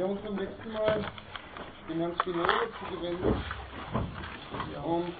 [0.00, 1.04] Wir haben uns beim letzten Mal
[1.86, 3.36] dem Herrn Spinoza zugewendet
[4.82, 5.12] und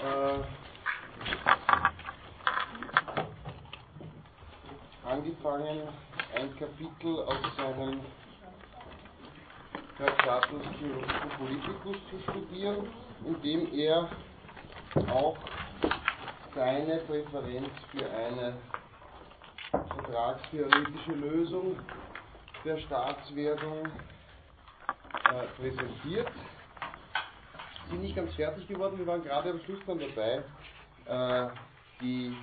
[0.00, 0.38] äh,
[5.04, 5.88] angefangen,
[6.36, 8.00] ein Kapitel aus seinem
[9.96, 12.86] Tractatus Theologico Politicus zu studieren,
[13.24, 14.08] in dem er
[15.12, 15.36] auch
[16.54, 18.56] seine Präferenz für eine
[19.72, 21.76] vertragstheoretische Lösung
[22.64, 26.30] der Staatswerdung äh, präsentiert.
[27.90, 30.42] Sind nicht ganz fertig geworden, wir waren gerade am Schluss dann dabei,
[31.06, 31.50] äh,
[32.00, 32.36] die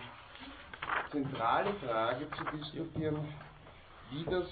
[1.11, 3.33] zentrale Frage zu diskutieren,
[4.11, 4.47] wie das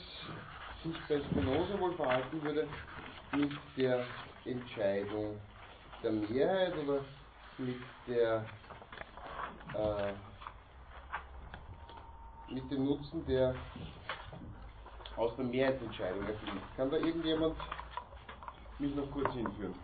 [0.83, 2.67] sich bei Spinoza wohl verhalten würde
[3.31, 4.05] mit der
[4.45, 5.39] Entscheidung
[6.03, 6.99] der Mehrheit oder
[7.57, 8.45] mit der
[9.73, 10.13] äh,
[12.53, 13.55] mit dem Nutzen, der
[15.17, 16.77] aus der Mehrheitsentscheidung erfließt.
[16.77, 17.55] Kann da irgendjemand
[18.79, 19.75] mich noch kurz hinführen?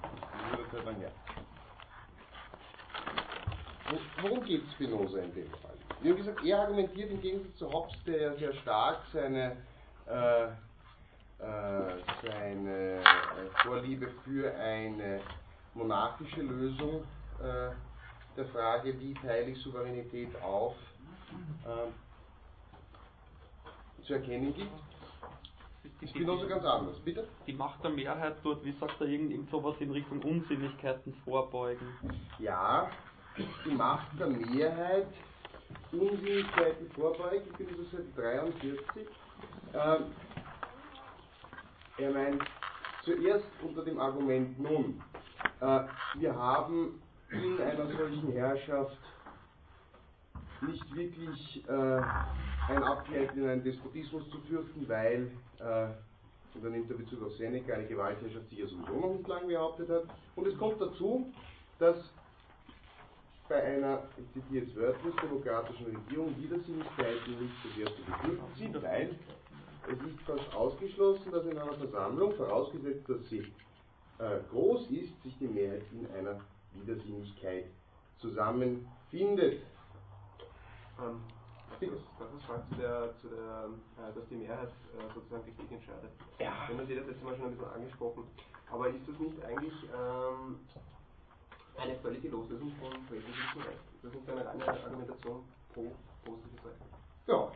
[0.71, 1.11] Das dann her.
[4.21, 5.77] Worum geht Spinoza in dem Fall?
[6.03, 9.58] Haben gesagt, er argumentiert im Gegensatz zu Hobbes, der ja sehr stark seine,
[10.08, 10.49] äh, äh,
[12.23, 13.03] seine äh,
[13.64, 15.21] Vorliebe für eine
[15.73, 17.03] monarchische Lösung
[17.39, 17.71] äh,
[18.38, 20.75] der Frage, wie teile ich Souveränität auf,
[21.66, 21.89] äh,
[24.03, 24.89] zu erkennen gibt.
[26.02, 26.99] Ich bin also ganz anders.
[26.99, 27.27] Bitte?
[27.47, 31.88] Die Macht der Mehrheit dort, wie sagt er, irgend, irgend sowas in Richtung Unsinnigkeiten vorbeugen?
[32.39, 32.89] Ja,
[33.66, 35.08] die Macht der Mehrheit,
[35.91, 39.08] Unsinnigkeiten vorbeugen, ich bin über Seite 43.
[39.73, 40.03] Ähm,
[41.97, 42.43] er meint
[43.03, 45.02] zuerst unter dem Argument nun,
[45.59, 45.81] äh,
[46.16, 48.97] wir haben in einer solchen Herrschaft
[50.61, 52.02] nicht wirklich äh,
[52.69, 57.73] ein Abgleiten in einen Despotismus zu fürchten, weil, und dann nimmt er Bezug auf Seneca,
[57.73, 60.03] eine Gewaltherrschaft sich ja sowieso noch nicht lange behauptet hat.
[60.35, 61.31] Und es kommt dazu,
[61.77, 61.97] dass
[63.47, 68.83] bei einer, ich zitiere jetzt wörtlich, demokratischen Regierung Widersinnigkeiten nicht so sehr zu befürchten sind,
[68.83, 69.15] weil
[69.87, 73.39] es ist fast ausgeschlossen, dass in einer Versammlung, vorausgesetzt, dass sie
[74.19, 76.39] äh, groß ist, sich die Mehrheit in einer
[76.73, 77.65] Widersinnigkeit
[78.19, 79.61] zusammenfindet.
[80.99, 81.21] Ähm,
[81.88, 85.72] das, das ist Frage zu der, zu der äh, dass die Mehrheit äh, sozusagen Krieg
[85.72, 86.12] entscheidet.
[86.40, 86.67] Ja.
[86.67, 88.23] Wir haben das letzte Mal schon ein bisschen angesprochen.
[88.72, 90.60] Aber ist das nicht eigentlich ähm,
[91.78, 93.80] eine völlige Loslösung von präsidentem Recht?
[93.95, 95.92] Ist das nicht eine reine Argumentation pro
[96.26, 96.82] positives Recht?
[97.28, 97.52] Ja.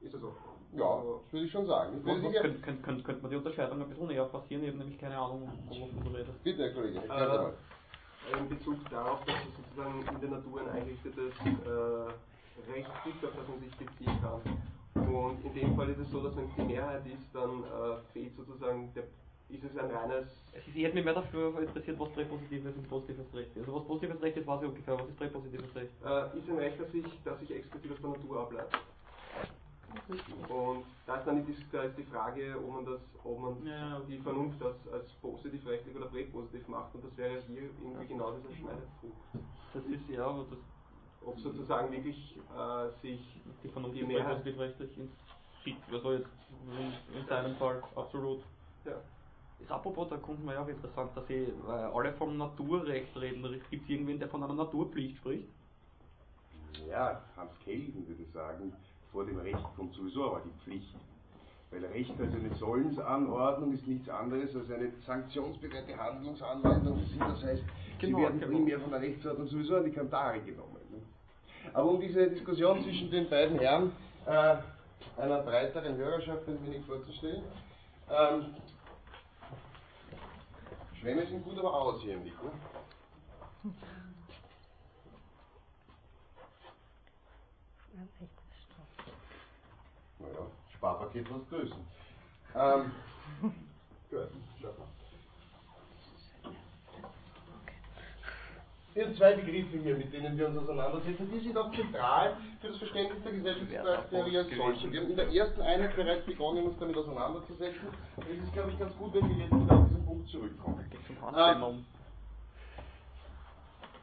[0.00, 0.34] Ist das so?
[0.72, 1.96] Ja, Also, das würde ich schon sagen.
[1.98, 4.24] Ich Was, würde was sicher, könnte könnt, könnt, könnt man die Unterscheidung ein bisschen näher
[4.26, 4.62] passieren?
[4.64, 6.42] Ich habe nämlich keine Ahnung, wovon du redest.
[6.44, 7.54] bitte, Herr Kollege, Äh, mal.
[8.38, 12.12] in Bezug darauf, dass es sozusagen in der Natur ein eingerichtetes äh,
[12.72, 14.40] Recht gibt, auf das man sich beziehen kann.
[15.06, 17.98] Und in dem Fall ist es so, dass wenn es die Mehrheit ist, dann äh,
[18.12, 19.04] fehlt sozusagen der,
[19.48, 22.88] ist es ein reines Es ist- Ich hätte mich mehr dafür interessiert, was präpositives und
[22.88, 23.60] positives Recht ist.
[23.60, 24.98] Also was positives Recht ist, weiß ich ungefähr.
[24.98, 25.92] Was ist präpositives Recht?
[26.04, 28.80] äh, ist ein Recht, das sich, das sich explizit aus der Natur ableitet.
[30.48, 34.00] Und da ist dann die, da ist die Frage, ob man das, ob man Ja,
[34.08, 38.32] die Vernunft als, als positiv rechtlich oder präpositiv macht und das wäre hier irgendwie genau
[38.32, 39.16] dieser Schneidepunkt.
[39.72, 40.58] Das ist ja, aber das,
[41.26, 43.20] Ob sozusagen wirklich äh, sich
[43.62, 44.42] die Vernunft Die ist Mehrheit.
[44.44, 45.10] präpositiv rechtlich in,
[45.92, 46.28] also jetzt
[47.12, 48.40] in, in seinem Fall absolut.
[48.84, 48.92] ja,
[49.60, 51.34] Ist apropos, da kommt mir ja auch interessant, dass sie
[51.66, 53.42] äh, alle vom Naturrecht reden.
[53.70, 55.48] Gibt es irgendwen, der von einer Naturpflicht spricht?
[56.88, 58.72] Ja, Hans Kelsen würde sagen,
[59.10, 60.94] vor dem Recht kommt sowieso aber die Pflicht.
[61.70, 67.02] Weil Recht als eine Sollensanordnung ist nichts anderes als eine sanktionsbewehrte Handlungsanwendung.
[67.18, 67.62] Das heißt,
[67.98, 68.52] Genau, sie werden genau.
[68.52, 70.75] primär von der Rechtsordnung sowieso an die Kantare genommen.
[71.66, 71.74] Ne?
[71.74, 73.92] Aber um diese Diskussion zwischen den beiden Herren
[74.26, 74.56] äh,
[75.16, 77.44] einer breiteren Hörerschaft ein wenig vorzustellen,
[78.10, 78.54] ähm,
[81.00, 82.22] Schwämme sind gut, aber aus hier im
[88.20, 88.28] echtes
[88.64, 88.86] Stoff.
[90.18, 91.76] Naja, Sparpaket was größer.
[92.54, 92.92] Ähm,
[94.10, 94.28] gut,
[94.60, 94.88] schaut mal.
[98.96, 101.30] Wir haben zwei Begriffe hier, mit denen wir uns auseinandersetzen.
[101.30, 104.90] Die sind auch zentral für das Verständnis der Gesellschaftstheorie als solche.
[104.90, 107.88] Wir haben in der ersten Einheit bereits begonnen, uns damit auseinanderzusetzen.
[108.16, 110.90] Und es ist, glaube ich, ganz gut, wenn wir jetzt wieder auf diesen Punkt zurückkommen.
[111.36, 111.84] Ähm.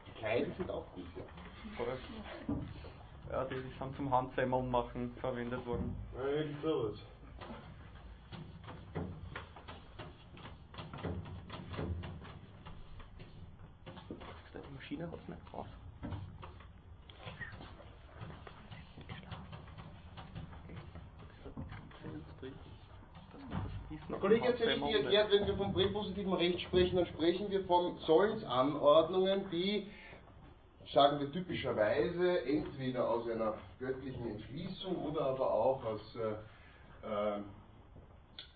[0.05, 1.23] Die Kleiden sind auch gut, ja.
[3.31, 5.95] Ja, die sind zum Handsemmeln machen verwendet worden.
[6.13, 6.99] Ja, sowas.
[14.53, 15.67] Die Maschine hat es nicht drauf.
[24.09, 27.63] Der Kollege hat ja richtig erklärt, wenn wir vom präpositiven Recht sprechen, dann sprechen wir
[27.65, 29.87] von Sollensanordnungen, die,
[30.93, 37.41] sagen wir typischerweise, entweder aus einer göttlichen Entschließung oder aber auch aus, äh, äh,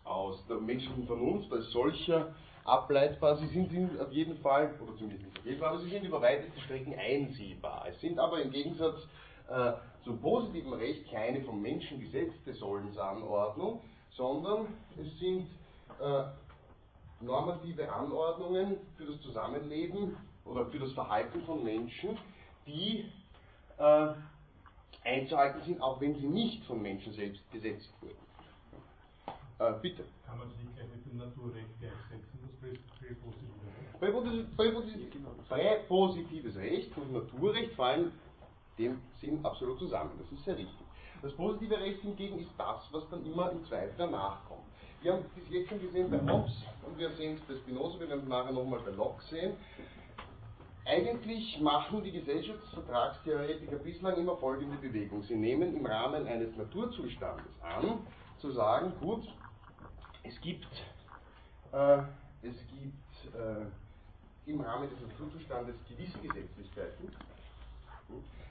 [0.04, 2.34] aus der menschlichen Vernunft als solcher
[2.68, 3.38] ableitbar.
[3.38, 6.22] Sie sind auf jeden Fall, oder zumindest nicht auf jeden Fall, aber sie sind über
[6.22, 7.86] weiteste Strecken einsehbar.
[7.90, 9.08] Es sind aber im Gegensatz
[9.50, 9.74] äh,
[10.04, 13.82] zum positiven Recht keine vom Menschen gesetzte Sollensanordnung,
[14.12, 14.68] sondern
[14.98, 15.48] es sind
[16.00, 16.24] äh,
[17.22, 22.18] normative Anordnungen für das Zusammenleben oder für das Verhalten von Menschen,
[22.66, 23.06] die
[23.78, 24.14] äh,
[25.04, 28.28] einzuhalten sind, auch wenn sie nicht von Menschen selbst gesetzt wurden.
[29.60, 30.06] Äh, bitte.
[30.26, 32.37] Kann man das nicht gleich mit dem Naturrecht gleichsetzen,
[34.00, 36.98] Präpositives Recht?
[36.98, 38.12] Und Naturrecht fallen
[38.78, 40.12] dem Sinn absolut zusammen.
[40.20, 40.86] Das ist sehr richtig.
[41.22, 44.62] Das positive Recht hingegen ist das, was dann immer im Zweifel danach kommt.
[45.02, 46.54] Wir haben das jetzt schon gesehen bei Hobbes
[46.86, 49.56] und wir sehen es bei Spinoza, wir werden es nachher nochmal bei Locke sehen.
[50.86, 55.22] Eigentlich machen die Gesellschaftsvertragstheoretiker bislang immer folgende Bewegung.
[55.24, 58.00] Sie nehmen im Rahmen eines Naturzustandes an,
[58.40, 59.28] zu sagen, gut,
[60.24, 60.68] es gibt,
[61.74, 61.98] äh,
[62.42, 63.66] es gibt äh,
[64.48, 67.12] im Rahmen des Naturzustandes gewisse Gesetzlichkeiten,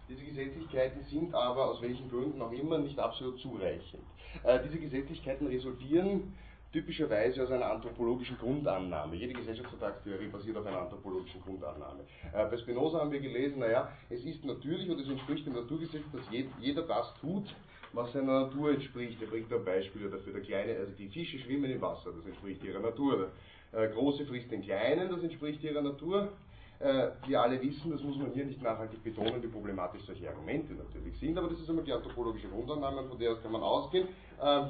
[0.08, 4.02] diese Gesetzlichkeiten sind aber aus welchen Gründen auch immer nicht absolut zureichend.
[4.44, 6.34] Äh, diese Gesetzlichkeiten resultieren
[6.72, 9.16] typischerweise aus einer anthropologischen Grundannahme.
[9.16, 12.04] Jede Gesellschaftsvertragstheorie basiert auf einer anthropologischen Grundannahme.
[12.32, 16.04] Äh, bei Spinoza haben wir gelesen, naja, es ist natürlich und es entspricht dem Naturgesetz,
[16.12, 16.22] dass
[16.60, 17.52] jeder das tut,
[17.92, 19.20] was seiner Natur entspricht.
[19.22, 20.34] Er bringt da Beispiele dafür.
[20.34, 23.32] Der Kleine, also die Fische schwimmen im Wasser, das entspricht ihrer Natur.
[23.76, 26.32] Äh, Große frisst den Kleinen, das entspricht ihrer Natur.
[26.78, 30.72] Äh, wir alle wissen, das muss man hier nicht nachhaltig betonen, wie problematisch solche Argumente
[30.72, 34.08] natürlich sind, aber das ist einmal die anthropologische Grundannahme, von der aus kann man ausgehen.
[34.42, 34.68] Ähm,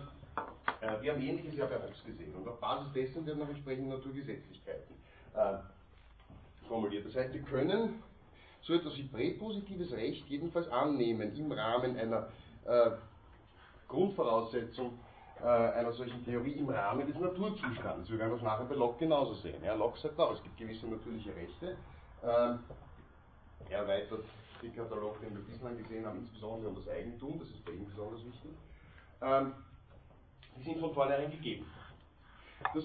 [0.80, 3.90] äh, wir haben ähnliches ja bei Hobbes gesehen und auf Basis dessen werden auch entsprechende
[3.90, 4.96] Naturgesetzlichkeiten
[6.66, 7.04] formuliert.
[7.04, 8.02] Das heißt, wir können
[8.62, 12.28] so etwas wie präpositives Recht jedenfalls annehmen im Rahmen einer
[13.86, 14.98] Grundvoraussetzung
[15.42, 18.10] einer solchen Theorie im Rahmen des Naturzustands.
[18.10, 19.62] Wir werden das nachher bei Locke genauso sehen.
[19.62, 21.76] Ja, Locke sagt auch, es gibt gewisse natürliche Rechte,
[22.22, 22.60] ähm,
[23.68, 24.24] er erweitert
[24.62, 27.86] den Katalog, den wir bislang gesehen haben, insbesondere um das Eigentum, das ist bei ihm
[27.86, 28.50] besonders wichtig.
[29.20, 29.52] Ähm,
[30.56, 31.66] die sind von vornherein gegeben.
[32.74, 32.84] Das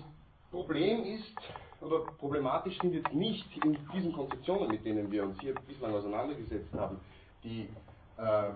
[0.52, 1.34] Problem ist,
[1.80, 6.74] oder problematisch sind jetzt nicht in diesen Konzeptionen, mit denen wir uns hier bislang auseinandergesetzt
[6.74, 7.00] haben,
[7.44, 7.70] die,
[8.18, 8.50] äh,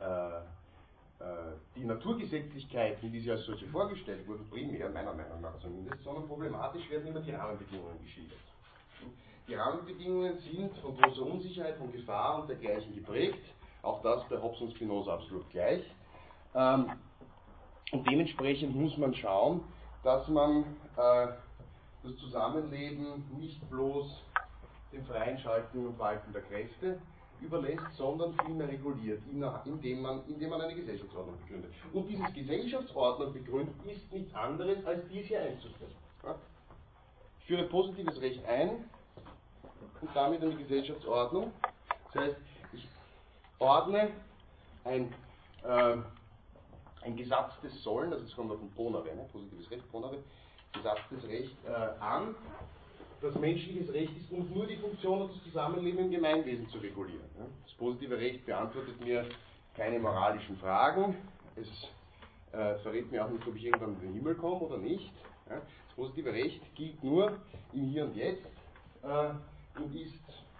[0.00, 0.40] äh, äh
[1.76, 6.88] die Naturgesetzlichkeiten, wie sie als solche vorgestellt wurden, primär, meiner Meinung nach zumindest, sondern problematisch
[6.90, 8.38] werden immer die Rahmenbedingungen geschildert.
[9.46, 13.44] Die Rahmenbedingungen sind von großer Unsicherheit, von Gefahr und dergleichen geprägt.
[13.82, 15.84] Auch das bei Hobbes und Spinoza absolut gleich.
[16.54, 16.92] Ähm,
[17.92, 19.62] und dementsprechend muss man schauen,
[20.02, 20.62] dass man
[20.96, 21.28] äh,
[22.02, 24.22] das Zusammenleben nicht bloß
[24.92, 26.98] dem freien Schalten und Walten der Kräfte
[27.40, 29.20] überlässt, sondern vielmehr reguliert,
[29.64, 31.72] indem man, indem man eine Gesellschaftsordnung begründet.
[31.92, 35.92] Und dieses Gesellschaftsordnung begründen ist nichts anderes, als dies hier einzuführen.
[37.40, 38.84] Ich führe positives Recht ein,
[40.04, 41.52] und damit eine Gesellschaftsordnung.
[42.12, 42.36] Das heißt,
[42.72, 42.86] ich
[43.58, 44.10] ordne
[44.84, 45.12] ein,
[45.62, 45.96] äh,
[47.02, 49.26] ein gesatztes Sollen, also es kommt auf den Pronare, ne?
[49.32, 50.18] positives Recht, Pronare,
[50.72, 52.34] gesatztes Recht äh, an,
[53.24, 57.24] das menschliches Recht ist und nur die Funktion und das Zusammenleben im Gemeinwesen zu regulieren.
[57.64, 59.26] Das positive Recht beantwortet mir
[59.74, 61.16] keine moralischen Fragen,
[61.56, 61.68] es
[62.52, 65.10] äh, verrät mir auch nicht, ob ich irgendwann in den Himmel komme oder nicht.
[65.48, 65.62] Das
[65.96, 67.38] positive Recht gilt nur
[67.72, 68.46] im Hier und Jetzt.
[69.02, 69.30] Äh,
[69.80, 70.14] und ist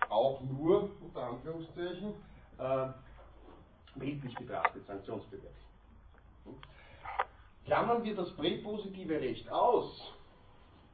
[0.08, 2.14] auch nur, unter Anführungszeichen,
[2.58, 2.86] äh,
[3.94, 5.64] weltlich betrachtet sanktionsbedürftig.
[7.64, 10.12] Klammern wir das präpositive Recht aus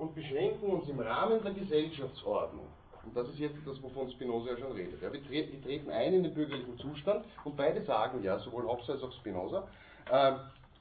[0.00, 2.66] und beschränken uns im Rahmen der Gesellschaftsordnung,
[3.04, 5.00] und das ist jetzt das, wovon Spinoza ja schon redet.
[5.00, 8.66] Ja, wir, treten, wir, treten, ein in den bürgerlichen Zustand und beide sagen ja, sowohl
[8.66, 9.69] Hobbes als auch Spinoza,
[10.11, 10.33] äh,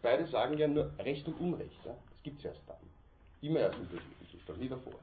[0.02, 1.86] beide sagen ja nur Recht und Unrecht.
[1.86, 2.78] Ja, das gibt es erst dann.
[3.42, 4.94] Immer erst im bürgerlichen Zustand, nie davor.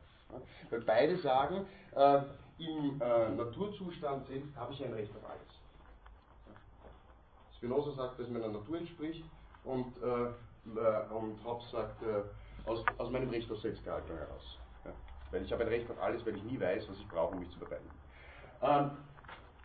[0.70, 2.20] Weil beide sagen, äh,
[2.58, 5.40] im äh, Naturzustand selbst habe ich ein Recht auf alles.
[7.56, 9.24] Spinoza sagt, dass meiner Natur entspricht
[9.64, 12.22] und, äh, äh, und Hobbes sagt, äh,
[12.66, 14.58] aus, aus meinem Recht auf Selbstgehaltung heraus.
[14.84, 14.92] Ja.
[15.30, 17.40] Weil ich habe ein Recht auf alles, weil ich nie weiß, was ich brauche, um
[17.40, 17.90] mich zu verteidigen.
[18.62, 18.90] Ähm,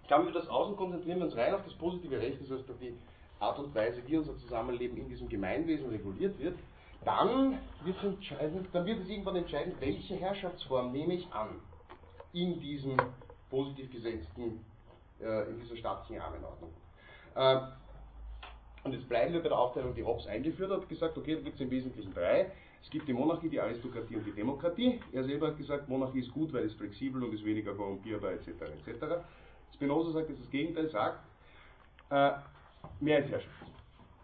[0.08, 2.70] Klammern wir das aus und konzentrieren wir uns rein auf das positive Recht, das heißt
[2.70, 2.98] auf die
[3.40, 6.60] Art und Weise, wie unser Zusammenleben in diesem Gemeinwesen reguliert wird,
[7.06, 7.98] dann wird,
[8.74, 11.62] dann wird es irgendwann entscheiden, welche Herrschaftsform nehme ich an
[12.34, 12.98] in diesem
[13.50, 14.66] positiv gesetzten,
[15.22, 16.72] äh, in dieser staatlichen Rahmenordnung.
[17.36, 17.62] Äh,
[18.84, 21.56] Und jetzt bleiben wir bei der Aufteilung, die Hobbes eingeführt hat, gesagt, okay, da gibt
[21.56, 22.52] es im Wesentlichen drei.
[22.84, 25.00] Es gibt die Monarchie, die Aristokratie und die Demokratie.
[25.12, 28.48] Er selber hat gesagt, Monarchie ist gut, weil es flexibel und ist weniger korrumpierbar, etc.
[28.86, 29.24] etc.
[29.74, 31.20] Spinoza sagt jetzt das Gegenteil, sagt,
[32.10, 32.32] äh,
[33.00, 33.54] Mehrheitsherrschaft.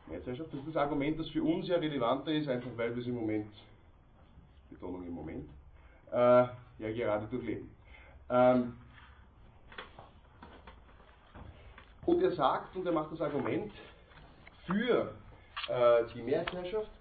[0.07, 3.07] Mehrheitsherrschaft, das ist das Argument, das für uns ja relevanter ist, einfach weil wir es
[3.07, 3.53] im Moment,
[4.69, 5.49] Betonung im Moment,
[6.11, 7.69] äh, ja gerade durchleben.
[8.29, 8.73] Ähm,
[12.05, 13.71] und er sagt, und er macht das Argument
[14.65, 15.13] für
[15.69, 16.91] äh, die Mehrheitsherrschaft,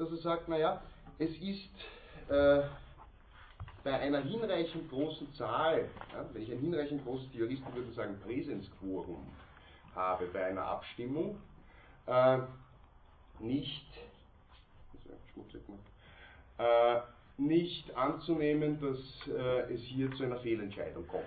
[0.00, 0.80] dass er sagt, naja,
[1.18, 1.70] es ist
[2.30, 2.62] äh,
[3.84, 9.26] bei einer hinreichend großen Zahl, ja, wenn ich ein hinreichend großes, die Juristen sagen Präsenzquorum
[9.94, 11.38] habe bei einer Abstimmung,
[12.06, 12.38] äh,
[13.40, 13.86] nicht,
[16.58, 17.00] äh,
[17.36, 21.24] nicht anzunehmen, dass äh, es hier zu einer Fehlentscheidung kommt.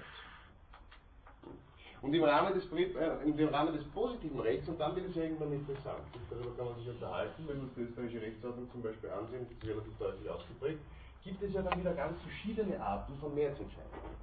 [2.04, 5.54] Und im Rahmen, des, äh, im Rahmen des positiven Rechts, und dann wird es irgendwann
[5.54, 9.48] interessant, darüber kann man sich unterhalten, wenn wir uns die österreichische Rechtsordnung zum Beispiel ansehen,
[9.48, 10.80] das ist relativ deutlich ausgeprägt,
[11.24, 14.18] gibt es ja dann wieder ganz verschiedene Arten von Mehrheitsentscheidungen.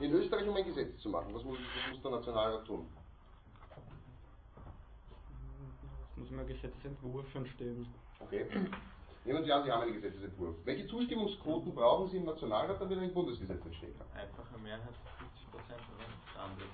[0.00, 2.88] In Österreich, um ein Gesetz zu machen, was muss, was muss der Nationalrat tun?
[6.18, 7.86] muss man Gesetzesentwurf entstehen.
[8.20, 8.46] Okay.
[9.24, 10.56] Nehmen Sie an, Sie haben einen Gesetzesentwurf.
[10.64, 14.06] Welche Zustimmungsquoten brauchen Sie im Nationalrat, damit ein Bundesgesetz entstehen kann?
[14.14, 14.94] Einfache Mehrheit
[15.58, 15.80] 50 Prozent
[16.34, 16.66] oder andere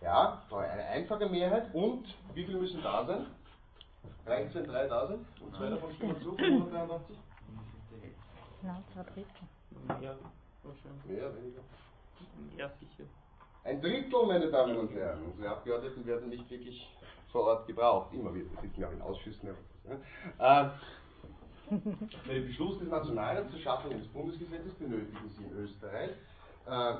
[0.00, 3.26] Ja, eine einfache Mehrheit und wie viel müssen da sein?
[4.26, 5.26] Reicht wenn drei da sind?
[5.40, 7.16] Und zwei davon stimmen zu, 183?
[8.62, 9.26] Ja, zwei Drittel.
[10.00, 10.16] Mehr
[10.62, 11.04] wahrscheinlich.
[11.04, 11.60] Mehr, weniger?
[12.56, 13.04] Ja, sicher.
[13.64, 15.22] Ein Drittel, meine Damen und Herren.
[15.24, 16.86] Unsere Abgeordneten werden nicht wirklich
[17.30, 18.12] vor Ort gebraucht.
[18.14, 18.50] Immer wieder.
[18.50, 19.50] Wir sitzen ja auch in Ausschüssen.
[20.38, 20.68] Äh,
[21.68, 26.10] bei dem Beschluss des Nationalrats zur Schaffung eines Bundesgesetzes benötigen Sie in Österreich
[26.66, 26.94] äh,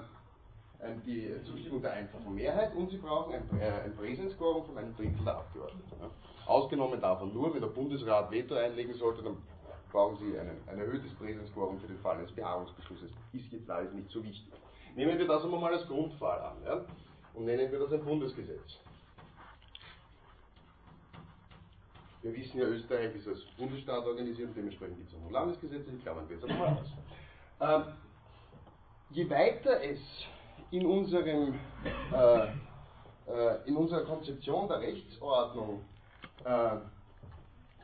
[1.06, 5.24] die Zustimmung der einfachen Mehrheit und Sie brauchen ein, äh, ein Präsenzquorum von einem Drittel
[5.24, 5.92] der Abgeordneten.
[6.00, 6.10] Ja.
[6.46, 9.36] Ausgenommen davon nur, wenn der Bundesrat Veto einlegen sollte, dann
[9.90, 13.10] brauchen Sie einen, ein erhöhtes Präsenzquorum für den Fall eines Beharrungsbeschlusses.
[13.32, 14.52] Ist jetzt alles nicht so wichtig.
[14.96, 16.84] Nehmen wir das aber mal als Grundfall an ja,
[17.34, 18.78] und nennen wir das ein Bundesgesetz.
[22.22, 25.90] Wir wissen ja, Österreich ist als Bundesstaat organisiert und dementsprechend gibt es auch noch Landesgesetze,
[25.90, 26.92] die klammern wir jetzt aber mal aus.
[27.60, 27.92] Ähm,
[29.10, 30.00] je weiter es
[30.74, 31.54] in, unserem,
[32.12, 32.46] äh,
[33.30, 35.84] äh, in unserer Konzeption der Rechtsordnung
[36.44, 36.76] äh,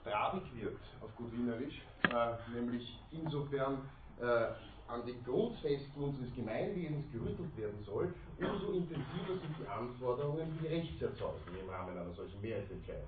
[0.03, 3.89] trabig wird, auf gut Wienerisch, äh, nämlich insofern
[4.21, 4.49] äh,
[4.89, 11.55] an den Grundfesten unseres Gemeinwesens gerüttelt werden soll, umso intensiver sind die Anforderungen die Rechtserzeugung
[11.63, 13.07] im Rahmen einer solchen Mehrheitsentscheidung.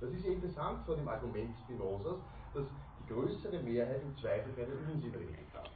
[0.00, 2.20] Das ist ja interessant vor dem Argument Spinozas,
[2.52, 2.64] dass
[3.08, 5.66] größere Mehrheit im Zweifel keinen Unsinn reden kann.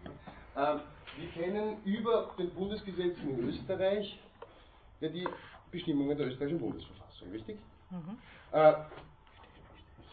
[0.57, 0.81] Ähm,
[1.17, 4.19] wir kennen über den Bundesgesetzen in Österreich
[5.01, 5.27] ja die
[5.71, 7.59] Bestimmungen der österreichischen Bundesverfassung, richtig?
[7.91, 8.19] Mhm.
[8.53, 8.75] Äh,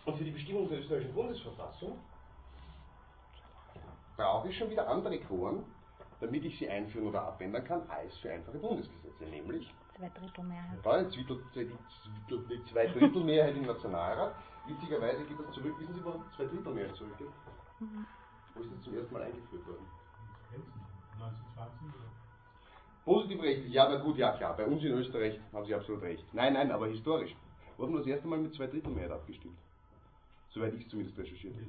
[0.05, 1.99] und für die Bestimmungen der österreichischen Bundesverfassung
[4.15, 5.63] brauche ich schon wieder andere Quoren,
[6.21, 9.73] damit ich sie einführen oder abändern kann, als für einfache Bundesgesetze, nämlich
[10.83, 14.35] Zwei Drittel die, die, die Zwei Drittel Mehrheit im Nationalrat.
[14.67, 17.29] Witzigerweise geht das zurück, wissen Sie, wo Zwei Drittel Mehrheit zurückgeht?
[17.79, 18.05] Mhm.
[18.53, 19.85] Wo ist das zum ersten Mal eingeführt worden?
[21.19, 22.11] 1920 oder?
[23.05, 24.55] Positiv rechtlich, ja, na gut, ja klar.
[24.57, 26.25] Bei uns in Österreich haben Sie absolut recht.
[26.33, 27.35] Nein, nein, aber historisch.
[27.77, 29.57] Wo haben wir das erste Mal mit zwei Drittel Mehrheit abgestimmt?
[30.49, 31.65] Soweit ich zumindest recherchiert habe.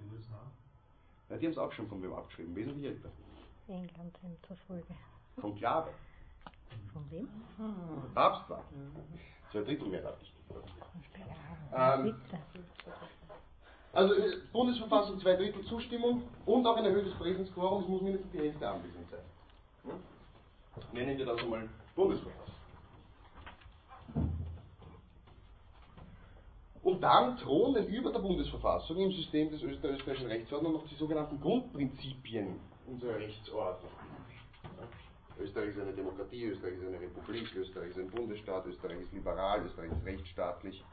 [1.29, 3.11] Ja, die haben es auch schon von wem abgeschrieben, wesentlich älter.
[3.69, 4.95] England in der Folge.
[5.41, 5.91] Konklave.
[6.93, 7.29] Von wem?
[7.59, 8.65] Der Papst war.
[9.53, 10.37] Zwei Drittel Mehrheit abgestimmt.
[11.73, 12.15] Ja, Ähm.
[13.93, 18.39] Also äh, Bundesverfassung zwei Drittel Zustimmung und auch ein erhöhtes Präsenzquorum, es muss mindestens die
[18.41, 19.21] Hälfte anwesend sein.
[19.85, 19.93] Ja?
[20.93, 22.55] Nennen wir das einmal Bundesverfassung.
[26.83, 32.61] Und dann thronen über der Bundesverfassung im System des österreichischen Rechtsordnung noch die sogenannten Grundprinzipien
[32.87, 33.91] unserer Rechtsordnung.
[35.39, 39.65] Österreich ist eine Demokratie, Österreich ist eine Republik, Österreich ist ein Bundesstaat, Österreich ist liberal,
[39.65, 40.85] Österreich ist rechtsstaatlich,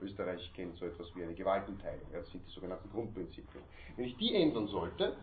[0.00, 2.06] Österreich kennt so etwas wie eine Gewaltenteilung.
[2.12, 3.62] Das sind die sogenannten Grundprinzipien.
[3.96, 5.16] Wenn ich die ändern sollte,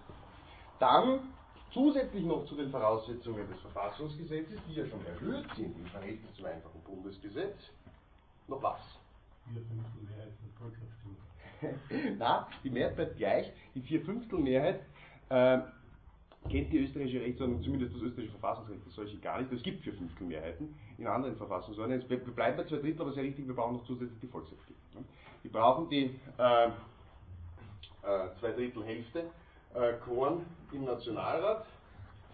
[0.79, 1.33] dann
[1.74, 6.45] zusätzlich noch zu den Voraussetzungen des Verfassungsgesetzes, die ja schon erhöht sind im Verhältnis zum
[6.45, 7.57] einfachen Bundesgesetz,
[8.48, 8.79] noch was?
[9.51, 10.33] Vier Fünftel Mehrheit.
[12.17, 13.51] Na, die Mehrheit bleibt gleich.
[13.75, 14.81] Die Vierfünftelmehrheit
[15.29, 15.59] äh,
[16.48, 19.51] kennt die österreichische Rechtsordnung, zumindest das österreichische Verfassungsrecht, das solche gar nicht.
[19.51, 22.10] Es gibt Vierfünftelmehrheiten in anderen Verfassungsordnungen.
[22.10, 24.81] Wir bleiben bei zwei Drittel, aber sehr richtig, wir brauchen noch zusätzlich die Volksabstimmung.
[24.96, 25.03] Ne?
[25.43, 26.69] Wir brauchen die äh, äh,
[28.39, 29.25] zwei Drittel Hälfte
[29.74, 31.65] äh, Quoren im Nationalrat.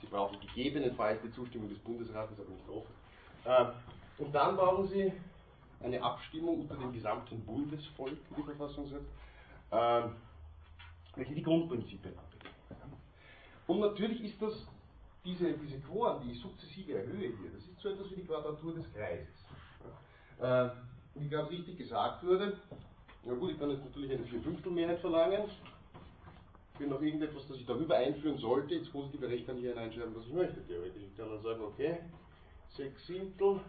[0.01, 2.87] Sie brauchen gegebenenfalls die Zustimmung des Bundesrates, aber nicht oft.
[3.45, 5.11] Äh, und dann brauchen Sie
[5.83, 9.05] eine Abstimmung unter dem gesamten Bundesvolk, die Verfassung sagt,
[9.71, 10.09] äh,
[11.15, 12.34] welche die Grundprinzipien abbildet.
[13.67, 14.53] Und natürlich ist das,
[15.23, 18.75] diese, diese Quoren, die ich sukzessive erhöhe hier, das ist so etwas wie die Quadratur
[18.75, 19.27] des Kreises.
[20.39, 20.69] Äh,
[21.15, 22.57] wie gerade richtig gesagt wurde,
[23.23, 25.49] na gut, ich kann jetzt natürlich eine Vierfünftelmehrheit verlangen,
[26.77, 30.25] für noch irgendetwas, das ich darüber einführen sollte, ins positive Recht kann ich hineinschreiben, was
[30.25, 31.03] ich möchte, theoretisch.
[31.03, 31.99] Ich kann dann sagen, okay,
[32.75, 33.61] 6 Siebtel,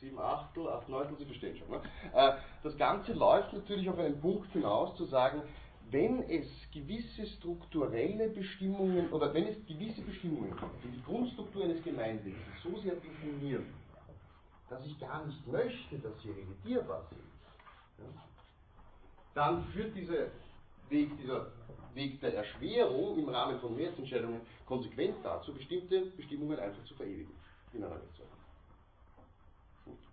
[0.00, 1.70] 7 Achtel, 8 Neuntel, Sie verstehen schon.
[1.70, 1.80] Ne?
[2.12, 5.42] Äh, das Ganze läuft natürlich auf einen Punkt hinaus, zu sagen,
[5.90, 11.82] wenn es gewisse strukturelle Bestimmungen oder wenn es gewisse Bestimmungen gibt, die die Grundstruktur eines
[11.82, 13.66] Gemeinwesens so sehr definieren,
[14.68, 17.20] dass ich gar nicht möchte, dass sie revidierbar sind,
[17.98, 18.22] ja,
[19.34, 20.26] dann führt dieser
[20.90, 21.52] Weg, dieser
[21.94, 27.34] Weg der Erschwerung im Rahmen von Mehrheitsentscheidungen konsequent dazu, bestimmte Bestimmungen einfach zu verewigen
[27.72, 28.38] in einer Rechtsordnung.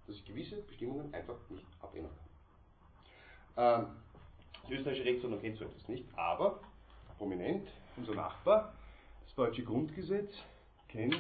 [0.08, 2.12] Dass ich gewisse Bestimmungen einfach nicht abändern
[3.56, 3.82] kann.
[3.82, 4.05] Ähm,
[4.68, 6.60] die österreichische Rechtsordnung kennt so etwas nicht, aber
[7.18, 7.68] prominent,
[7.98, 8.74] unser Nachbar,
[9.24, 10.34] das deutsche Grundgesetz
[10.88, 11.16] kennt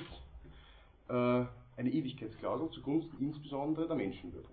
[1.09, 1.13] äh,
[1.77, 4.47] eine Ewigkeitsklausel zugunsten insbesondere der Menschenwürde.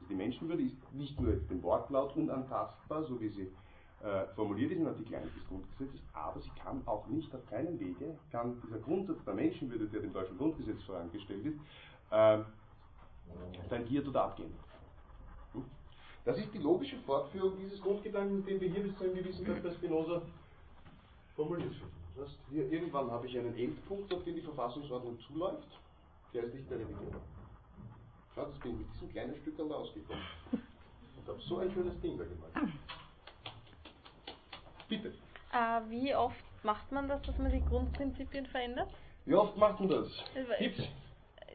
[0.00, 3.48] Also die Menschenwürde ist nicht nur dem Wortlaut unantastbar, so wie sie
[4.02, 7.78] äh, formuliert ist in Artikel 1 des Grundgesetzes, aber sie kann auch nicht auf keinen
[7.78, 11.58] Wege, kann dieser Grundsatz der Menschenwürde, der dem deutschen Grundgesetz vorangestellt ist,
[12.10, 12.38] äh,
[13.68, 14.52] tangiert oder abgehen.
[16.24, 19.62] Das ist die logische Fortführung dieses Grundgedankens, den wir hier bis zu einem gewissen Grad
[19.62, 20.22] bei Spinoza
[21.34, 22.02] formuliert finden.
[22.16, 25.66] Das heißt, hier irgendwann habe ich einen Endpunkt, auf den die Verfassungsordnung zuläuft,
[26.32, 27.20] der ist nicht mehr revidierbar.
[28.34, 30.22] Schau, das bin ich mit diesem kleinen Stück da ausgekommen.
[30.52, 32.72] Und habe so ein schönes Ding da gemalt.
[34.88, 35.08] Bitte.
[35.52, 38.88] Äh, wie oft macht man das, dass man die Grundprinzipien verändert?
[39.24, 40.08] Wie oft macht man das?
[40.58, 40.82] Tipps?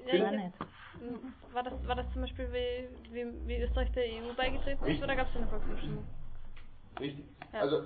[0.07, 0.53] Ja, nicht.
[1.53, 5.03] War das, war das zum Beispiel, wie, wie, wie Österreich der EU beigetreten ist, Richtig.
[5.03, 6.03] oder gab es eine Volksabstimmung?
[6.99, 7.25] Richtig.
[7.53, 7.59] Ja.
[7.61, 7.85] Also,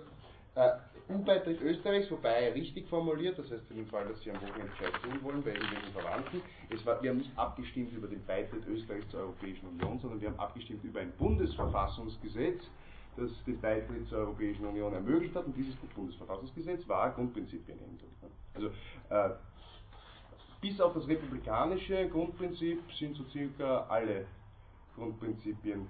[0.55, 0.71] äh,
[1.09, 4.93] EU-Beitritt Österreichs, wobei richtig formuliert, das heißt in dem Fall, dass Sie am Wochenende Bescheid
[5.01, 9.07] tun wollen, bei irgendwelchen Verwandten, es war, wir haben nicht abgestimmt über den Beitritt Österreichs
[9.09, 12.61] zur Europäischen Union, sondern wir haben abgestimmt über ein Bundesverfassungsgesetz,
[13.17, 18.11] das den Beitritt zur Europäischen Union ermöglicht hat, und dieses Bundesverfassungsgesetz war Grundprinzipienänderung.
[18.53, 18.67] Also,
[19.09, 19.35] äh,
[20.61, 24.25] bis auf das republikanische Grundprinzip sind so circa alle
[24.95, 25.87] Grundprinzipien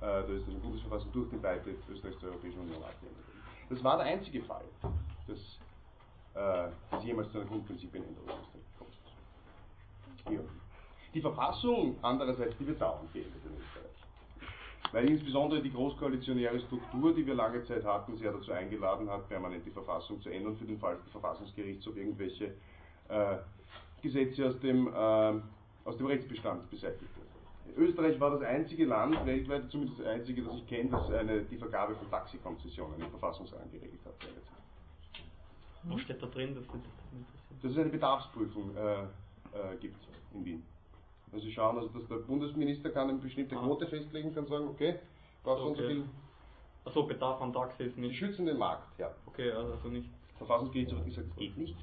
[0.00, 3.42] äh, der österreichischen Bundesverfassung durch den Beitritt Österreichs zur Europäischen Union abgeändert worden.
[3.70, 4.64] Das war der einzige Fall,
[5.26, 5.38] dass
[6.34, 8.28] äh, es jemals zu einer Grundprinzipienänderung
[8.78, 8.92] kommt.
[10.30, 10.40] Ja.
[11.12, 13.84] Die Verfassung andererseits, die wird dauernd geändert in Österreich.
[14.92, 19.64] Weil insbesondere die großkoalitionäre Struktur, die wir lange Zeit hatten, sehr dazu eingeladen hat, permanent
[19.66, 22.54] die Verfassung zu ändern, für den Fall, dass der Verfassungsgerichtshof irgendwelche
[23.08, 23.36] äh,
[24.04, 25.40] Gesetze aus dem, äh,
[25.84, 27.76] aus dem Rechtsbestand beseitigt wird.
[27.76, 31.56] Österreich war das einzige Land, weltweit zumindest das einzige, das ich kenne, das eine, die
[31.56, 34.14] Vergabe von Taxikonzessionen im Verfassungsrang geregelt hat.
[35.84, 36.54] Was steht da drin?
[36.54, 37.58] Das mich interessieren.
[37.62, 39.06] Dass es eine Bedarfsprüfung äh, äh,
[39.80, 39.96] gibt
[40.34, 40.62] in Wien.
[41.32, 43.62] Also Sie schauen, also dass der Bundesminister kann eine bestimmte Ah.
[43.64, 44.98] Quote festlegen, kann sagen, okay,
[45.42, 45.94] brauchst so und so Okay.
[45.94, 46.04] viel.
[46.84, 48.16] Achso, Bedarf an Taxi ist Die nicht.
[48.16, 49.10] schützen den Markt, ja.
[49.26, 50.08] Okay, also nicht.
[50.38, 51.76] Verfassungsgerichtshof hat gesagt, das geht nicht.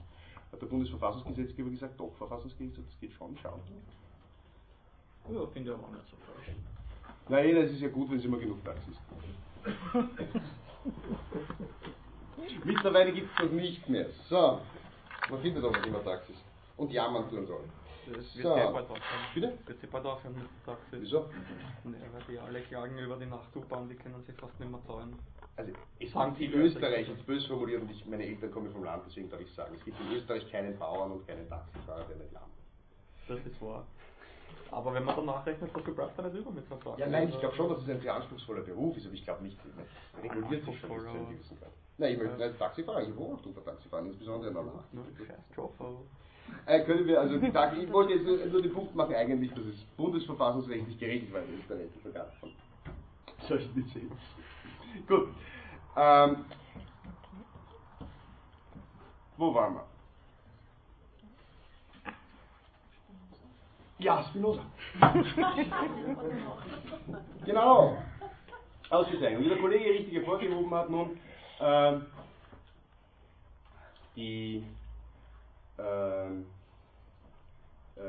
[0.51, 3.61] Hat der Bundesverfassungsgesetzgeber gesagt, doch, Verfassungsgerichtshof, das geht schon, schauen.
[5.31, 6.55] Ja, finde ich aber auch nicht so falsch.
[7.29, 9.21] Nein, das ist ja gut, wenn es immer genug Taxis gibt.
[12.65, 14.07] Mittlerweile gibt es das nicht mehr.
[14.27, 14.59] So,
[15.29, 16.35] man findet noch immer Taxis.
[16.77, 17.63] Und jammern tun soll.
[18.07, 18.53] Das wird So.
[18.53, 19.03] sehr bald aufhören.
[19.33, 19.57] Bitte?
[19.79, 20.99] Sehr bald aufhören mit den Taxis.
[21.01, 21.29] Wieso?
[21.83, 25.17] Nee, weil die alle klagen über die Nacht-U-Bahn, die können sich fast nicht mehr zahlen.
[25.57, 28.83] Also es Sagen gibt in Österreich, jetzt bös formuliert, und ich, meine Eltern kommen vom
[28.83, 32.17] Land, deswegen darf ich sagen, es gibt in Österreich keinen Bauern und keinen Taxifahrer, der
[32.17, 32.49] nicht jammert.
[33.27, 33.85] Das ist wahr.
[34.71, 36.89] Aber wenn man dann nachrechnet, so viel bleibt da nicht über mit Taxi.
[36.97, 39.43] Ja, nein, ich glaube schon, dass es ein sehr anspruchsvoller Beruf ist, aber ich glaube
[39.43, 41.71] nicht, es reguliert sich schon bis zu einem gewissen Grad.
[41.97, 44.85] Nein, ich möchte als Taxifahrer, ich wohne auch unter Taxifahren, insbesondere in der Nacht.
[45.27, 45.99] Scheiß Job, aber.
[46.65, 49.65] Äh, können wir also die ich wollte jetzt nur, nur den Punkt machen, eigentlich, dass
[49.65, 52.51] es bundesverfassungsrechtlich geregelt war in Österreich, die Vergabe von
[53.47, 54.11] solchen Lizenzen.
[55.07, 55.29] Gut.
[55.97, 56.45] Ähm,
[59.37, 59.85] wo waren wir?
[63.99, 64.65] Ja, Spinoza.
[67.45, 67.97] genau.
[68.89, 69.43] Ausgezeichnet.
[69.43, 71.19] Wie der Kollege richtig hervorgehoben hat nun,
[71.59, 72.05] ähm,
[74.15, 74.63] die
[75.83, 76.45] ähm,
[77.95, 78.01] äh,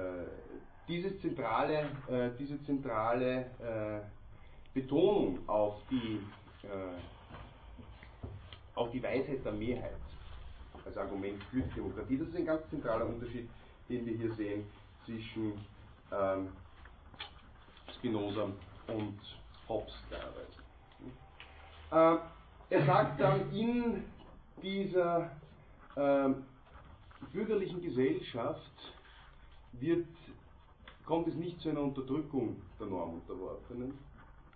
[0.88, 4.00] diese zentrale, äh, diese zentrale äh,
[4.74, 6.20] Betonung auf die,
[6.64, 6.98] äh,
[8.74, 9.96] auf die Weisheit der Mehrheit
[10.84, 13.48] als Argument für die Demokratie, das ist ein ganz zentraler Unterschied,
[13.88, 14.64] den wir hier sehen
[15.04, 15.52] zwischen
[16.12, 16.48] ähm,
[17.94, 18.48] Spinoza
[18.88, 19.18] und
[19.68, 20.62] Hobbes teilweise.
[21.90, 22.18] Äh,
[22.74, 24.04] er sagt dann in
[24.62, 25.30] dieser
[25.96, 26.30] äh,
[27.32, 28.94] bürgerlichen Gesellschaft
[29.72, 30.06] wird,
[31.06, 33.98] kommt es nicht zu einer Unterdrückung der Normunterworfenen.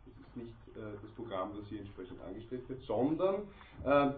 [0.07, 3.43] Das ist nicht äh, das Programm, das hier entsprechend angestrebt wird, sondern
[3.85, 4.13] äh,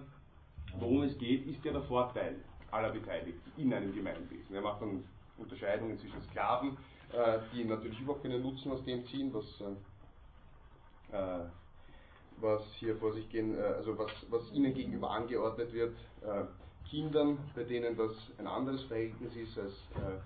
[0.79, 2.37] worum es geht, ist ja der Vorteil
[2.71, 4.55] aller Beteiligten in einem Gemeinwesen.
[4.55, 5.05] Er macht dann
[5.39, 6.77] Unterscheidungen zwischen Sklaven,
[7.13, 9.47] äh, die natürlich überhaupt keinen Nutzen aus dem ziehen, was,
[11.13, 11.45] äh,
[12.41, 16.45] was hier vor sich gehen, äh, also was, was ihnen gegenüber angeordnet wird, äh,
[16.91, 20.19] Kindern, bei denen das ein anderes Verhältnis ist als äh,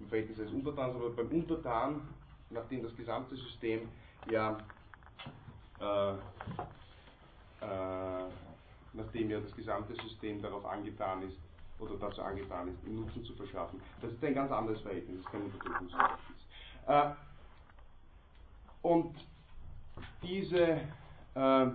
[0.00, 2.00] im Verhältnis eines Untertans, aber beim Untertan,
[2.50, 3.88] nachdem das gesamte System
[4.30, 4.58] ja
[5.80, 6.14] äh,
[8.92, 11.36] nachdem ja das gesamte System darauf angetan ist,
[11.78, 13.80] oder dazu angetan ist, ihm Nutzen zu verschaffen.
[14.00, 16.38] Das ist ein ganz anderes Verhältnis, das ist kein Unterdrückungsverhältnis.
[16.86, 17.10] Äh,
[18.82, 19.14] und
[20.22, 20.80] diese,
[21.34, 21.66] äh,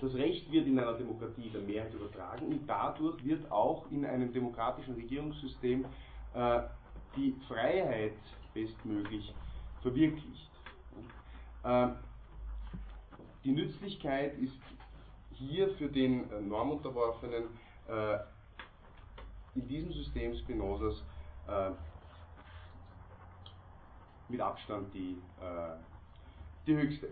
[0.00, 4.32] das Recht wird in einer Demokratie der Mehrheit übertragen und dadurch wird auch in einem
[4.32, 5.84] demokratischen Regierungssystem
[6.34, 6.60] äh,
[7.16, 8.12] die Freiheit
[8.54, 9.34] bestmöglich
[9.82, 10.50] verwirklicht.
[11.64, 11.88] Äh,
[13.44, 14.58] die Nützlichkeit ist
[15.34, 17.44] hier für den äh, Normunterworfenen
[17.88, 18.18] äh,
[19.54, 21.02] in diesem System Spinozas
[24.28, 25.16] mit Abstand die,
[26.66, 27.08] die höchste.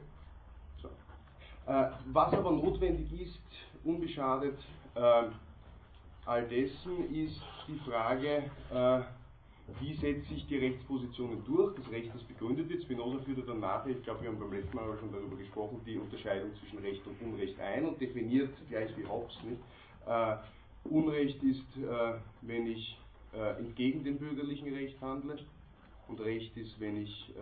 [1.66, 3.40] Äh, was aber notwendig ist,
[3.85, 4.59] unbeschadet
[4.94, 5.24] äh,
[6.24, 9.00] all dessen, ist die Frage, äh,
[9.81, 12.85] wie setze ich die Rechtspositionen durch, das Recht, das begründet wird.
[12.85, 15.98] Spinoza führte dann nachher, ich glaube, wir haben beim letzten Mal schon darüber gesprochen, die
[15.98, 19.61] Unterscheidung zwischen Recht und Unrecht ein und definiert, gleich wie Hobbes, nicht,
[20.07, 20.37] äh,
[20.85, 22.96] Unrecht ist, äh, wenn ich
[23.35, 25.37] äh, entgegen dem bürgerlichen Recht handle
[26.07, 27.35] und Recht ist, wenn ich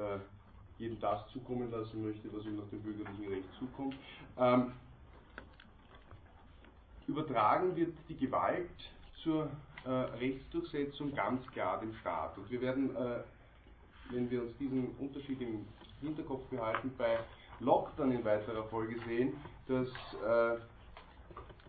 [0.85, 3.97] jedem das zukommen lassen möchte, was ihm nach dem bürgerlichen Recht zukommt.
[4.39, 4.73] Ähm,
[7.07, 8.71] übertragen wird die Gewalt
[9.23, 9.51] zur
[9.85, 12.37] äh, Rechtsdurchsetzung ganz klar dem Staat.
[12.39, 13.21] Und wir werden, äh,
[14.11, 15.67] wenn wir uns diesen Unterschied im
[16.01, 17.19] Hinterkopf behalten, bei
[17.61, 19.35] Locke dann in weiterer Folge sehen,
[19.69, 20.59] dass äh,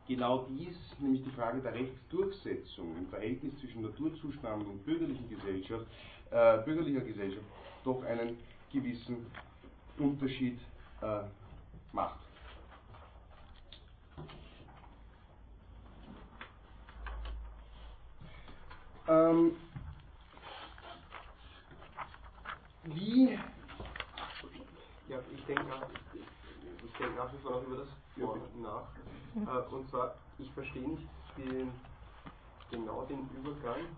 [0.07, 5.85] genau dies, nämlich die Frage der Rechtsdurchsetzung im Verhältnis zwischen Naturzustand und bürgerlichen Gesellschaft,
[6.31, 7.45] äh, bürgerlicher Gesellschaft
[7.85, 8.37] doch einen
[8.75, 9.31] gewissen
[9.97, 10.59] Unterschied
[11.01, 11.23] äh,
[11.93, 12.19] macht.
[19.07, 19.57] Ähm,
[22.83, 23.39] wie
[25.07, 25.89] ja, ich denke nach,
[26.83, 28.89] ich denke nach wie vor noch über das Vor nach.
[29.45, 31.71] Äh, und zwar, ich verstehe nicht den,
[32.71, 33.95] genau den Übergang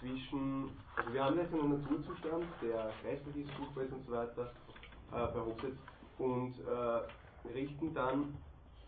[0.00, 4.52] zwischen, also wir haben jetzt einen Naturzustand, der kreislich ist, ist und so weiter,
[5.12, 5.76] äh, bei Hochsitz
[6.18, 8.34] und äh, richten dann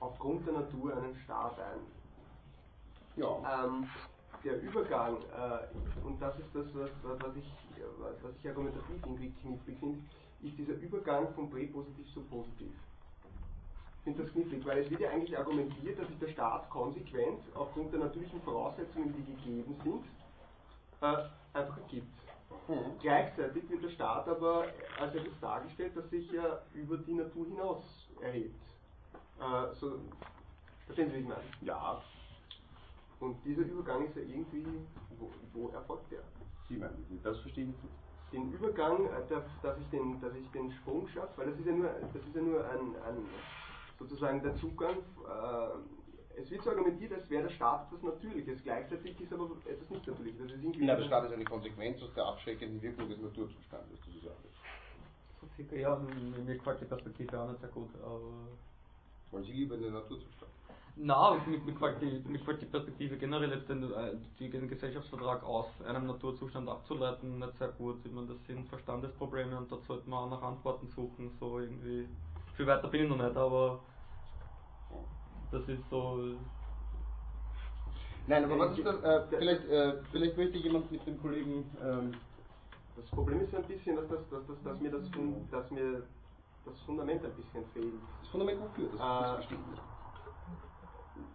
[0.00, 1.80] aufgrund der Natur einen Staat ein.
[3.16, 3.64] Ja.
[3.64, 3.86] Ähm,
[4.44, 7.52] der Übergang, äh, und das ist das, was, was, ich,
[8.22, 9.98] was ich argumentativ irgendwie knifflig finde,
[10.42, 12.72] ist dieser Übergang von Präpositiv zu Positiv.
[13.98, 17.40] Ich finde das knifflig, weil es wird ja eigentlich argumentiert, dass sich der Staat konsequent
[17.54, 20.04] aufgrund der natürlichen Voraussetzungen, die gegeben sind,
[21.02, 22.06] äh, einfach ergibt.
[22.68, 22.98] Mhm.
[23.00, 24.66] Gleichzeitig wird der Staat aber
[24.98, 27.82] als etwas dargestellt, das sich ja über die Natur hinaus
[28.20, 28.60] erhebt.
[29.40, 29.98] Äh, so,
[30.86, 31.42] verstehen Sie, wie ich meine?
[31.60, 32.00] Ja.
[33.20, 34.66] Und dieser Übergang ist ja irgendwie,
[35.18, 36.22] wo, wo erfolgt der?
[36.68, 37.94] Sie meinen, das verstehe ich nicht
[38.32, 41.72] den Übergang, äh, dass ich den, dass ich den Sprung schaffe, weil das ist ja
[41.72, 43.28] nur, das ist ja nur ein, ein
[43.98, 44.96] sozusagen der Zugang.
[44.96, 46.01] Äh,
[46.36, 50.06] es wird so argumentiert, als wäre der Staat etwas Natürliches, gleichzeitig ist aber etwas nicht
[50.06, 50.38] Natürliches.
[50.38, 54.14] Das ist Nein, der Staat ist eine Konsequenz aus der abschreckenden Wirkung des Naturzustandes, das
[54.14, 55.80] ist alles.
[55.80, 58.30] Ja, mir gefällt die Perspektive auch nicht sehr gut, aber.
[59.32, 60.52] Wollen Sie lieber in den Naturzustand?
[60.94, 65.42] Nein, mir, mir, gefällt die, mir gefällt die Perspektive generell jetzt den, äh, den Gesellschaftsvertrag
[65.42, 67.96] aus einem Naturzustand abzuleiten nicht sehr gut.
[68.04, 71.30] Ich meine, das sind Verstandesprobleme und dort sollte man auch nach Antworten suchen.
[71.40, 72.06] So irgendwie.
[72.56, 73.80] Viel weiter bin ich noch nicht, aber
[75.52, 76.34] das ist so.
[78.26, 79.02] Nein, aber was ist das?
[79.02, 81.64] Äh, vielleicht, äh, vielleicht möchte jemand mit dem Kollegen.
[81.82, 82.12] Ähm
[82.96, 85.02] das Problem ist ein bisschen, dass, das, dass, dass, dass, mir das,
[85.50, 86.02] dass mir
[86.64, 87.94] das Fundament ein bisschen fehlt.
[88.20, 88.88] Das Fundament wofür?
[88.98, 89.54] Das, das äh,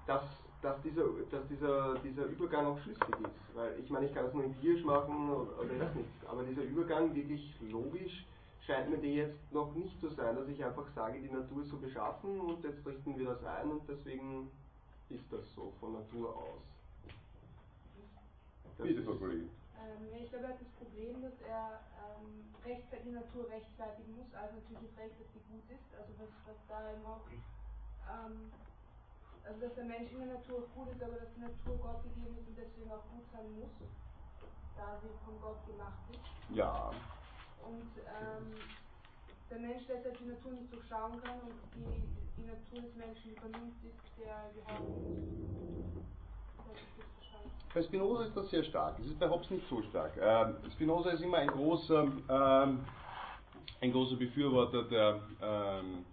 [0.05, 0.23] dass,
[0.61, 3.55] dass, dieser, dass dieser, dieser Übergang auch schlüssig ist.
[3.55, 6.09] Weil ich meine, ich kann das nur empirisch machen oder, oder das nicht.
[6.27, 8.25] Aber dieser Übergang wirklich logisch
[8.67, 11.69] scheint mir dir jetzt noch nicht zu sein, dass ich einfach sage, die Natur ist
[11.69, 14.51] so beschaffen und jetzt richten wir das ein und deswegen
[15.09, 16.61] ist das so von Natur aus.
[18.77, 19.49] Das Bitte, Frau Kollegin.
[19.79, 24.27] Ähm, ich glaube, er hat das Problem, dass er ähm, rechtfertig, die Natur rechtfertigen muss,
[24.35, 27.23] also natürlich das Recht, dass sie gut ist, also dass, dass da eben auch,
[28.11, 28.51] ähm,
[29.47, 32.35] also dass der Mensch in der Natur gut ist, aber dass die Natur Gott gegeben
[32.35, 33.71] ist und deswegen auch gut sein muss,
[34.75, 36.19] da sie von Gott gemacht ist.
[36.51, 36.91] Ja.
[37.65, 38.53] Und ähm,
[39.49, 42.03] der Mensch deshalb die Natur nicht durchschauen kann und die,
[42.37, 44.51] die Natur des Menschen die Vernunft ist, der
[47.27, 47.53] verstanden.
[47.73, 48.99] Bei Spinoza ist das sehr stark.
[48.99, 50.13] Es ist bei Hobbes nicht so stark.
[50.19, 52.85] Ähm, Spinoza ist immer ein großer, ähm,
[53.81, 56.05] ein großer Befürworter der, ähm,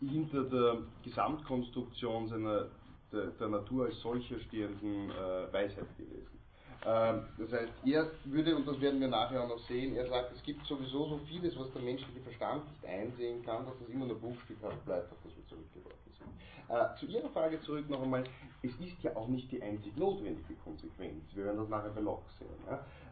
[0.00, 2.66] hinter der Gesamtkonstruktion seiner,
[3.12, 6.41] der, der Natur als solcher stehenden äh, Weisheit gewesen.
[6.84, 10.32] Ähm, das heißt, er würde, und das werden wir nachher auch noch sehen, er sagt,
[10.32, 14.06] es gibt sowieso so vieles, was der menschliche Verstand nicht einsehen kann, dass das immer
[14.06, 16.30] nur bruchstückhaft bleibt, auf das wir zurückgeworfen sind.
[16.68, 18.24] Äh, zu Ihrer Frage zurück noch einmal,
[18.62, 21.24] es ist ja auch nicht die einzig notwendige Konsequenz.
[21.34, 22.50] Wir werden das nachher bei Locke sehen.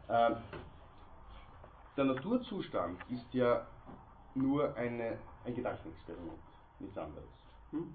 [0.09, 0.35] Ähm,
[1.95, 3.67] der Naturzustand ist ja
[4.33, 6.39] nur eine, ein Gedankenexperiment,
[6.79, 7.29] nichts anderes.
[7.71, 7.93] Hm?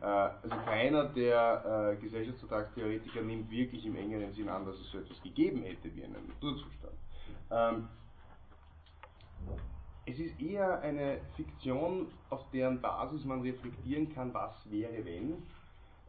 [0.00, 4.98] Äh, also keiner der äh, Gesellschaftsvertragstheoretiker nimmt wirklich im engeren Sinn an, dass es so
[4.98, 6.94] etwas gegeben hätte wie einen Naturzustand.
[7.50, 7.88] Ähm,
[10.06, 15.42] es ist eher eine Fiktion, auf deren Basis man reflektieren kann, was wäre, wenn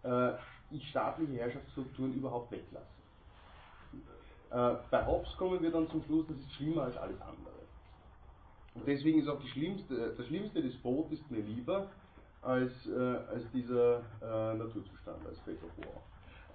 [0.04, 0.38] äh,
[0.72, 2.86] ich staatliche Herrschaftsstrukturen überhaupt weglasse.
[4.52, 7.60] Äh, bei Hobbes kommen wir dann zum Schluss, das ist schlimmer als alles andere.
[8.76, 11.90] Und deswegen ist auch schlimmste, der schlimmste Despot ist mir lieber
[12.42, 16.02] als, äh, als dieser äh, Naturzustand, als Fatal War.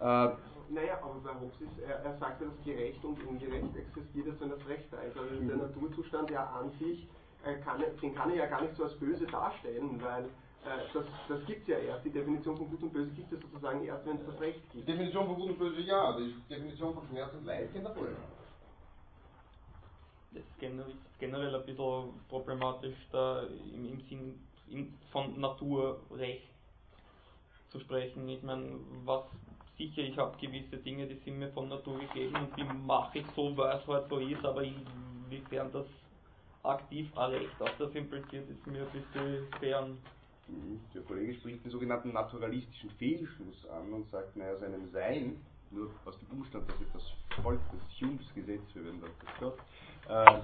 [0.01, 0.37] Äh,
[0.71, 4.41] naja, aber bei Hobbes ist, er, er sagt ja, dass gerecht und ungerecht existiert, also
[4.41, 5.17] wenn das Recht da ist.
[5.17, 7.07] Also der Naturzustand ja an sich,
[7.45, 11.05] äh, kann, den kann er ja gar nicht so als böse darstellen, weil äh, das,
[11.29, 12.05] das gibt es ja erst.
[12.05, 14.89] Die Definition von Gut und Böse gibt es sozusagen erst, wenn es das Recht gibt.
[14.89, 17.95] Die Definition von Gut und Böse ja, die Definition von Schmerz und Leid kennt er
[17.95, 18.17] vorher.
[20.33, 26.49] Das ist generell, generell ein bisschen problematisch da im, im Sinn in, von Naturrecht
[27.71, 28.29] zu sprechen.
[28.29, 29.25] Ich meine, was
[29.77, 33.27] sicher, ich habe gewisse Dinge, die sind mir von Natur gegeben und die mache ich
[33.35, 35.87] so, weil es halt so ist, aber inwiefern das
[36.63, 39.99] aktiv ein Recht auf das impliziert, ist mir ein bisschen fern.
[40.49, 40.81] Mhm.
[40.95, 45.37] Der Kollege spricht den sogenannten naturalistischen Fehlschluss an und sagt, naja, seinem Sein,
[45.71, 47.03] nur aus dem Umstand, dass etwas
[47.43, 49.59] folgt, das Humes Gesetz, wir werden das dort,
[50.09, 50.41] äh,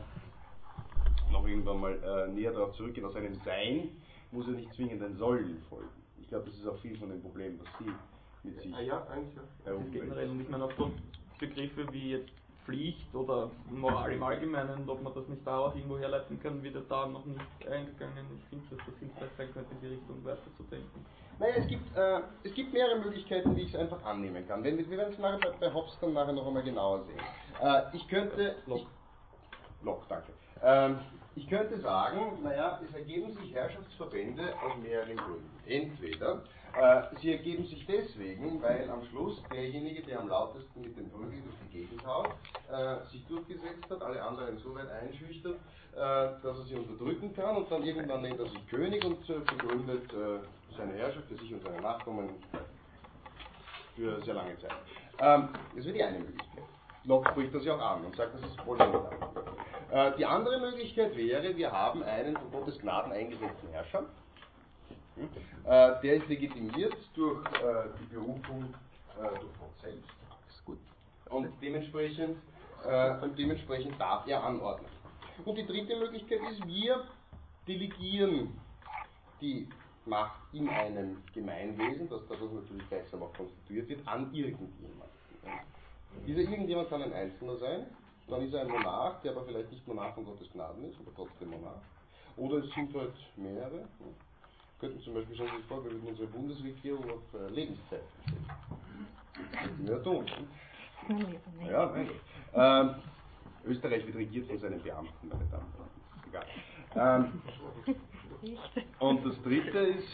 [1.31, 3.91] noch irgendwann mal äh, näher darauf zurückgehen, aus seinem Sein
[4.33, 5.89] muss er nicht zwingend ein Sollen folgen.
[6.21, 7.93] Ich glaube, das ist auch viel von dem Problem, was Sie
[8.49, 9.73] mit sich ah, ja, eigentlich, ja.
[9.93, 10.91] generell, und ich meine auch so
[11.39, 12.33] Begriffe wie jetzt
[12.65, 16.77] Pflicht oder Moral im Allgemeinen, ob man das nicht da auch irgendwo herleiten kann, wird
[16.89, 18.27] da noch nicht eingegangen.
[18.39, 21.05] Ich finde, dass das hilfreich sein könnte, in die Richtung weiterzudenken.
[21.39, 24.63] Naja, es gibt, äh, es gibt mehrere Möglichkeiten, wie ich es einfach annehmen kann.
[24.63, 27.21] Wenn, wir werden es nachher bei, bei Hobbes dann nachher noch einmal genauer sehen.
[27.63, 28.57] Äh, ich könnte...
[28.67, 28.87] Locke.
[29.83, 30.33] Locke, danke.
[30.63, 30.99] Ähm,
[31.41, 35.51] ich könnte sagen, naja, es ergeben sich Herrschaftsverbände aus mehreren Gründen.
[35.67, 36.43] Entweder
[36.79, 41.41] äh, sie ergeben sich deswegen, weil am Schluss derjenige, der am lautesten mit dem Prügel
[41.43, 42.29] durch die Gegend haut,
[42.71, 45.57] äh, sich durchgesetzt hat, alle anderen so weit einschüchtert,
[45.95, 49.39] äh, dass er sie unterdrücken kann und dann irgendwann nennt er sich König und äh,
[49.39, 52.29] begründet äh, seine Herrschaft für sich und seine Nachkommen
[53.97, 54.75] für sehr lange Zeit.
[55.21, 56.65] Ähm, das wäre die eine Möglichkeit.
[57.05, 59.07] Locke spricht das ja auch an und sagt, das ist vollkommen
[59.93, 64.05] äh, Die andere Möglichkeit wäre, wir haben einen von Gottes Gnaden eingesetzten Herrscher.
[65.17, 65.29] Hm?
[65.65, 68.75] Äh, der ist legitimiert durch äh, die Berufung
[69.17, 70.09] durch Gott selbst.
[70.65, 70.79] Gut.
[71.29, 72.39] Und dementsprechend,
[73.21, 74.91] und dementsprechend darf er anordnen.
[75.45, 77.05] Und die dritte Möglichkeit ist, wir
[77.69, 78.59] delegieren
[79.43, 79.69] die
[80.07, 85.11] Macht in einem Gemeinwesen, das dadurch natürlich gleichsam auch konstituiert wird, an irgendjemanden.
[86.27, 87.87] Dieser irgendjemand kann ein Einzelner sein,
[88.31, 91.15] dann ist er ein Monarch, der aber vielleicht nicht Monarch von Gottes Gnaden ist, aber
[91.15, 91.83] trotzdem Monarch.
[92.37, 93.89] Oder es sind halt mehrere.
[94.01, 94.15] Wir
[94.79, 98.47] könnten zum Beispiel, stellen Sie sich vor, wir würden unsere Bundesregierung auf äh, Lebenszeit stellen.
[99.61, 100.27] Könnten wir ja tun.
[101.65, 102.11] Ja, nein.
[102.55, 103.03] Ähm,
[103.65, 105.91] Österreich wird regiert von seinen Beamten, meine Damen und Herren.
[106.27, 106.47] Egal.
[106.97, 107.43] Ähm,
[109.01, 110.09] und das dritte ist,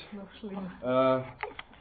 [0.82, 1.22] äh,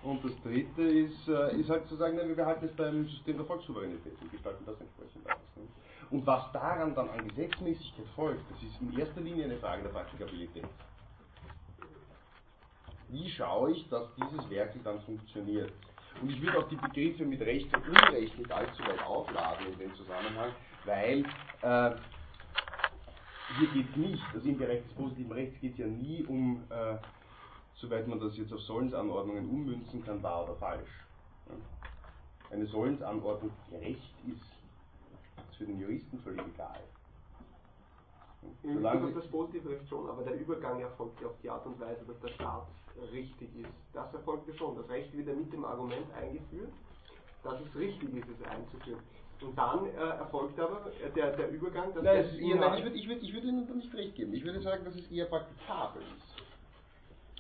[0.04, 3.48] und das dritte ist, äh, ist halt zu sagen, wir behalten es beim System der
[3.48, 5.45] Volkssouveränität und gestalten das entsprechend aus.
[6.12, 9.90] Und was daran dann an Gesetzmäßigkeit folgt, das ist in erster Linie eine Frage der
[9.90, 10.66] Praktikabilität.
[13.10, 15.72] Wie schaue ich, dass dieses Werkel dann funktioniert?
[16.22, 19.80] Und ich würde auch die Begriffe mit Recht und Unrecht nicht allzu weit aufladen in
[19.80, 20.52] dem Zusammenhang,
[20.86, 21.20] weil
[21.62, 21.96] äh,
[23.58, 26.64] hier geht es nicht, also im Bereich des positiven Rechts geht es ja nie um
[26.70, 26.98] äh,
[27.76, 30.90] soweit man das jetzt auf Sollensanordnungen ummünzen kann, wahr oder falsch.
[32.50, 34.55] Eine Sollensanordnung gerecht ist,
[35.56, 36.82] ist für den Juristen völlig egal.
[38.64, 41.66] In Solange auf das positive Recht schon, aber der Übergang erfolgt ja auf die Art
[41.66, 42.68] und Weise, dass der Staat
[43.12, 43.74] richtig ist.
[43.94, 44.76] Das erfolgt ja schon.
[44.76, 46.72] Das Recht wird ja mit dem Argument eingeführt,
[47.44, 49.02] dass es richtig ist, es einzuführen.
[49.42, 52.56] Und dann äh, erfolgt aber äh, der, der Übergang, dass Nein, der es ist eher,
[52.56, 54.34] nein, ich würde ich würd, ich würd Ihnen da nicht recht geben.
[54.34, 56.35] Ich würde sagen, dass es eher praktikabel ist,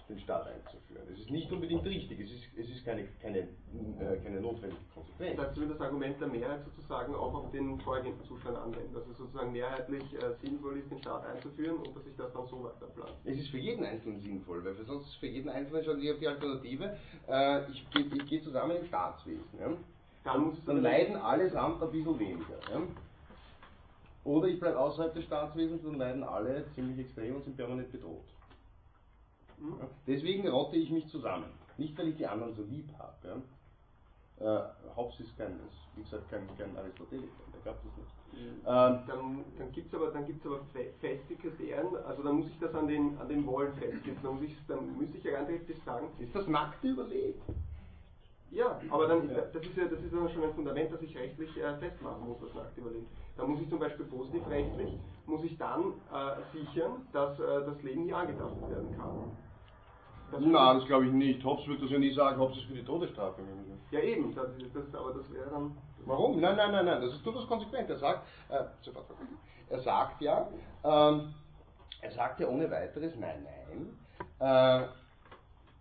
[0.08, 1.08] den Staat einzuführen.
[1.12, 5.36] Es ist nicht unbedingt richtig, es ist, es ist keine, keine, äh, keine notwendige Konsequenz.
[5.38, 9.18] dass wir das Argument der Mehrheit sozusagen auch auf den vorhergehenden Zustand anwenden, dass es
[9.18, 12.86] sozusagen mehrheitlich äh, sinnvoll ist, den Staat einzuführen und dass sich das dann so weiter
[12.94, 13.14] plant.
[13.26, 16.14] Es ist für jeden Einzelnen sinnvoll, weil für sonst ist für jeden Einzelnen schon die,
[16.20, 19.44] die Alternative, äh, ich, gehe- ich gehe zusammen im Staatswesen.
[19.60, 19.72] Ja?
[20.24, 22.60] Dann Dann leiden allesamt ein bisschen weniger.
[22.72, 22.82] Ja?
[24.24, 28.26] Oder ich bleibe außerhalb des Staatswesens, dann leiden alle ziemlich extrem und sind permanent bedroht.
[29.60, 29.78] Hm?
[29.80, 29.88] Ja?
[30.08, 31.50] Deswegen rotte ich mich zusammen.
[31.78, 33.14] Nicht, weil ich die anderen so lieb habe.
[33.28, 33.42] Ja?
[34.38, 34.64] Äh,
[34.96, 38.10] Hobbes ist kein, ist, wie gesagt, kein, kein Aristoteliker, der gab das nicht.
[38.68, 42.48] Ähm, Dann, dann gibt es aber, dann gibt's aber fe- feste Kriterien, also dann muss
[42.48, 45.32] ich das an den, an den Wollen festsetzen, dann, muss ich, dann müsste ich ja
[45.32, 47.40] ganz ehrlich sagen, ist das nackte Überleben?
[48.52, 51.56] ja, aber dann, das ist ja, das ist ja schon ein Fundament, das ich rechtlich
[51.58, 53.06] äh, festmachen muss, das nackte Überleben.
[53.38, 58.04] Da muss ich zum Beispiel positivrechtlich, muss ich dann äh, sichern, dass äh, das Leben
[58.06, 59.45] nie angetastet werden kann.
[60.32, 61.44] Das Na, das glaube ich nicht.
[61.44, 63.42] Hobbes wird das ja nie sagen, Hobbes ist für die Todesstrafe.
[63.92, 65.78] Ja eben, das, das, aber das wäre dann...
[66.06, 66.40] Warum?
[66.40, 67.90] Nein, nein, nein, nein, das ist durchaus konsequent.
[67.90, 68.64] Er sagt, äh,
[69.70, 70.48] er sagt ja,
[70.84, 71.34] ähm,
[72.02, 73.98] er sagt ja ohne weiteres, nein, nein.
[74.40, 74.88] Äh,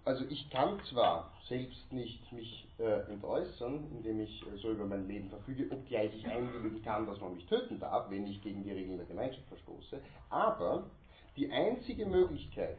[0.04, 5.06] also ich kann zwar selbst nicht mich äh, entäußern, indem ich äh, so über mein
[5.06, 8.72] Leben verfüge, obgleich ich einwilligen kann, dass man mich töten darf, wenn ich gegen die
[8.72, 10.84] Regeln der Gemeinschaft verstoße, aber
[11.36, 12.78] die einzige Möglichkeit,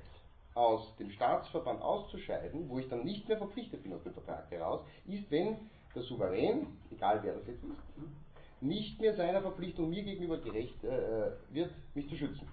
[0.55, 4.81] aus dem Staatsverband auszuscheiden, wo ich dann nicht mehr verpflichtet bin aus dem Vertrag heraus,
[5.05, 5.57] ist, wenn
[5.93, 11.31] der Souverän, egal wer das jetzt ist, nicht mehr seiner Verpflichtung mir gegenüber gerecht äh,
[11.51, 12.47] wird, mich zu schützen.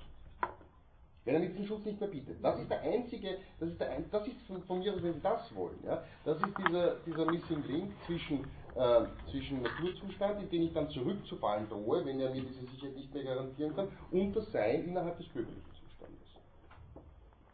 [1.24, 2.42] Wenn er mir diesen Schutz nicht mehr bietet.
[2.42, 5.20] Das ist der einzige, das ist, der das ist von, von mir aus, wenn Sie
[5.20, 8.40] das wollen, ja, das ist dieser, dieser Missing Link zwischen,
[8.74, 13.14] äh, zwischen Naturzustand, in den ich dann zurückzufallen drohe, wenn er mir diese Sicherheit nicht
[13.14, 15.71] mehr garantieren kann, und das Sein innerhalb des Zustandes.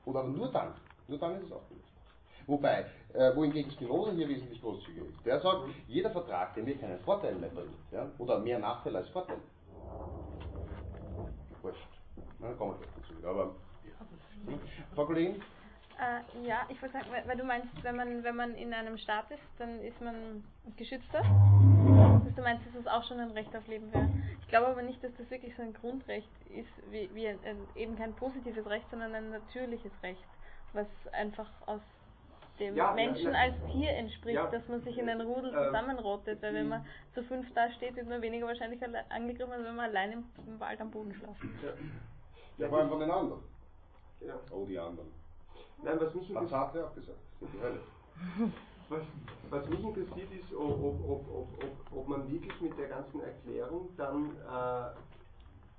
[0.08, 0.72] Oder nur dann,
[1.06, 1.92] nur dann ist es aufgelöst.
[2.46, 5.26] Wobei, äh, wohingegen Spinoza hier wesentlich großzügiger ist.
[5.26, 9.08] Der sagt, jeder Vertrag, der mir keinen Vorteil mehr bringt, ja, oder mehr Nachteil als
[9.10, 9.36] Vorteil,
[11.60, 11.88] wurscht.
[12.38, 13.28] Na, kommen wir gleich dazu.
[13.28, 13.54] Aber,
[14.46, 14.60] hm?
[14.94, 15.42] Frau Kollegin?
[15.98, 19.30] Äh, ja, ich wollte sagen, weil, du meinst, wenn man, wenn man in einem Staat
[19.32, 20.44] ist, dann ist man
[20.76, 21.18] geschützter.
[21.24, 24.08] Also du meinst, dass das auch schon ein Recht auf Leben wäre.
[24.40, 27.56] Ich glaube aber nicht, dass das wirklich so ein Grundrecht ist, wie, wie ein, ein,
[27.74, 30.22] eben kein positives Recht, sondern ein natürliches Recht,
[30.72, 31.80] was einfach aus
[32.60, 34.46] dem Ja, Menschen na- als Tier entspricht, Ja.
[34.46, 37.96] dass man sich in ein Rudel Ähm, zusammenrottet, weil wenn man zu fünf da steht,
[37.96, 41.12] wird man weniger wahrscheinlich alle- angegriffen, als wenn man allein im, im Wald am Boden
[41.14, 41.40] schlaft.
[41.62, 41.70] Ja.
[42.58, 43.42] Ja, vor allem von den anderen.
[44.20, 44.34] Ja.
[44.52, 45.08] Oh, die anderen.
[45.82, 47.18] Nein, was mich interessiert, Sartre auch gesagt.
[47.40, 47.80] Das ist die Hölle.
[48.88, 49.02] was,
[49.50, 54.30] was mich interessiert ist, ob, ob, ob, ob, man wirklich mit der ganzen Erklärung dann,
[54.36, 54.90] äh,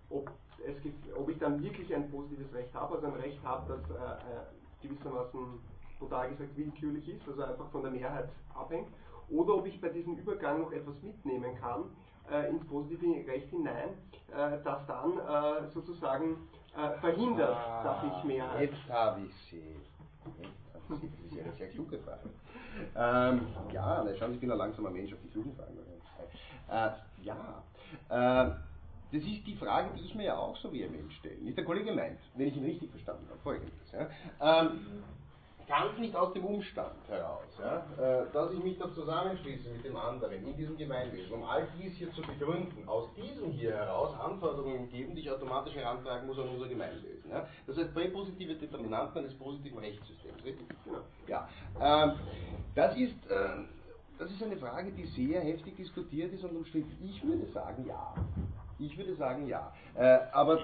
[0.10, 0.30] ob,
[0.66, 0.76] es,
[1.16, 4.88] ob ich dann wirklich ein positives Recht habe, also ein Recht habe, das äh, äh,
[4.88, 5.60] gewissermaßen
[6.00, 8.88] brutal gesagt willkürlich ist, also einfach von der Mehrheit abhängt,
[9.30, 11.84] oder ob ich bei diesem Übergang noch etwas mitnehmen kann
[12.32, 13.90] äh, ins positive Recht hinein,
[14.32, 16.38] äh, das dann äh, sozusagen
[17.02, 19.76] verhindert, dass ich Mehrheit Jetzt habe ich sie.
[20.90, 22.30] Das ist eine sehr kluge Frage.
[22.96, 25.78] Ähm, ja, na, schauen Sie, ich bin ein langsamer Mensch auf die klugen Fragen.
[26.70, 26.92] Äh,
[27.24, 27.64] ja,
[28.10, 28.52] äh,
[29.12, 31.42] das ist die Frage, die ich mir ja auch so vehement stelle.
[31.42, 33.92] Nicht der Kollege meint, wenn ich ihn richtig verstanden habe, folgendes.
[33.92, 35.04] Ja, ähm,
[35.70, 39.96] ganz nicht aus dem Umstand heraus, ja, äh, dass ich mich da zusammenschließe mit dem
[39.96, 44.90] anderen in diesem Gemeinwesen, um all dies hier zu begründen, aus diesem hier heraus Anforderungen
[44.90, 47.30] geben, die ich automatisch herantragen muss an unser Gemeinwesen.
[47.30, 47.48] Ja.
[47.68, 50.68] Das heißt präpositive Determinanten eines positiven Rechtssystems, richtig?
[50.84, 51.00] Genau.
[51.28, 51.48] Ja.
[51.80, 52.14] Ähm,
[52.74, 53.50] das ist, äh,
[54.18, 56.98] das ist eine Frage, die sehr heftig diskutiert ist und umstritten.
[57.04, 58.16] Ich würde sagen, ja.
[58.80, 59.72] Ich würde sagen, ja.
[59.96, 60.60] Äh, aber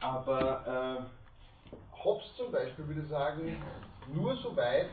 [0.00, 1.19] aber äh,
[2.04, 3.62] Hobbes zum Beispiel würde sagen,
[4.12, 4.90] nur soweit,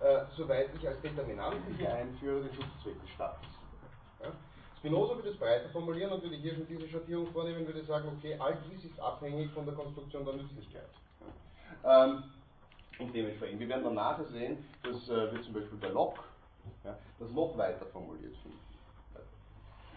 [0.00, 3.48] äh, soweit ich als Determinanten hier einführe den Schutzzweck des Staates.
[4.22, 4.32] Ja?
[4.78, 8.36] Spinoza würde es breiter formulieren und würde hier schon diese Schattierung vornehmen, würde sagen, okay,
[8.38, 10.88] all dies ist abhängig von der Konstruktion der Nützlichkeit.
[11.84, 12.22] Ähm,
[12.98, 16.20] und dementsprechend, wir werden dann nachher sehen, dass äh, wir zum Beispiel bei Locke
[16.84, 18.58] ja, das noch weiter formuliert finden.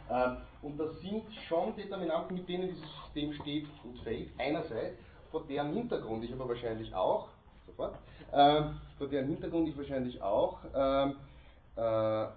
[0.09, 4.29] Ähm, und das sind schon Determinanten, mit denen dieses System steht und fällt.
[4.37, 4.99] Einerseits,
[5.31, 7.29] vor deren Hintergrund ich aber wahrscheinlich auch,
[7.65, 7.97] sofort,
[8.33, 11.15] ähm, vor deren Hintergrund ich wahrscheinlich auch ähm,
[11.75, 12.27] äh,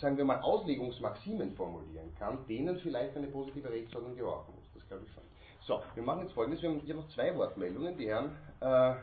[0.00, 4.64] sagen wir mal, Auslegungsmaximen formulieren kann, denen vielleicht eine positive Rechtsordnung gehorchen muss.
[4.74, 5.22] Das glaube ich schon.
[5.62, 6.62] So, wir machen jetzt folgendes.
[6.62, 7.96] Wir haben hier noch zwei Wortmeldungen.
[7.98, 8.94] Die Herren äh, äh,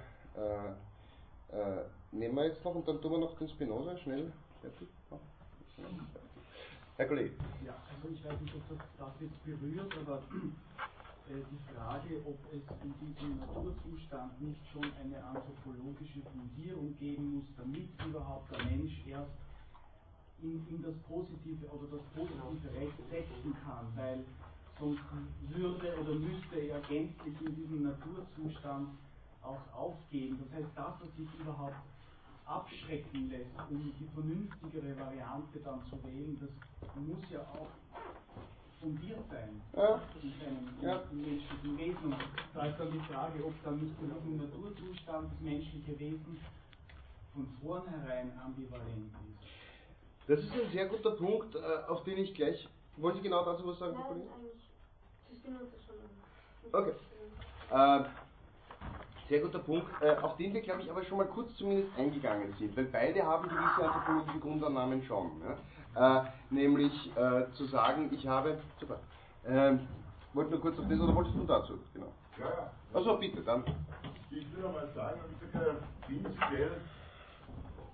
[1.52, 4.32] äh, nehmen wir jetzt noch und dann tun wir noch den Spinoza schnell.
[6.98, 7.32] Herr Kollege.
[7.64, 10.97] Ja, also ich weiß nicht, ob das, das jetzt berührt, aber äh,
[11.36, 17.90] die Frage, ob es in diesem Naturzustand nicht schon eine anthropologische Fundierung geben muss, damit
[18.06, 19.32] überhaupt der Mensch erst
[20.42, 24.24] in, in das Positive oder das positive Recht setzen kann, weil
[24.80, 25.02] sonst
[25.50, 28.90] würde oder müsste er gänzlich in diesem Naturzustand
[29.42, 30.40] auch aufgehen.
[30.40, 31.76] Das heißt, das, was sich überhaupt
[32.46, 37.68] abschrecken lässt, um die vernünftigere Variante dann zu wählen, das muss ja auch
[38.82, 40.02] fundiert sein ja.
[40.22, 41.02] in seinem ja.
[41.12, 42.14] menschlichen Wesen.
[42.14, 42.18] Und
[42.54, 46.40] da ist dann die Frage, ob dann nicht diesem Naturzustand das menschliche Wesen
[47.34, 50.28] von vornherein ambivalent ist.
[50.28, 52.68] Das ist ein sehr guter Punkt, äh, auf den ich gleich.
[52.98, 54.30] Wollen Sie genau dazu was sagen, Frau Kollegin?
[56.72, 56.94] Okay.
[57.72, 58.04] Äh,
[59.30, 62.54] sehr guter Punkt, äh, auf den wir, glaube ich, aber schon mal kurz zumindest eingegangen
[62.58, 65.42] sind, weil beide haben gewisse anthropologische Grundannahmen schon.
[65.42, 65.58] Ja?
[65.96, 68.58] Äh, nämlich äh, zu sagen, ich habe.
[68.80, 69.00] Super.
[69.46, 69.88] Ähm,
[70.34, 71.80] wollte nur kurz auf das, oder wolltest du dazu?
[71.94, 72.14] Genau.
[72.38, 72.72] Ja, ja.
[72.94, 73.64] Also bitte, dann.
[74.30, 75.20] Ich will einmal sagen,
[76.02, 76.82] prinzipiell,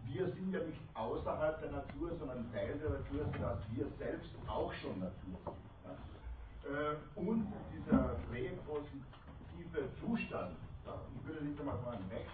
[0.05, 4.73] wir sind ja nicht außerhalb der Natur, sondern Teil der Natur, dass wir selbst auch
[4.73, 5.57] schon Natur sind.
[5.85, 6.95] Ja?
[7.15, 12.29] Und dieser präpositive Zustand, ja, ich würde nicht einmal von einem Recht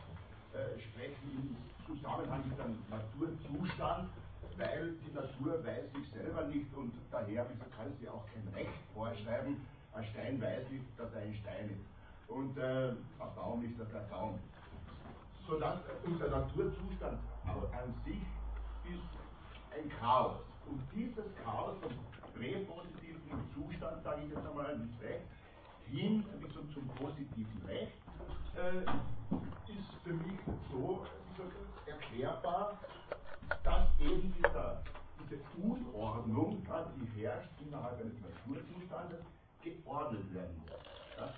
[0.53, 1.55] äh, sprechen im
[1.85, 4.09] Zusammenhang mit einem Naturzustand,
[4.59, 7.45] weil die Natur weiß sich selber nicht und daher
[7.75, 9.57] kann sie auch kein Recht vorschreiben.
[9.93, 12.29] Ein Stein weiß nicht, dass er ein Stein ist.
[12.29, 15.47] Und äh, ein Baum nicht, dass er ein Baum ist.
[15.47, 18.21] Sodass unser Naturzustand an sich
[18.85, 19.09] ist
[19.73, 20.41] ein Chaos.
[20.69, 21.91] Und dieses Chaos vom
[22.35, 25.25] präpositiven Zustand, sage ich jetzt einmal mit Recht,
[25.87, 27.93] hin zum, zum positiven Recht,
[28.55, 28.81] äh,
[29.71, 30.39] ist für mich
[30.69, 31.05] so
[31.87, 32.77] erklärbar,
[33.63, 34.81] dass eben dieser,
[35.19, 39.19] diese Unordnung, ja, die herrscht innerhalb eines Naturzustandes,
[39.61, 40.71] geordnet werden muss.
[41.17, 41.33] Ja.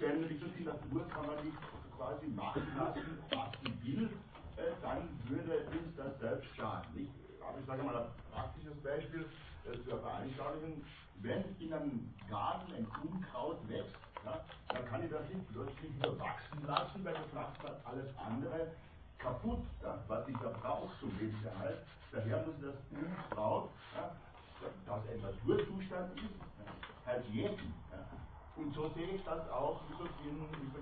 [0.00, 1.56] Denn wie gesagt, die Natur kann man nicht
[1.96, 4.10] quasi machen lassen, was sie will,
[4.56, 7.08] äh, dann würde uns das selbst schaden.
[7.40, 9.26] Aber ich sage mal ein praktisches Beispiel
[9.64, 10.84] äh, zur Veranschaulichung.
[11.20, 16.18] Wenn in einem Garten ein Unkraut wächst, ja, dann kann ich das nicht plötzlich nur
[16.18, 18.72] wachsen lassen, weil das macht dann alles andere
[19.18, 21.78] kaputt, ja, was ich da brauche zum Lebenserhalt.
[22.10, 24.10] Daher muss das Unkraut, ja,
[24.86, 26.34] das ein Naturzustand ist,
[27.06, 27.74] halt jäten.
[28.94, 29.80] Ich das auch
[30.24, 30.72] in, in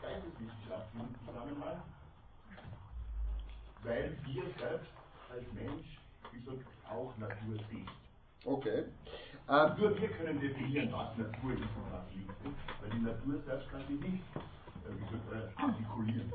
[0.00, 1.82] geisteswissenschaftlichen Zusammenhang,
[3.82, 4.90] weil wir selbst
[5.30, 5.98] als Mensch,
[6.90, 7.88] auch Natur sind.
[8.44, 8.84] Okay.
[9.48, 12.30] Ähm, Nur wir können definieren, was Natur ist und was nicht.
[12.80, 14.22] Weil die Natur selbst kann sie nicht
[14.84, 16.32] äh, gesagt, artikulieren.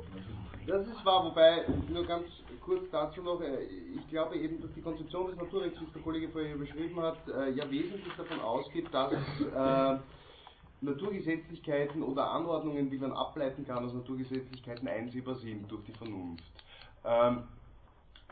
[0.66, 2.26] Das ist wahr, wobei, nur ganz
[2.60, 6.02] kurz dazu noch, äh, ich glaube eben, dass die Konzeption des Naturrechts, wie es der
[6.02, 9.98] Kollege vorher beschrieben hat, äh, ja wesentlich davon ausgeht, dass äh,
[10.80, 16.44] Naturgesetzlichkeiten oder Anordnungen, die man ableiten kann aus Naturgesetzlichkeiten, einsehbar sind durch die Vernunft.
[17.04, 17.44] Ähm,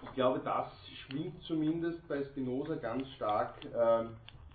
[0.03, 0.69] ich glaube, das
[1.07, 4.03] schwingt zumindest bei Spinoza ganz stark, äh,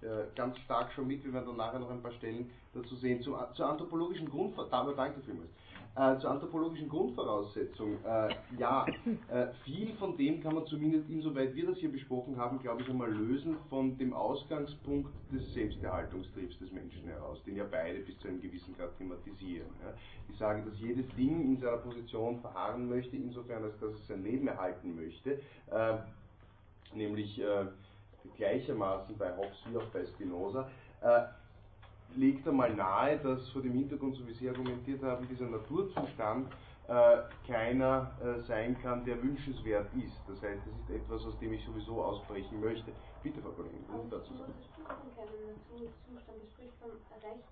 [0.06, 1.24] äh, ganz stark schon mit.
[1.24, 3.22] Wir dann nachher noch ein paar Stellen dazu sehen.
[3.22, 5.50] Zu, zur anthropologischen Grundvoraussetzung, danke vielmals.
[5.96, 8.84] Äh, zur anthropologischen Grundvoraussetzung, äh, ja,
[9.30, 12.90] äh, viel von dem kann man zumindest insoweit wir das hier besprochen haben, glaube ich,
[12.90, 18.28] einmal lösen von dem Ausgangspunkt des Selbsterhaltungstriebs des Menschen heraus, den ja beide bis zu
[18.28, 19.68] einem gewissen Grad thematisieren.
[19.84, 19.94] Ja.
[20.28, 24.24] Die sagen, dass jedes Ding in seiner Position verharren möchte, insofern als dass es sein
[24.24, 25.40] Leben erhalten möchte,
[25.70, 25.98] äh,
[26.96, 27.68] nämlich äh,
[28.38, 30.68] gleichermaßen bei Hobbes wie auch bei Spinoza
[32.16, 36.52] legt einmal nahe, dass vor dem Hintergrund, so wie Sie argumentiert haben, dieser Naturzustand
[36.88, 40.20] äh, keiner äh, sein kann, der wünschenswert ist.
[40.28, 42.92] Das heißt, das ist etwas, aus dem ich sowieso ausbrechen möchte.
[43.24, 44.52] Bitte, Frau Kollegin, was dazu sagen?
[44.52, 46.92] Das spricht von keinem Naturzustand, das spricht vom
[47.24, 47.48] Recht,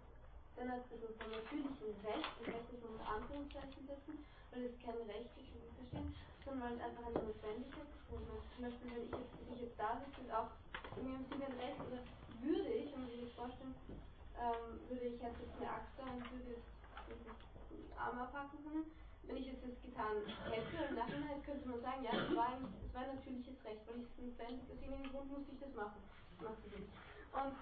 [0.59, 0.83] dann also
[1.15, 4.15] vom natürlichen Recht, das heißt, dass man Anführungszeichen setzen,
[4.51, 6.11] weil es kein Recht ist, wie wir verstehen,
[6.43, 8.03] sondern weil es einfach eine Notwendigkeit ist.
[8.11, 10.51] Zum Beispiel, wenn ich jetzt, ich jetzt da sitze, ist auch
[10.99, 12.03] irgendwie Sinne Recht, oder
[12.43, 13.75] würde ich, wenn man sich jetzt vorstellen,
[14.41, 16.63] ähm, würde ich jetzt eine Axt und würde
[17.07, 18.85] den Arm abhacken können.
[19.23, 20.17] Wenn ich jetzt das getan
[20.49, 23.87] hätte, im Nachhinein könnte man sagen, ja, es war, ein, es war ein natürliches Recht,
[23.87, 26.03] weil ich es notwendig, aus irgendeinem Grund musste ich das machen.
[26.35, 26.93] Ich mache das nicht.
[27.31, 27.55] Und,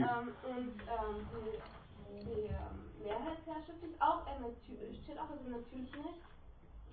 [0.00, 1.62] ähm, und ähm, die,
[2.24, 4.42] die ähm, Mehrheitsherrschaft ist auch ein
[5.04, 6.22] steht auch als ein natürliches Recht,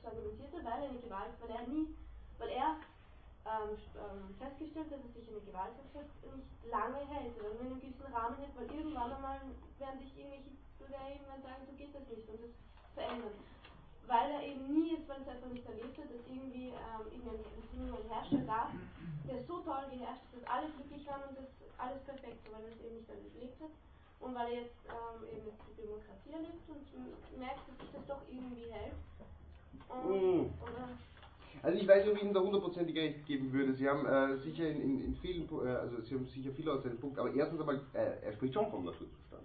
[0.01, 1.97] so argumentierte, weil eine Gewalt, weil er nie,
[2.39, 2.77] weil er
[3.47, 7.81] ähm, ähm, festgestellt, dass es sich eine Gewaltherrschaft nicht lange hält oder nur in einem
[7.81, 9.39] gewissen Rahmen hält, weil irgendwann einmal
[9.79, 12.53] werden sich irgendwelche Bürger mal sagen, so geht das nicht und das
[12.93, 13.39] verändert.
[14.07, 17.47] Weil er eben nie ist, weil es einfach nicht erlebt hat, dass irgendwie ähm, irgendein,
[18.07, 18.71] Herrscher gab,
[19.27, 22.71] der so toll geherrscht hat, dass alle glücklich waren und das alles perfekt war, weil
[22.71, 23.73] er es eben nicht erlebt hat.
[24.19, 28.05] Und weil er jetzt ähm, eben jetzt die Demokratie erlebt und merkt, dass sich das
[28.07, 28.97] doch irgendwie hält.
[29.87, 30.51] Und, Mm.
[31.63, 33.73] Also ich weiß nicht, ob ich Ihnen da hundertprozentig recht geben würde.
[33.73, 36.83] Sie haben äh, sicher in, in, in vielen, äh, also Sie haben sicher viel aus
[36.83, 39.43] seinem Punkt, aber erstens einmal, äh, er spricht schon vom Naturzustand.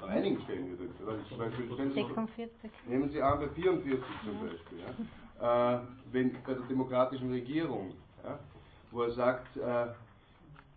[0.00, 1.00] An einigen Stellen übrigens.
[1.00, 2.70] Also zum Beispiel, wenn Sie, 46.
[2.86, 4.78] nehmen Sie an bei 44 zum Beispiel,
[5.40, 5.80] ja, äh,
[6.12, 8.38] wenn bei der demokratischen Regierung, ja,
[8.90, 9.86] wo er sagt, äh,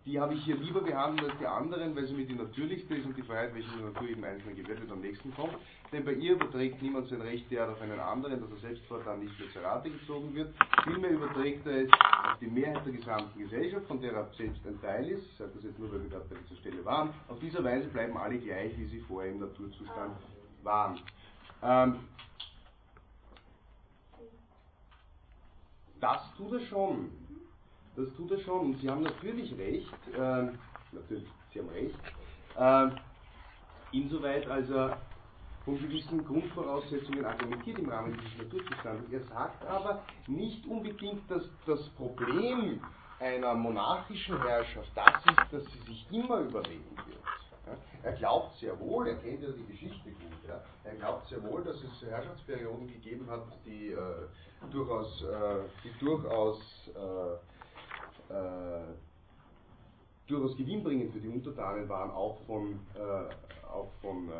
[0.04, 3.06] die habe ich hier lieber behandelt als die anderen, weil sie mir die natürlichste ist
[3.06, 5.56] und die Freiheit, welche der Natur jedem Einzelnen gewährt wird, am nächsten kommt.
[5.92, 9.20] Denn bei ihr überträgt niemand sein Recht derart auf einen anderen, dass er selbst fortan
[9.20, 10.52] nicht mehr zur Rate gezogen wird.
[10.84, 14.80] Vielmehr überträgt er es auf die Mehrheit der gesamten Gesellschaft, von der er selbst ein
[14.80, 15.24] Teil ist.
[15.24, 17.10] Ich sage das jetzt nur, weil wir gerade bei dieser Stelle waren.
[17.28, 20.16] Auf dieser Weise bleiben alle gleich, wie sie vorher im Naturzustand
[20.64, 20.98] waren.
[21.62, 21.96] Ähm,
[26.00, 27.21] das tut er schon.
[27.96, 28.60] Das tut er schon.
[28.60, 30.58] Und Sie haben natürlich recht, ähm,
[30.92, 31.98] natürlich, Sie haben recht,
[32.58, 32.92] ähm,
[33.92, 34.98] insoweit als er
[35.64, 39.12] von gewissen Grundvoraussetzungen argumentiert im Rahmen dieses Naturzustandes.
[39.12, 42.80] Er sagt aber nicht unbedingt, dass das Problem
[43.20, 47.78] einer monarchischen Herrschaft das ist, dass sie sich immer überlegen wird.
[48.02, 51.62] Er glaubt sehr wohl, er kennt ja die Geschichte gut, ja, er glaubt sehr wohl,
[51.62, 53.98] dass es Herrschaftsperioden gegeben hat, die äh,
[54.72, 56.60] durchaus, äh, die durchaus,
[58.32, 58.94] äh,
[60.26, 64.32] durchaus gewinnbringend für die Untertanen waren, auch von, äh, auch von äh,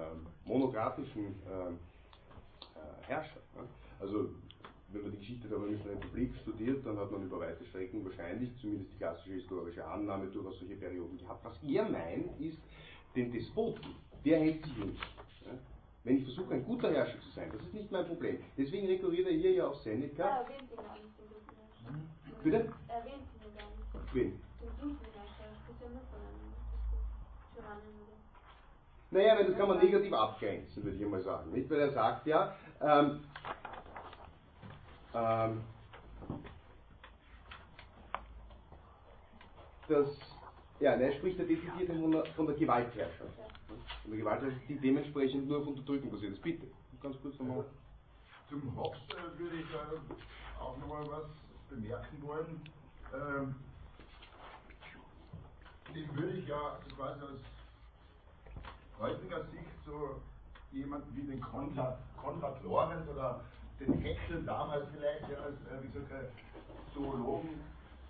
[0.45, 3.43] monokratischen äh, äh, Herrschern.
[3.57, 3.63] Ja.
[4.01, 4.31] Also
[4.89, 8.51] wenn man die Geschichte der Römischen Republik studiert, dann hat man über weite Strecken wahrscheinlich,
[8.61, 11.45] zumindest die klassische historische Annahme, durchaus solche Perioden gehabt.
[11.45, 12.59] Was er meint, ist,
[13.17, 15.01] den Despoten, der hält sich nicht.
[15.47, 15.53] Ja?
[16.05, 18.39] Wenn ich versuche, ein guter Herrscher zu sein, das ist nicht mein Problem.
[18.59, 20.25] Deswegen rekurriert er hier ja auf Er Seneca.
[20.25, 22.43] erwähnt ihn gar nicht, den guten Herrscher.
[22.43, 22.73] Bitte?
[22.89, 23.32] Er erwähnt.
[24.13, 24.41] Wen?
[29.11, 31.53] Naja, das kann man negativ abgrenzen, würde ich einmal sagen.
[31.53, 31.69] Nicht?
[31.69, 33.21] Weil er sagt ja, ähm,
[35.15, 35.61] ähm,
[39.89, 40.09] dass,
[40.81, 41.91] ja, nein, er spricht ja dezidiert
[42.37, 43.21] von der, Gewaltherrschaft.
[44.03, 46.43] Von der Gewaltherrschaft, die dementsprechend nur auf Unterdrückung basiert ist.
[46.43, 46.67] Bitte,
[47.03, 47.65] ganz kurz nochmal.
[48.49, 51.25] Zum Hobbes äh, würde ich äh, auch nochmal was
[51.69, 52.61] bemerken wollen.
[53.15, 53.55] Ähm,
[55.95, 57.41] den würde ich ja quasi aus
[58.99, 60.21] heutiger Sicht so
[60.71, 63.41] jemanden wie den Konrad, Konrad Lorenz oder
[63.79, 66.31] den Hexel damals vielleicht ja, als äh, wie solche
[66.95, 67.61] Zoologen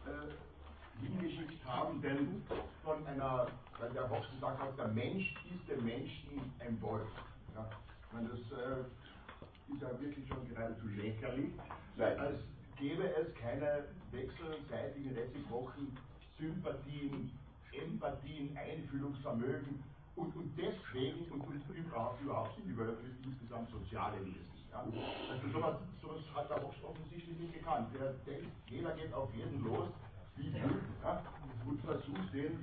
[0.07, 2.43] äh, hingeschickt haben, denn
[2.85, 3.47] von einer,
[3.81, 7.09] weil der Hobbes gesagt hat, der Mensch ist dem Menschen ein Wolf.
[7.55, 7.69] Ja,
[8.13, 11.53] meine, das äh, ist ja wirklich schon geradezu lächerlich,
[11.97, 12.19] Nein.
[12.19, 12.39] als
[12.77, 15.97] gäbe es keine wechselseitigen reziproken
[16.39, 17.31] Sympathien,
[17.73, 19.83] Empathien, Einfühlungsvermögen
[20.17, 24.53] und, und deswegen und, und überhaupt, überhaupt sind die Wölfe insgesamt soziale Wesen.
[24.71, 24.85] Ja?
[25.31, 27.89] Also sowas, sowas hat Hobbes offensichtlich nicht gekannt.
[27.95, 29.89] Der denkt, jeder geht auf jeden los,
[30.37, 31.23] wie blöd, ja?
[31.67, 32.59] und versucht den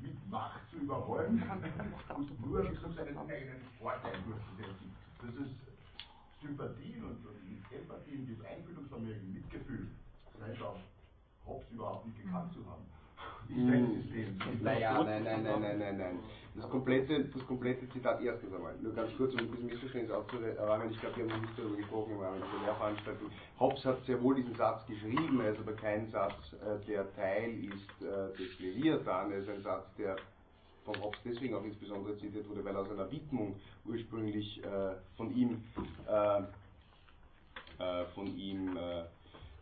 [0.00, 1.42] mit Macht zu überrollen
[2.16, 4.94] und nur seinen eigenen Vorteil durchzusetzen.
[5.20, 5.54] Das ist
[6.40, 9.88] Sympathien und, und Empathien, das Einfühlungsvermögen, Mitgefühl,
[10.38, 10.78] scheint auch
[11.46, 12.86] Hobbes überhaupt nicht gekannt zu haben.
[13.48, 14.62] Ist sein System.
[14.62, 16.18] Naja, nein, nein, nein, nein, nein, nein.
[16.54, 21.00] Das komplette, das komplette Zitat erstens einmal, nur ganz kurz, um diesen Missverständnis aufzuräumen, ich
[21.00, 23.30] glaube, wir haben nicht darüber gesprochen Rahmen dieser Lehrveranstaltung.
[23.60, 27.64] Hobbes hat sehr wohl diesen Satz geschrieben, er ist aber kein Satz, äh, der Teil
[27.64, 30.16] ist äh, des Leviathan, er ist ein Satz, der
[30.84, 35.62] von Hobbes deswegen auch insbesondere zitiert wurde, weil aus einer Widmung ursprünglich äh, von ihm,
[38.14, 38.76] von ihm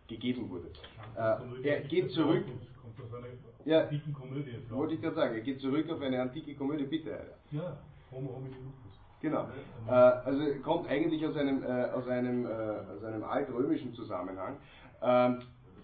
[0.08, 0.70] gegeben wurde.
[1.62, 2.44] Er geht zurück.
[2.80, 3.26] Kommt aus einer
[3.66, 4.52] Ja, antiken Komödie.
[4.52, 4.70] raus.
[4.70, 7.12] wollte ich gerade sagen, er geht zurück auf eine antike Komödie, bitte.
[7.12, 7.34] Alter.
[7.50, 7.76] Ja,
[8.12, 8.98] Homo homini lupus.
[9.20, 9.46] Genau.
[9.88, 14.56] Äh, also kommt eigentlich aus einem, äh, aus einem, äh, aus einem altrömischen Zusammenhang.
[15.02, 15.40] Ähm,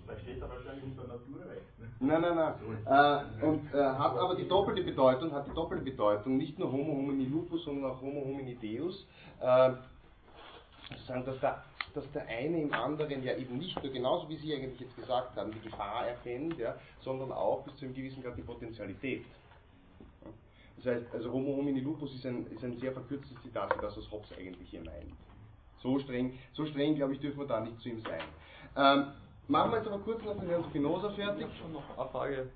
[0.06, 1.78] Da steht er wahrscheinlich unter Naturrecht.
[1.78, 1.88] Ne?
[2.00, 2.54] Nein, nein, nein.
[3.40, 6.92] Äh, und äh, hat aber die doppelte Bedeutung, hat die doppelte Bedeutung, nicht nur Homo
[6.94, 9.06] homini lupus, sondern auch Homo homini deus.
[9.40, 9.72] Äh,
[10.90, 11.64] sozusagen, dass der,
[11.94, 15.36] dass der eine im anderen ja eben nicht nur, genauso wie Sie eigentlich jetzt gesagt
[15.36, 19.24] haben, die Gefahr erkennt, ja, sondern auch bis zu einem gewissen Grad die Potentialität.
[20.24, 20.30] Ja.
[20.76, 23.96] Das heißt, also Homo homini lupus ist ein, ist ein sehr verkürztes Zitat für das,
[23.96, 25.12] was Hobbes eigentlich hier meint.
[25.82, 28.22] So streng, so streng glaube ich, dürfen wir da nicht zu ihm sein.
[28.76, 29.12] Ähm,
[29.48, 31.40] machen wir jetzt aber kurz noch den Herrn Spinoza fertig.
[31.40, 32.50] Ich habe schon noch eine Frage.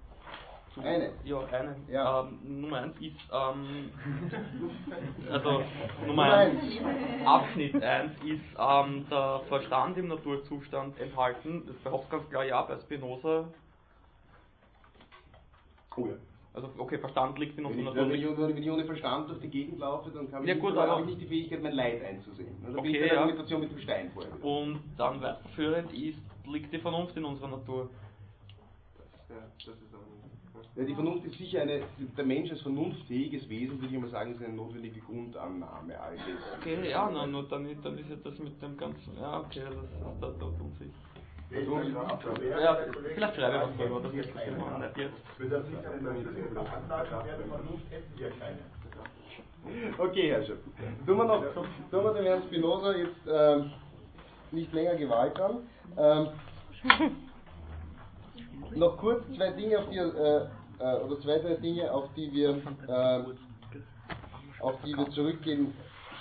[0.83, 1.12] Eine?
[1.24, 1.77] Ja, eine.
[1.91, 2.20] Ja.
[2.20, 3.91] Ähm, Nummer 1 ist, ähm,
[5.31, 7.27] also Nummer Nummer 1, eins.
[7.27, 11.62] Abschnitt 1 ist ähm, der Verstand im Naturzustand enthalten.
[11.66, 13.49] Das behauptet ganz klar ja bei Spinoza.
[15.97, 16.14] Oh ja.
[16.53, 18.39] Also okay, Verstand liegt in unserer ich, Natur wenn, ich, nicht.
[18.39, 20.85] wenn ich ohne Verstand durch die Gegend laufe, dann kann ich Ja, nicht, gut, dann
[20.85, 22.55] aber- habe ich nicht die Fähigkeit, mein Leid einzusehen.
[22.64, 23.20] Also bin ich Okay, bei der ja.
[23.22, 24.45] Argumentation mit dem Stein vorher.
[24.45, 27.91] Und dann weiterführend ist, liegt die Vernunft in unserer Natur.
[29.29, 30.15] Ja, das ist aber nicht.
[30.77, 31.81] Ja, die Vernunft ist sicher eine,
[32.18, 36.37] der Mensch als vernunftfähiges Wesen, würde ich mal sagen, ist eine notwendige Grundannahme all des.
[36.61, 39.16] Okay, ja, na, nur dann, dann ist ja das mit dem ganzen.
[39.18, 40.93] Ja, okay, das ist da, da tut sich.
[41.55, 41.79] Also,
[42.61, 42.77] Ja,
[43.14, 45.14] vielleicht schreibe ich was drüber, das ist das jetzt.
[45.39, 48.59] Für das nicht eine Anlage wäre Vernunft, hätten wir keine.
[49.97, 50.61] Okay, Herr Schöpf.
[51.07, 53.70] Tun wir, noch, tun wir dem Herrn Spinoza jetzt ähm,
[54.51, 55.59] nicht länger Gewalt an.
[55.97, 56.29] Ähm,
[58.77, 60.47] noch kurz zwei Dinge, auf die, äh,
[60.79, 62.51] äh, oder zwei, drei Dinge, auf die wir,
[62.89, 63.24] äh,
[64.61, 65.74] auf die wir zurückgehen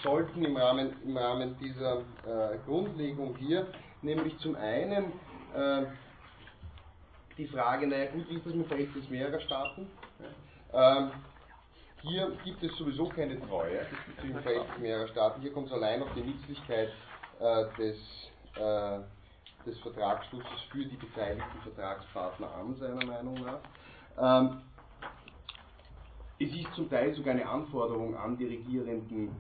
[0.03, 3.67] sollten im Rahmen, im Rahmen dieser äh, Grundlegung hier.
[4.01, 5.13] Nämlich zum einen
[5.55, 5.85] äh,
[7.37, 9.89] die Frage, naja gut, wie ist das mit Verhältnis mehrerer Staaten?
[10.73, 11.11] Ähm,
[12.01, 13.85] hier gibt es sowieso keine Treue
[14.19, 15.41] zwischen Verhältnis mehrerer Staaten.
[15.41, 16.89] Hier kommt es allein auf die Nützlichkeit
[17.39, 17.97] äh, des,
[18.55, 18.99] äh,
[19.65, 23.59] des Vertragsschlusses für die beteiligten Vertragspartner an, seiner Meinung nach.
[24.19, 24.61] Ähm,
[26.39, 29.35] es ist zum Teil sogar eine Anforderung an die Regierenden,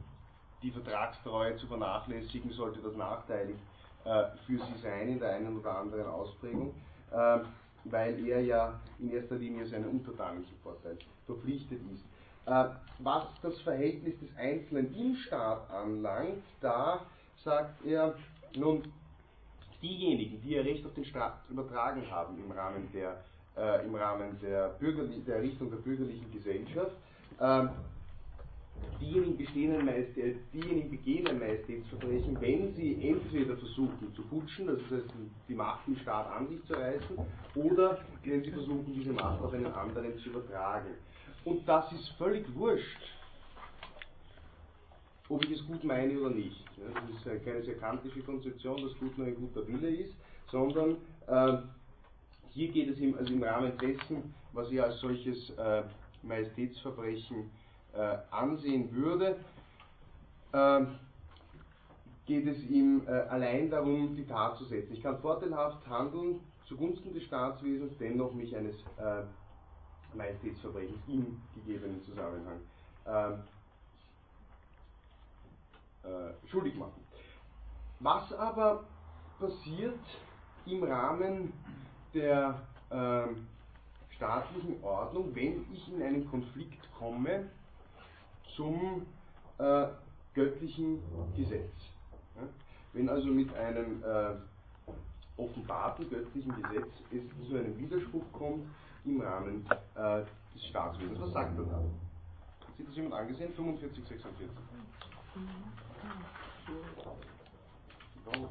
[0.63, 3.57] die Vertragstreue zu vernachlässigen, sollte das nachteilig
[4.05, 6.73] äh, für sie sein in der einen oder anderen Ausprägung,
[7.13, 7.41] ähm,
[7.85, 12.05] weil er ja in erster Linie seinen untertanischen Vorteil verpflichtet ist.
[12.45, 12.65] Äh,
[12.99, 17.01] was das Verhältnis des Einzelnen im Staat anlangt, da
[17.43, 18.15] sagt er,
[18.55, 18.83] nun,
[19.81, 23.23] diejenigen, die ihr Recht auf den Staat übertragen haben im Rahmen der,
[23.57, 26.95] äh, im Rahmen der, Bürgerli der Errichtung der bürgerlichen Gesellschaft,
[27.39, 27.69] ähm,
[28.99, 34.79] diejenigen, bestehen ein Majestät, diejenigen begehen ein Majestätsverbrechen, wenn sie entweder versuchen zu putschen, das
[34.91, 35.13] heißt
[35.47, 37.17] die Macht im Staat an sich zu reißen,
[37.55, 40.91] oder wenn sie versuchen, diese Macht auf einen anderen zu übertragen.
[41.45, 43.01] Und das ist völlig wurscht,
[45.29, 46.63] ob ich es gut meine oder nicht.
[46.77, 50.13] Das ist keine sehr kantische Konzeption, dass gut nur ein guter Wille ist,
[50.51, 50.97] sondern
[51.27, 51.57] äh,
[52.55, 55.83] hier geht es im, also im Rahmen dessen, was er als solches äh,
[56.23, 57.51] Majestätsverbrechen
[57.93, 59.35] äh, ansehen würde,
[60.53, 60.85] äh,
[62.25, 64.93] geht es ihm äh, allein darum, die Tat zu setzen.
[64.93, 69.23] Ich kann vorteilhaft handeln zugunsten des Staatswesens, dennoch mich eines äh,
[70.15, 72.61] Majestätsverbrechens im gegebenen Zusammenhang
[73.05, 73.43] ähm,
[76.03, 77.05] äh, schuldig machen.
[77.99, 78.85] Was aber
[79.39, 79.99] passiert
[80.65, 81.51] im Rahmen
[82.15, 82.61] der
[82.91, 83.47] ähm,
[84.15, 87.49] staatlichen Ordnung, wenn ich in einen Konflikt komme
[88.55, 89.05] zum
[89.59, 89.87] äh,
[90.33, 90.99] göttlichen
[91.35, 91.73] Gesetz?
[92.35, 92.47] Ja?
[92.93, 94.35] Wenn also mit einem äh,
[95.37, 98.65] offenbarten göttlichen Gesetz es zu einem Widerspruch kommt
[99.03, 101.19] im Rahmen äh, des Staatswesens.
[101.19, 101.77] Was sagt er da?
[101.77, 103.53] Hat sich das jemand angesehen?
[103.53, 104.49] 45, 46.
[108.25, 108.49] Und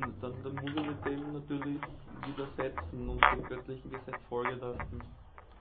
[0.00, 1.80] dann, dann muss er mit dem natürlich
[2.26, 5.00] widersetzen und dem göttlichen Gesetz Folge leisten.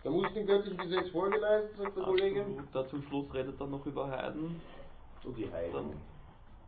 [0.03, 2.41] Da muss ich dem göttlichen Gesetz Folge leisten, sagt der Kollege.
[2.41, 2.75] Absolut.
[2.75, 4.61] Da zum Schluss redet er noch über Heiden.
[5.23, 5.73] Und die Heiden.
[5.73, 5.93] Dann,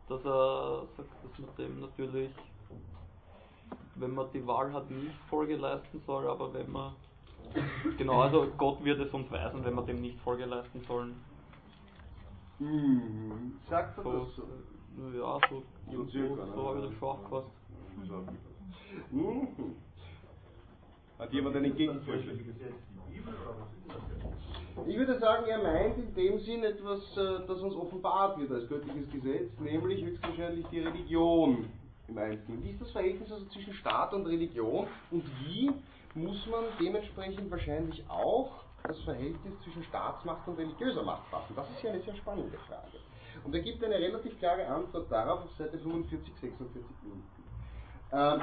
[0.08, 2.30] dass er sagt, dass man dem natürlich,
[3.94, 6.94] wenn man die Wahl hat, nicht Folge leisten soll, aber wenn man
[7.98, 11.16] Genau, also Gott wird es uns weisen, wenn wir dem nicht Folge leisten sollen.
[12.58, 13.60] Mhm.
[13.68, 14.42] Sagt er So, das so?
[15.18, 17.08] ja, so, So so, so, habe ich das schon
[18.08, 19.12] aufgefasst.
[19.12, 19.48] Mhm.
[21.18, 22.36] Hat jemand einen Gegenvorschlag?
[24.86, 28.68] Ich würde sagen, er meint in dem Sinn etwas, äh, das uns offenbart wird als
[28.68, 31.68] göttliches Gesetz, nämlich höchstwahrscheinlich die Religion
[32.08, 32.64] im Einzelnen.
[32.64, 35.70] Wie ist das Verhältnis also zwischen Staat und Religion und wie
[36.14, 41.52] muss man dementsprechend wahrscheinlich auch das Verhältnis zwischen Staatsmacht und religiöser Macht fassen?
[41.54, 42.98] Das ist ja eine sehr spannende Frage.
[43.44, 47.39] Und er gibt eine relativ klare Antwort darauf auf Seite 45, 46 unten.
[48.12, 48.42] Ähm,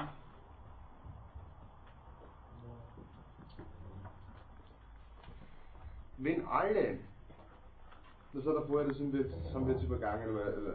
[6.18, 7.00] wenn alle,
[8.34, 10.74] das hat er vorher, das, wir jetzt, das haben wir jetzt übergangen, aber äh,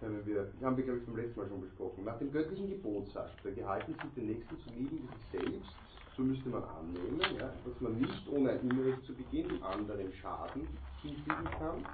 [0.00, 3.08] können wir, haben wir glaube ich beim letzten Mal schon besprochen, nach dem göttlichen Gebot
[3.12, 5.70] sagt er, gehalten sind den Nächsten zu lieben wie sich selbst,
[6.16, 10.12] so müsste man annehmen, ja, dass man nicht ohne ein Unrecht zu begehen dem anderen
[10.14, 10.66] Schaden
[11.02, 11.86] hinfügen kann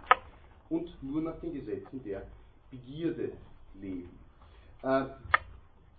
[0.71, 2.27] und nur nach den Gesetzen der
[2.71, 3.33] Begierde
[3.75, 4.19] leben.
[4.83, 5.05] Äh,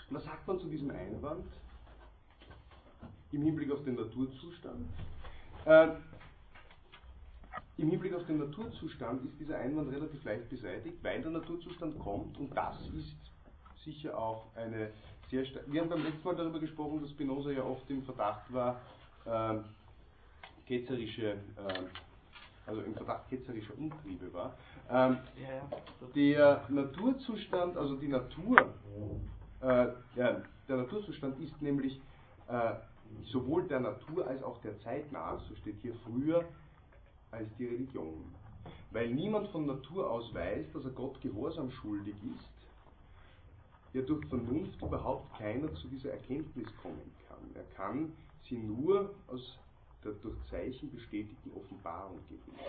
[0.09, 1.45] was sagt man zu diesem Einwand
[3.31, 4.87] im Hinblick auf den Naturzustand?
[5.65, 5.89] Äh,
[7.77, 12.37] Im Hinblick auf den Naturzustand ist dieser Einwand relativ leicht beseitigt, weil der Naturzustand kommt
[12.39, 13.15] und das ist
[13.83, 14.91] sicher auch eine
[15.29, 15.65] sehr stark.
[15.67, 18.81] Wir haben beim letzten Mal darüber gesprochen, dass Spinoza ja oft im Verdacht war,
[19.25, 19.59] äh,
[20.65, 21.83] ketzerische, äh,
[22.65, 24.55] also im Verdacht ketzerischer Umtriebe war.
[24.89, 25.17] Ähm,
[26.15, 28.73] der Naturzustand, also die Natur,
[29.61, 31.99] der, der, Naturzustand ist nämlich
[32.47, 32.75] äh,
[33.25, 36.45] sowohl der Natur als auch der Zeit nah, so steht hier früher,
[37.31, 38.23] als die Religion.
[38.91, 42.59] Weil niemand von Natur aus weiß, dass er Gott Gehorsam schuldig ist,
[43.93, 47.39] ja durch Vernunft überhaupt keiner zu dieser Erkenntnis kommen kann.
[47.55, 48.11] Er kann
[48.47, 49.57] sie nur aus
[50.03, 52.59] der durch Zeichen bestätigten Offenbarung gewinnen.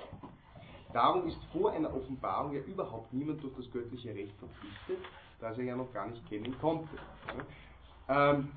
[0.93, 4.99] Darum ist vor einer Offenbarung ja überhaupt niemand durch das göttliche Recht verpflichtet,
[5.41, 6.89] das er ja noch gar nicht kennen konnte.
[8.09, 8.49] Ähm,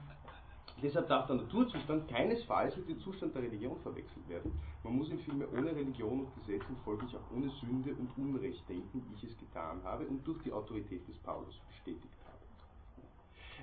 [0.81, 4.59] deshalb darf der Naturzustand keinesfalls mit dem Zustand der Religion verwechselt werden.
[4.83, 8.67] Man muss ihn vielmehr ohne Religion und Gesetz und folglich auch ohne Sünde und Unrecht
[8.67, 12.13] denken, wie ich es getan habe und durch die Autorität des Paulus bestätigt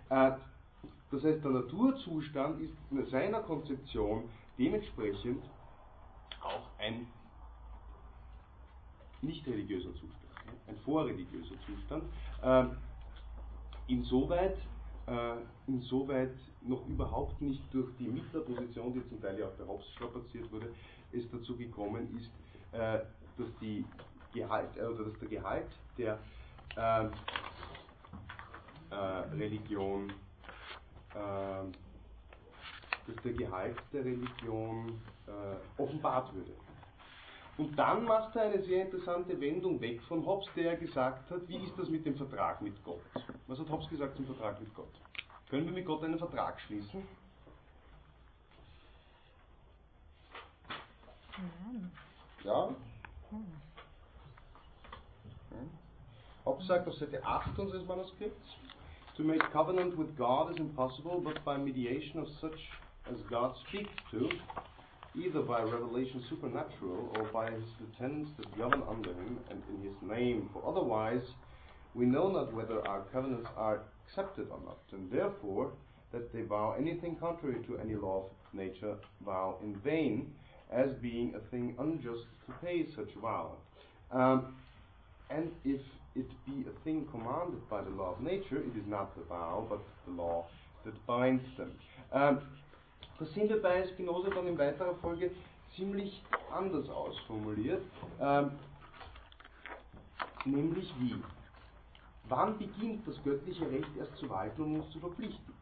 [0.08, 0.34] habe.
[0.34, 0.38] Äh,
[1.10, 5.42] das heißt, der Naturzustand ist in seiner Konzeption dementsprechend
[6.40, 7.06] auch ein
[9.20, 10.14] nicht religiöser Zustand,
[10.68, 12.04] ein vorreligiöser Zustand.
[12.42, 12.76] Ähm,
[13.90, 14.56] insoweit,
[15.06, 15.36] äh,
[15.66, 20.50] insoweit noch überhaupt nicht durch die Mittlerposition, die zum Teil ja auch bei Hobbes strapaziert
[20.52, 20.72] wurde,
[21.12, 22.30] es dazu gekommen ist,
[22.72, 23.00] äh,
[23.36, 23.84] dass, die
[24.32, 25.68] Gehalt, äh, oder dass der Gehalt
[25.98, 26.18] der
[26.76, 27.10] ähm,
[28.90, 30.12] äh, Religion,
[31.16, 31.72] ähm,
[33.06, 36.52] dass der Gehalt der Religion äh, offenbart würde.
[37.60, 41.58] Und dann macht er eine sehr interessante Wendung weg von Hobbes, der gesagt hat, wie
[41.58, 43.02] ist das mit dem Vertrag mit Gott?
[43.48, 44.88] Was hat Hobbes gesagt zum Vertrag mit Gott?
[45.50, 47.06] Können wir mit Gott einen Vertrag schließen?
[52.44, 52.70] Ja?
[56.46, 58.56] Hobbes sagt auf Seite 8 unseres Manuskripts,
[59.18, 62.58] To make covenant with God is impossible, but by mediation of such
[63.04, 64.30] as God speaks to,
[65.16, 69.96] either by revelation supernatural or by his lieutenants that govern under him and in his
[70.02, 70.48] name.
[70.52, 71.22] For otherwise,
[71.94, 75.72] we know not whether our covenants are accepted or not, and therefore
[76.12, 80.32] that they vow anything contrary to any law of nature vow in vain,
[80.72, 83.52] as being a thing unjust to pay such vow.
[84.12, 84.54] Um,
[85.30, 85.80] and if
[86.14, 89.66] it be a thing commanded by the law of nature, it is not the vow,
[89.68, 90.46] but the law
[90.84, 91.72] that binds them.
[92.12, 92.40] Um,
[93.20, 95.30] Das sind wir bei Spinoza dann in weiterer Folge
[95.76, 97.82] ziemlich anders ausformuliert.
[98.18, 98.52] Ähm,
[100.46, 101.22] nämlich wie?
[102.30, 105.54] Wann beginnt das göttliche Recht erst zu walten, um uns zu verpflichten?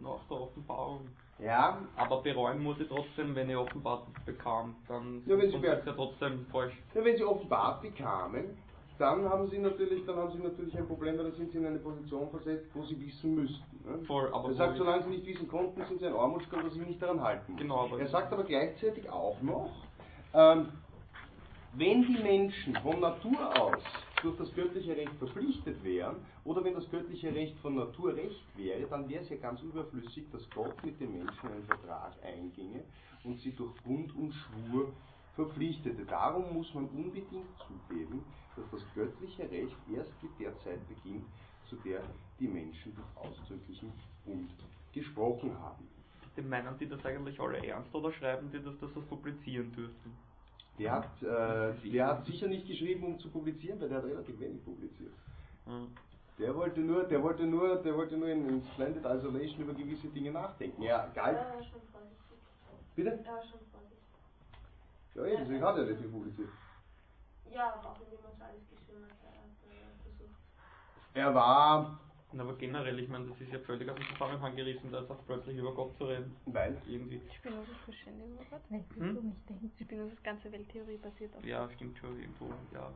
[0.00, 1.08] Nach der Offenbarung.
[1.40, 1.80] Ja.
[1.96, 4.76] Aber bereuen muss ich trotzdem, wenn ich offenbart bekam.
[4.86, 6.74] Dann ja, wenn sie ist ja trotzdem falsch.
[6.94, 8.56] Ja, wenn sie offenbart bekamen,
[8.98, 11.66] dann haben sie natürlich, dann haben sie natürlich ein Problem, weil dann sind sie in
[11.66, 13.80] eine Position versetzt, wo sie wissen müssten.
[13.84, 13.98] Ne?
[14.32, 16.88] Aber er sagt, solange sie nicht wissen konnten, sind sie ein Armutsgott, dass sie sich
[16.88, 17.56] nicht daran halten.
[17.56, 19.70] Genau, aber er sagt aber gleichzeitig auch noch,
[20.32, 20.68] ähm,
[21.76, 23.82] wenn die Menschen von Natur aus
[24.22, 28.86] durch das göttliche Recht verpflichtet wären, oder wenn das göttliche Recht von Natur Recht wäre,
[28.88, 32.84] dann wäre es ja ganz überflüssig, dass Gott mit den Menschen einen Vertrag einginge
[33.24, 34.92] und sie durch Bund und Schwur
[35.34, 36.04] verpflichtete.
[36.04, 38.24] Darum muss man unbedingt zugeben,
[38.56, 41.26] dass das göttliche Recht erst mit der Zeit beginnt,
[41.68, 42.02] zu der
[42.38, 43.92] die Menschen durch ausdrücklichen
[44.24, 44.50] Bund
[44.92, 45.88] gesprochen haben.
[46.36, 50.12] Den meinen die das eigentlich alle ernst oder schreiben die, dass das das publizieren dürften?
[50.78, 54.38] Der hat, äh, der hat sicher nicht geschrieben, um zu publizieren, weil der hat relativ
[54.40, 55.12] wenig publiziert.
[55.66, 55.88] Mhm.
[56.38, 60.08] Der wollte nur, der wollte nur, der wollte nur in, in Splendid Isolation über gewisse
[60.08, 60.82] Dinge nachdenken.
[60.82, 61.08] Ja.
[61.14, 62.38] Er war schon vorsichtig.
[62.96, 63.10] Bitte?
[63.24, 63.94] War schon vorsichtig.
[65.14, 66.48] Ja, eben, deswegen hat er nicht viel publiziert.
[67.54, 70.40] Ja, aber auch indem er es alles geschrieben hat, er äh, versucht.
[71.14, 72.00] Er war.
[72.36, 75.56] Aber generell, ich meine, das ist ja völlig aus dem Zusammenhang gerissen, da jetzt plötzlich
[75.56, 76.34] über Gott zu reden.
[76.46, 76.76] Weil?
[76.88, 77.20] Irgendwie.
[77.38, 78.60] Spinozas Verständnis über Gott.
[78.70, 79.14] Weil du Hm?
[79.14, 79.74] so nicht denkst.
[79.80, 82.90] Spinozas ganze Welttheorie basiert auf Ja, stimmt schon irgendwo, ja.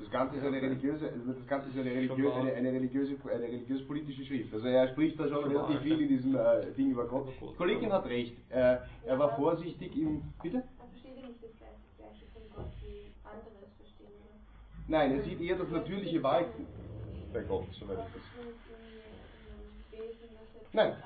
[0.00, 3.18] Das Ganze ist eine religiöse, also das Ganze ist eine, religiö Schon eine, eine religiöse,
[3.30, 4.54] eine religiös-politische Schrift.
[4.54, 7.28] Also er spricht da schon Schon relativ viel in diesem äh, Ding über Gott.
[7.38, 8.34] Die Kollegin hat recht.
[8.50, 10.22] Äh, er war vorsichtig im.
[10.42, 10.62] Bitte?
[10.78, 14.40] Er versteht nicht das gleiche, gleiche von Gott wie andere es verstehen, oder?
[14.86, 16.66] Nein, er sieht eher das natürliche Walten
[17.32, 18.22] bei Gott, soweit ich das.
[20.72, 20.96] Nein.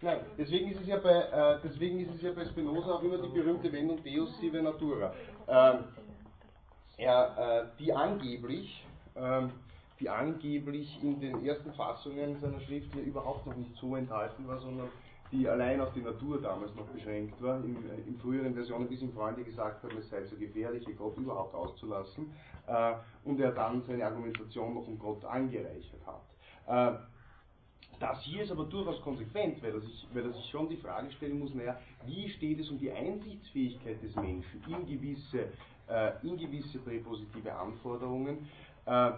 [0.00, 3.16] Nein, deswegen ist es ja bei, äh, deswegen ist es ja bei Spinoza auch immer
[3.18, 5.14] die berühmte Wendung Deus sive natura.
[5.48, 5.84] Ähm,
[6.98, 8.84] er, äh, die angeblich,
[9.16, 9.52] ähm,
[10.00, 14.58] die angeblich in den ersten Fassungen seiner Schrift hier überhaupt noch nicht so enthalten war,
[14.58, 14.90] sondern
[15.34, 19.02] die allein auf die Natur damals noch beschränkt war, in, äh, in früheren Versionen, bis
[19.02, 22.32] ihm Freunde gesagt haben, es sei so gefährlich, Gott überhaupt auszulassen,
[22.66, 26.94] äh, und er dann seine Argumentation noch um Gott angereichert hat.
[26.94, 26.98] Äh,
[27.98, 31.10] das hier ist aber durchaus konsequent, weil er, sich, weil er sich schon die Frage
[31.12, 35.48] stellen muss, naja, wie steht es um die Einsichtsfähigkeit des Menschen in gewisse,
[35.88, 38.48] äh, in gewisse präpositive Anforderungen,
[38.86, 39.12] äh,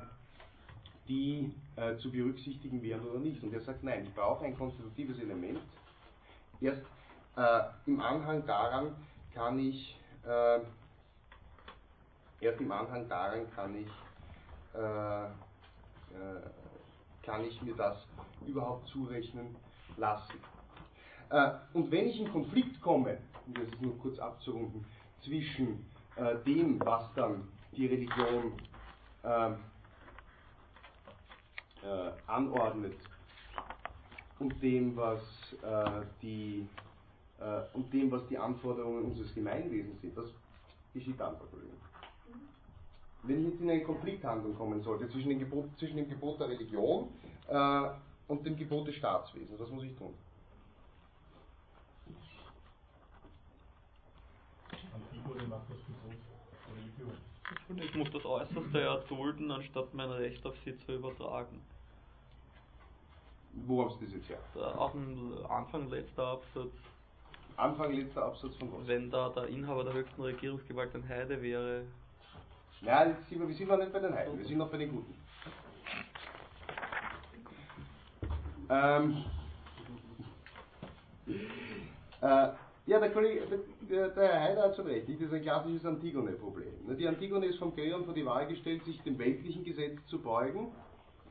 [1.08, 3.42] die äh, zu berücksichtigen wären oder nicht.
[3.42, 5.60] Und er sagt, nein, ich brauche ein konstitutives Element.
[6.60, 6.82] Erst
[7.36, 8.94] äh, im Anhang daran
[9.34, 10.60] kann ich, äh,
[12.40, 13.90] erst im Anhang daran kann ich
[14.74, 15.28] äh,
[17.26, 17.96] kann ich mir das
[18.46, 19.56] überhaupt zurechnen
[19.96, 20.40] lassen.
[21.30, 24.86] Äh, und wenn ich in Konflikt komme, um das nur kurz abzurunden,
[25.22, 28.52] zwischen äh, dem, was dann die Religion
[29.24, 29.50] äh,
[31.82, 32.94] äh, anordnet
[34.38, 35.20] und dem, was
[35.62, 36.68] äh, die
[37.40, 40.26] äh, und dem, was die Anforderungen unseres Gemeinwesens sind, das
[40.92, 41.66] geschieht dann darüber
[43.28, 46.48] wenn ich jetzt in eine Konflikthandlung kommen sollte zwischen dem Gebot, zwischen dem Gebot der
[46.48, 47.08] Religion
[47.48, 47.88] äh,
[48.28, 50.14] und dem Gebot des Staatswesens, was muss ich tun?
[57.76, 61.60] Ich muss das Äußerste erdulden, anstatt mein Recht auf sie zu übertragen.
[63.64, 64.38] Wo hast du das jetzt her?
[64.78, 66.72] Auch ein Anfang letzter Absatz.
[67.56, 68.86] Anfang letzter Absatz von was?
[68.86, 71.84] Wenn da der Inhaber der höchsten Regierungsgewalt ein Heide wäre,
[72.82, 74.76] Nein, jetzt sind wir, wir sind noch nicht bei den Heiden, wir sind noch bei
[74.76, 75.14] den Guten.
[78.68, 79.24] Ähm,
[82.20, 82.48] äh,
[82.86, 83.42] ja, der, Kollege,
[83.88, 86.96] der, der Herr Heider hat schon recht, das ist ein klassisches Antigone-Problem.
[86.98, 90.68] Die Antigone ist vom Kreon vor die Wahl gestellt, sich dem weltlichen Gesetz zu beugen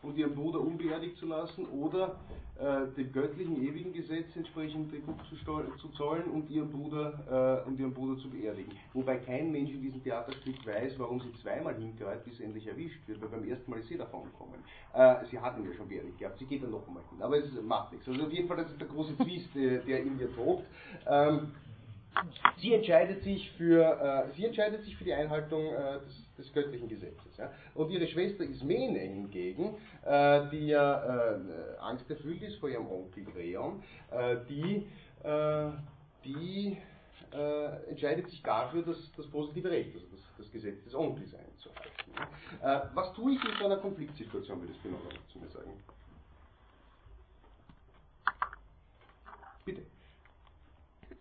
[0.06, 2.16] und ihren Bruder unbeerdigt zu lassen oder
[2.58, 5.36] äh, dem göttlichen ewigen Gesetz entsprechend Tribut zu,
[5.78, 8.72] zu, zollen und ihren, Bruder, äh, und ihren Bruder zu beerdigen.
[8.94, 13.06] Wobei kein Mensch in diesem Theaterstück weiß, warum sie zweimal hinkreut, bis sie endlich erwischt
[13.08, 14.64] wird, weil beim ersten Mal ist sie davon gekommen.
[14.94, 17.38] Äh, sie hat ihn ja schon beerdigt gehabt, sie geht dann noch einmal hin, aber
[17.38, 18.08] es macht nichts.
[18.08, 20.64] Also auf jeden Fall, das ist der große Twist, der, der in ihr tobt.
[21.08, 21.52] Ähm,
[22.62, 26.88] sie entscheidet sich für, äh, sie entscheidet sich für die Einhaltung äh, des des göttlichen
[26.88, 27.38] Gesetzes.
[27.38, 27.52] Ja.
[27.74, 33.84] Und ihre Schwester Ismene hingegen, äh, die ja äh, angsterfüllt ist vor ihrem Onkel Creon,
[34.12, 34.88] äh, die,
[35.24, 35.70] äh,
[36.24, 36.78] die
[37.34, 42.30] äh, entscheidet sich dafür, das, das positive Recht, also das, das Gesetz des Onkels einzuhalten.
[42.62, 42.78] Ja.
[42.78, 45.72] Äh, was tue ich in so einer Konfliktsituation, würde Spinoza zu mir sagen?
[49.66, 49.82] Bitte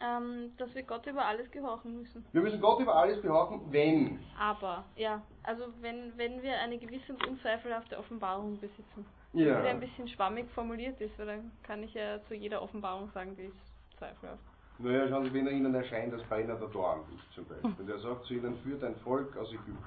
[0.01, 2.25] ähm, dass wir Gott über alles gehorchen müssen.
[2.33, 4.21] Wir müssen Gott über alles gehorchen, wenn.
[4.39, 9.07] Aber, ja, also wenn, wenn wir eine gewisse und unzweifelhafte Offenbarung besitzen.
[9.33, 9.61] Ja.
[9.63, 13.35] Die ein bisschen schwammig formuliert ist, weil dann kann ich ja zu jeder Offenbarung sagen,
[13.37, 14.43] die ist zweifelhaft.
[14.79, 17.75] Naja, schauen Sie, wenn er Ihnen erscheint als Brenner der Dornbusch zum Beispiel.
[17.79, 19.79] Und er sagt zu Ihnen, führt ein Volk aus Ägypten.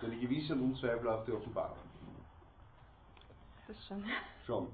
[0.00, 1.78] Das ist eine gewisse und unzweifelhafte Offenbarung.
[3.66, 4.04] Das schon.
[4.46, 4.68] Schon.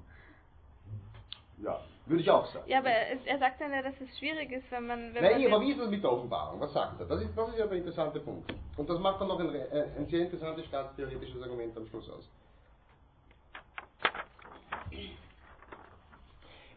[1.59, 1.79] Ja,
[2.11, 2.69] würde ich auch sagen.
[2.69, 5.13] Ja, aber er, er sagt dann ja, dass es schwierig ist, wenn man.
[5.13, 6.59] Wenn Nein, man aber wie ist das mit der Offenbarung?
[6.59, 7.05] Was sagt er?
[7.07, 8.53] Das ist, das ist ja der interessante Punkt.
[8.77, 12.29] Und das macht dann noch ein, ein sehr interessantes staatstheoretisches Argument am Schluss aus.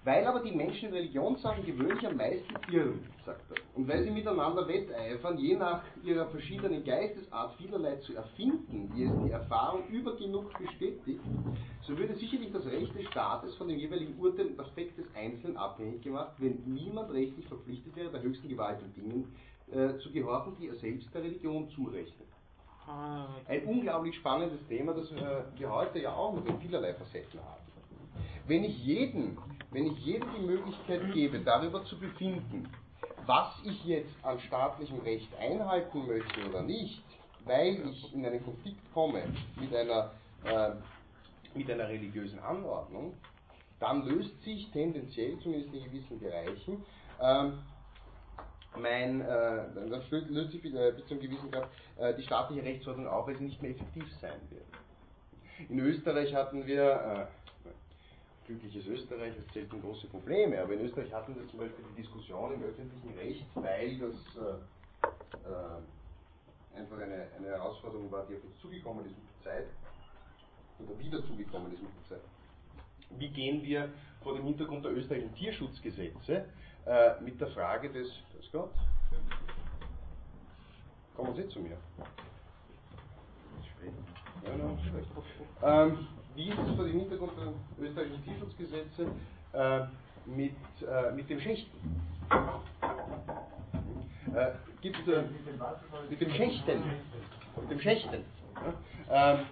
[0.05, 4.11] Weil aber die Menschen in Religionssachen gewöhnlich am meisten irren, sagt er, und weil sie
[4.11, 10.15] miteinander wetteifern, je nach ihrer verschiedenen Geistesart vielerlei zu erfinden, wie es die Erfahrung über
[10.17, 11.21] genug bestätigt,
[11.83, 15.57] so würde sicherlich das Recht des Staates von dem jeweiligen Urteil und Aspekt des Einzelnen
[15.57, 19.35] abhängig gemacht, wenn niemand rechtlich verpflichtet wäre, der höchsten Gewalt und Dingen
[19.73, 22.29] äh, zu gehorchen, die er selbst der Religion zurechnet.
[22.87, 27.41] Ah, Ein unglaublich spannendes Thema, das äh, wir heute ja auch noch in vielerlei Facetten
[27.41, 27.65] haben.
[28.47, 29.39] Wenn ich jeden,
[29.75, 32.69] wenn ich jedem die Möglichkeit gebe, darüber zu befinden,
[33.27, 37.03] was ich jetzt an staatlichem Recht einhalten möchte oder nicht,
[37.45, 39.25] weil ich in einen Konflikt komme
[39.61, 40.13] mit einer,
[40.45, 40.71] äh,
[41.55, 43.15] mit einer religiösen Anordnung,
[43.81, 46.85] dann löst sich tendenziell, zumindest in gewissen Bereichen,
[47.21, 47.59] ähm,
[48.77, 49.27] mein, äh,
[49.75, 51.69] dann löst sich äh, bis zu gewissen Grad
[51.99, 54.67] äh, die staatliche Rechtsordnung auf, weil sie nicht mehr effektiv sein wird.
[55.69, 57.44] In Österreich hatten wir, äh,
[58.47, 62.55] glückliches Österreich, es zählten große Probleme, aber in Österreich hatten wir zum Beispiel die Diskussion
[62.55, 65.09] im öffentlichen Recht, weil das äh,
[65.49, 69.67] äh, einfach eine, eine Herausforderung war, die auf uns zugekommen ist mit der Zeit,
[70.79, 72.27] oder wieder zugekommen ist mit der Zeit.
[73.11, 73.93] Wie gehen wir
[74.23, 76.47] vor dem Hintergrund der österreichischen Tierschutzgesetze
[76.87, 78.73] äh, mit der Frage des, das Gott,
[81.15, 81.79] kommen Sie zu mir.
[84.45, 85.09] Ja, no, schlecht.
[85.63, 89.07] Ähm, wie ist es vor dem Hintergrund der österreichischen Tierschutzgesetze
[89.53, 89.81] äh,
[90.27, 90.57] mit,
[90.87, 92.03] äh, mit dem Schächten?
[94.35, 95.25] Äh, gibt, äh,
[96.11, 96.83] mit dem Schächten.
[97.61, 98.25] Mit dem Schächten.
[98.57, 99.35] Ja?
[99.35, 99.47] Ähm,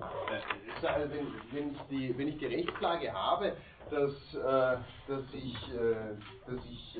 [0.00, 3.56] äh, also wenn, wenn, ich die, wenn ich die Rechtslage habe,
[3.90, 4.78] dass, äh,
[5.08, 6.16] dass ich, äh,
[6.46, 6.98] dass ich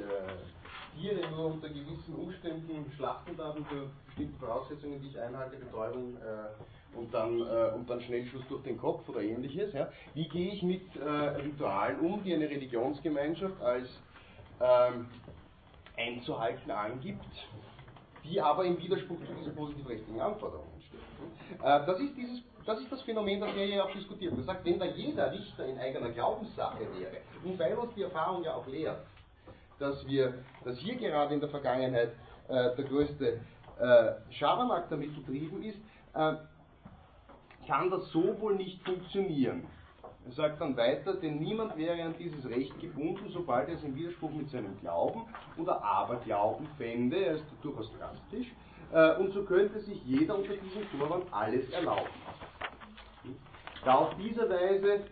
[0.96, 6.50] Tiere nur unter gewissen Umständen schlachten darf, unter bestimmten Voraussetzungen, die ich einhalte, Betäubung äh,
[6.94, 9.72] und, dann, äh, und dann Schnellschuss durch den Kopf oder ähnliches.
[9.72, 9.88] Ja.
[10.14, 13.88] Wie gehe ich mit äh, Ritualen um, die eine Religionsgemeinschaft als
[14.60, 15.06] ähm,
[15.96, 17.24] einzuhalten angibt,
[18.24, 21.58] die aber im Widerspruch zu diesen positivrechtlichen Anforderungen stehen.
[21.62, 24.36] Äh, das, ist dieses, das ist das Phänomen, das wir ja auch diskutieren.
[24.36, 28.42] Man sagt, wenn da jeder Richter in eigener Glaubenssache wäre, und weil uns die Erfahrung
[28.44, 29.00] ja auch lehrt,
[29.78, 30.34] dass wir,
[30.64, 32.12] dass hier gerade in der Vergangenheit
[32.48, 33.40] äh, der größte
[33.78, 35.78] äh, Schabernack damit betrieben ist,
[36.14, 36.34] äh,
[37.70, 39.62] kann das so wohl nicht funktionieren.
[40.26, 43.94] Er sagt dann weiter, denn niemand wäre an dieses Recht gebunden, sobald er es im
[43.94, 45.22] Widerspruch mit seinem Glauben
[45.56, 48.48] oder Aberglauben fände, er ist durchaus drastisch,
[48.92, 52.10] äh, und so könnte sich jeder unter diesem Vorwand alles erlauben.
[53.84, 55.04] Da auf diese Weise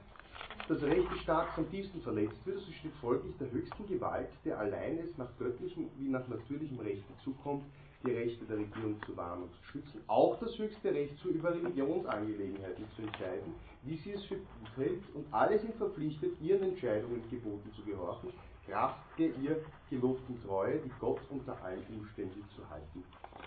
[0.69, 4.59] das Recht des Staates am tiefsten verletzt wird, so steht folglich der höchsten Gewalt, der
[4.59, 7.63] allein es nach göttlichem wie nach natürlichem Rechte zukommt,
[8.05, 11.53] die Rechte der Regierung zu wahren und zu schützen, auch das höchste Recht zu über
[11.53, 17.29] Religionsangelegenheiten zu entscheiden, wie sie es für gut hält, und alle sind verpflichtet, ihren Entscheidungen
[17.31, 18.33] geboten zu gehorchen,
[18.67, 23.03] Kraft der ihr gelobten Treue, die Gott unter allen Umständen zu halten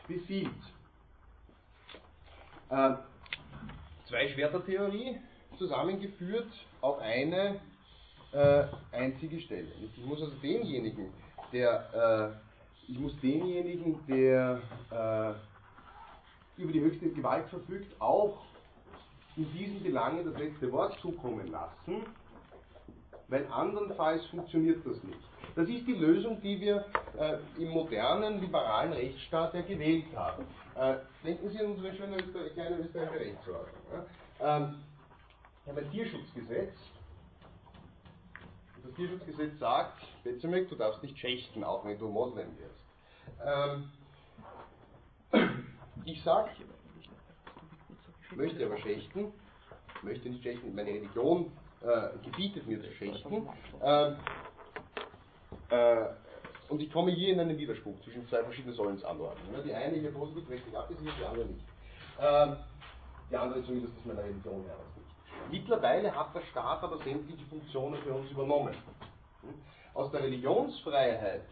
[0.07, 0.49] befiehlt.
[2.69, 2.95] Äh,
[4.07, 5.17] zwei Schwertertheorie
[5.57, 7.59] zusammengeführt auf eine
[8.31, 9.71] äh, einzige Stelle.
[9.81, 11.13] Ich muss also denjenigen,
[11.53, 12.50] der äh,
[12.91, 14.61] ich muss denjenigen, der
[14.91, 18.41] äh, über die höchste Gewalt verfügt, auch
[19.37, 22.03] in diesen Belangen das letzte Wort zukommen lassen,
[23.29, 25.19] weil andernfalls funktioniert das nicht.
[25.55, 26.85] Das ist die Lösung, die wir
[27.17, 30.43] äh, im modernen liberalen Rechtsstaat ja gewählt haben.
[30.75, 33.81] Äh, denken Sie an unsere schöne Öster kleine österreichische Rechtsordnung.
[33.91, 34.57] Ja?
[34.57, 34.75] Ähm,
[35.63, 36.73] wir haben ein Tierschutzgesetz.
[38.83, 42.80] Das Tierschutzgesetz sagt, Betzemek, du darfst nicht schächten, auch wenn du Moslem wirst.
[43.45, 43.91] Ähm,
[46.05, 46.49] ich sage,
[48.35, 49.33] möchte aber schächten,
[50.01, 51.51] möchte nicht schächten, meine Religion
[51.81, 53.47] äh, gebietet mir zu schächten.
[53.81, 54.15] Ähm,
[55.69, 56.05] äh,
[56.69, 59.63] und ich komme hier in einen Widerspruch zwischen zwei verschiedenen Sollensanordnungen.
[59.63, 61.65] Die eine hier positiv rechtlich abgesichert, die andere nicht.
[62.19, 62.55] Ähm,
[63.29, 65.11] die andere zumindest ist meiner Religion heraus nicht.
[65.51, 68.75] Mittlerweile hat der Staat aber sämtliche Funktionen für uns übernommen.
[69.93, 71.47] Aus der Religionsfreiheit,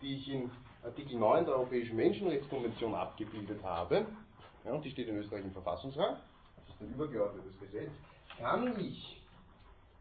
[0.00, 0.50] die ich in
[0.84, 4.04] Artikel 9 der Europäischen Menschenrechtskonvention abgebildet habe,
[4.64, 6.16] ja, und die steht in Österreich im Verfassungsrang,
[6.56, 7.90] das ist ein übergeordnetes Gesetz,
[8.38, 9.20] kann ich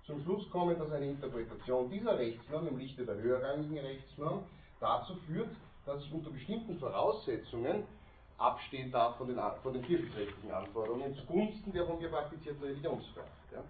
[0.06, 4.44] zum Schluss kommen, dass eine Interpretation dieser Rechtsnorm im Lichte der höherrangigen Rechtsnorm
[4.80, 5.50] dazu führt,
[5.86, 7.84] dass ich unter bestimmten Voraussetzungen
[8.40, 13.30] abstehen darf von den, von den tierschutzrechtlichen Anforderungen zugunsten der von mir praktizierten Religionsfreiheit.
[13.54, 13.64] Ja.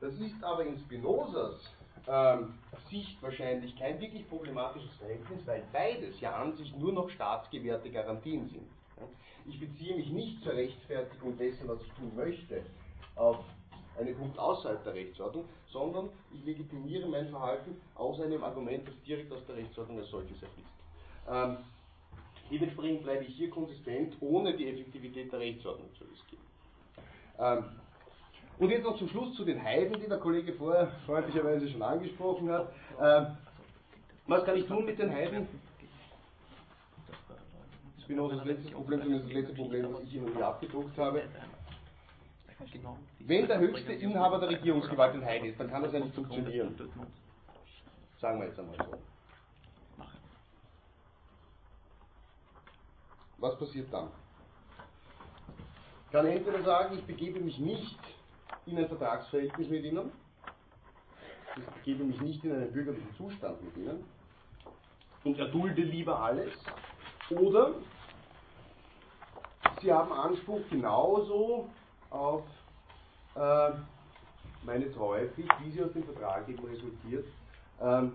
[0.00, 1.60] Das ist aber in Spinozas
[2.08, 2.54] ähm,
[2.90, 8.48] Sicht wahrscheinlich kein wirklich problematisches Verhältnis, weil beides ja an sich nur noch staatsgewährte Garantien
[8.48, 8.66] sind.
[9.46, 12.62] Ich beziehe mich nicht zur Rechtfertigung dessen, was ich tun möchte,
[13.14, 13.38] auf
[13.98, 19.32] einen Punkt außerhalb der Rechtsordnung, sondern ich legitimiere mein Verhalten aus einem Argument, das direkt
[19.32, 20.68] aus der Rechtsordnung als solches erfließt.
[21.30, 21.56] Ähm,
[22.50, 26.44] dementsprechend bleibe ich hier konsistent, ohne die Effektivität der Rechtsordnung zu riskieren.
[27.38, 27.64] Ähm,
[28.58, 32.50] und jetzt noch zum Schluss zu den Heiden, die der Kollege vorher freundlicherweise schon angesprochen
[32.50, 32.72] hat.
[33.00, 33.36] Ähm,
[34.26, 35.48] was kann ich tun mit den Heiden?
[38.02, 41.22] Spinozas letztes Problem, zumindest das letzte Problem, das ich Ihnen hier abgedruckt habe.
[43.20, 46.74] Wenn der höchste Inhaber der Regierungsgewalt ein Heide ist, dann kann das ja nicht funktionieren.
[48.20, 48.98] Sagen wir jetzt einmal so.
[53.38, 54.08] Was passiert dann?
[56.06, 57.98] Ich kann entweder sagen, ich begebe mich nicht
[58.66, 60.10] in ein Vertragsverhältnis mit ihnen.
[61.56, 64.04] Ich begebe mich nicht in einen bürgerlichen Zustand mit ihnen
[65.24, 66.52] und erdulde lieber alles.
[67.30, 67.74] Oder
[69.80, 71.68] sie haben Anspruch genauso
[72.10, 72.44] auf
[73.34, 73.70] äh,
[74.64, 77.26] meine Treuepflicht, wie sie aus dem Vertrag eben resultiert,
[77.80, 78.12] ähm,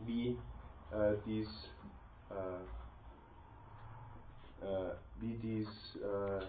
[0.00, 0.38] wie
[0.90, 1.48] äh, dies,
[2.30, 2.64] äh,
[4.64, 6.44] äh wie dies äh,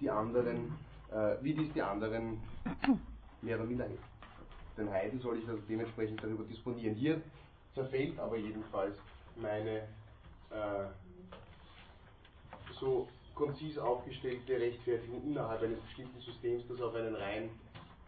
[0.00, 0.78] die anderen,
[1.12, 2.40] äh, wie dies die anderen
[3.42, 3.86] mehr oder minder
[4.76, 6.94] den Heiden soll ich also dementsprechend darüber disponieren.
[6.94, 7.20] Hier
[7.74, 8.96] zerfällt aber jedenfalls
[9.36, 9.88] meine
[10.50, 10.86] äh,
[12.78, 17.50] so konzis aufgestellte Rechtfertigung innerhalb eines bestimmten Systems, das auf einen rein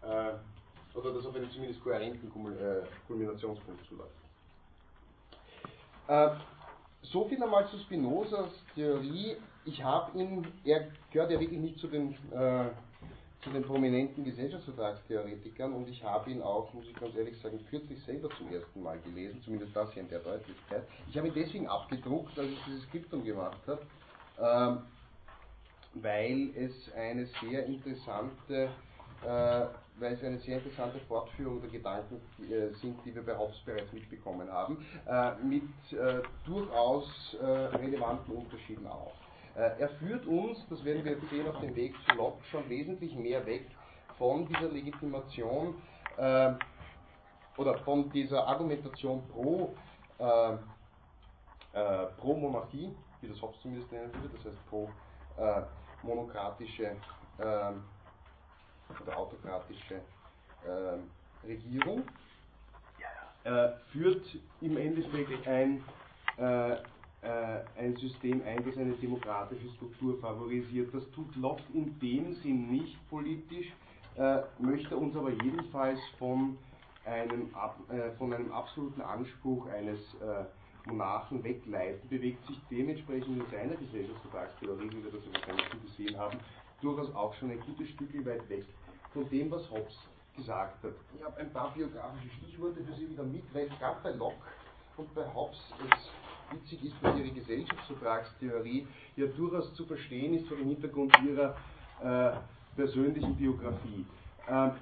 [0.03, 4.11] äh, oder das auf einen zumindest kohärenten äh, Kulminationspunkt zuläuft.
[6.09, 6.31] Äh,
[7.03, 9.37] so viel einmal zu Spinozas Theorie.
[9.65, 12.71] Ich habe ihn, er gehört ja wirklich nicht zu den äh,
[13.43, 18.03] zu den prominenten Gesellschaftsvertragstheoretikern und ich habe ihn auch, muss ich ganz ehrlich sagen, kürzlich
[18.05, 20.83] selber zum ersten Mal gelesen, zumindest das hier in der Deutlichkeit.
[21.09, 23.83] Ich habe ihn deswegen abgedruckt, als ich dieses Skriptum gemacht habe,
[24.39, 24.83] ähm,
[25.95, 28.71] weil es eine sehr interessante
[29.27, 29.67] äh,
[29.99, 32.21] weil es eine sehr interessante Fortführung der Gedanken
[32.51, 35.63] äh, sind, die wir bei Hobbes bereits mitbekommen haben, äh, mit
[35.93, 39.13] äh, durchaus äh, relevanten Unterschieden auch.
[39.55, 42.69] Äh, er führt uns, das werden wir jetzt sehen, auf dem Weg zu Locke schon
[42.69, 43.67] wesentlich mehr weg
[44.17, 45.75] von dieser Legitimation
[46.17, 46.53] äh,
[47.57, 49.75] oder von dieser Argumentation pro,
[50.19, 50.53] äh,
[51.73, 54.89] äh pro Monarchie, wie das Hobbes zumindest nennen würde, das heißt pro
[55.37, 55.63] äh,
[56.03, 56.97] monokratische
[57.41, 57.85] ähm,
[59.03, 60.01] oder autokratische
[61.47, 62.03] Regierung,
[63.45, 64.27] äh, führt
[64.61, 65.83] im Endeffekt ein
[66.37, 66.77] äh,
[67.23, 70.95] ein System ein, das eine demokratische Struktur favorisiert.
[70.95, 73.71] Das tut Locke in dem Sinn nicht politisch,
[74.17, 76.57] äh, möchte uns aber jedenfalls von
[77.05, 77.51] einem,
[77.89, 80.45] äh, von einem absoluten Anspruch eines äh,
[80.87, 86.39] Monarchen wegleiten, bewegt sich dementsprechend in seiner Gesellschaftsvertragstheorie, wie wir das wahrscheinlich schon gesehen haben,
[86.81, 88.65] durchaus auch schon ein gutes Stück weit weg
[89.13, 89.99] von dem, was Hobbes
[90.37, 90.93] gesagt hat.
[91.17, 94.37] Ich habe ein paar biografische Stichworte für Sie wieder mit, weil gerade bei Locke
[94.97, 96.11] und bei Hobbes es
[96.53, 98.87] witzig ist, dass ihre Gesellschaftsvertragstheorie
[99.17, 101.57] ja durchaus zu verstehen ist vor dem Hintergrund ihrer
[102.03, 102.37] äh,
[102.77, 104.05] persönlichen Biografie.
[104.49, 104.73] Ähm,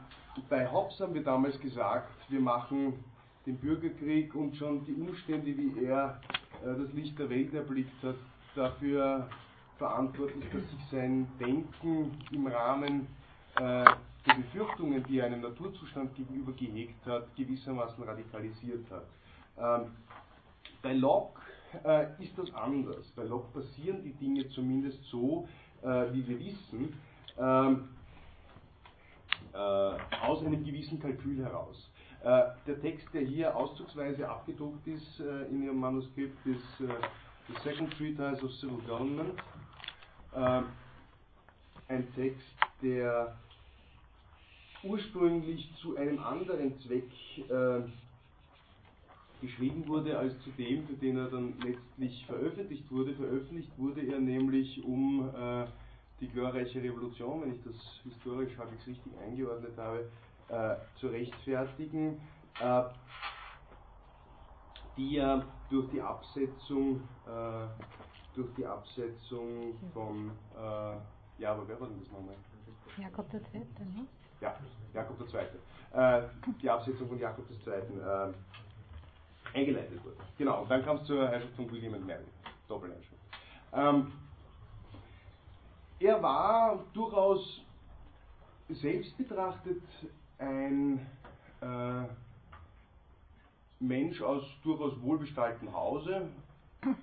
[0.49, 3.05] bei Hobbes haben wir damals gesagt, wir machen
[3.47, 6.21] den Bürgerkrieg und schon die Umstände, wie er
[6.63, 8.17] äh, das Licht der Welt erblickt hat,
[8.55, 9.29] dafür
[9.79, 13.07] verantwortlich, dass sich sein Denken im Rahmen
[13.57, 13.85] äh,
[14.27, 19.07] der Befürchtungen, die er einem Naturzustand gegenüber gehegt hat, gewissermaßen radikalisiert hat.
[19.57, 19.93] Ähm,
[20.83, 21.41] bei Locke
[21.85, 23.07] äh, ist das anders.
[23.17, 25.49] Bei Locke passieren die Dinge zumindest so,
[25.83, 26.95] äh, wie wir wissen,
[27.39, 27.89] ähm,
[29.53, 31.91] äh, aus einem gewissen Kalkül heraus.
[32.23, 36.93] Äh, der Text, der hier auszugsweise abgedruckt ist äh, in Ihrem Manuskript, ist äh,
[37.49, 39.41] The Second Treatise of Civil Government.
[41.89, 42.45] ein Text,
[42.83, 43.35] der
[44.83, 47.11] ursprünglich zu einem anderen Zweck
[49.41, 53.15] geschrieben wurde als zu dem, für den er dann letztlich veröffentlicht wurde.
[53.15, 55.67] Veröffentlicht wurde er nämlich um äh,
[56.21, 60.09] die glorreiche Revolution, wenn ich das historisch halbwegs richtig eingeordnet habe,
[60.49, 62.21] äh, zu rechtfertigen,
[62.61, 62.83] äh,
[64.97, 67.67] die ja durch die Absetzung, äh,
[68.35, 72.35] durch die Absetzung von, äh, ja, aber wer war denn das nochmal?
[72.97, 73.41] Jakob II.
[73.61, 74.07] Ne?
[74.41, 74.57] Ja,
[74.93, 75.41] Jakob II.
[75.93, 76.23] Äh,
[76.61, 78.35] die Absetzung von Jakob II
[79.55, 80.17] eingeleitet wurde.
[80.37, 82.25] Genau, und dann kam es zur Herrschaft von William und Mary,
[82.69, 83.13] Doppelherrschaft.
[83.73, 84.13] Ähm,
[86.01, 87.61] er war durchaus
[88.69, 89.83] selbst betrachtet
[90.39, 91.07] ein
[91.61, 92.05] äh,
[93.81, 96.29] Mensch aus durchaus wohlbestalltem Hause,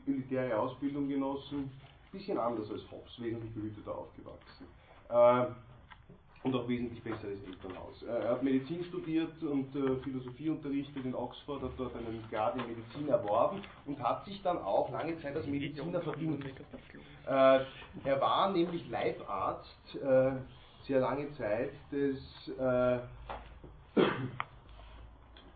[0.05, 1.71] militäre Ausbildung genossen,
[2.11, 4.67] bisschen anders als Hobbes, wesentlich behüteter aufgewachsen.
[5.09, 5.45] Äh,
[6.45, 8.03] und auch wesentlich besseres Elternhaus.
[8.03, 12.67] Er hat Medizin studiert und äh, Philosophie unterrichtet in Oxford, hat dort einen Grad in
[12.67, 16.45] Medizin erworben und hat sich dann auch lange Zeit als Mediziner verdient.
[16.45, 17.59] Äh,
[18.03, 20.33] er war nämlich Leibarzt äh,
[20.83, 22.19] sehr lange Zeit des,
[22.59, 22.99] äh,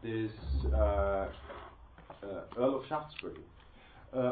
[0.01, 0.31] des
[0.73, 3.43] äh, äh, Earl of Shaftesbury.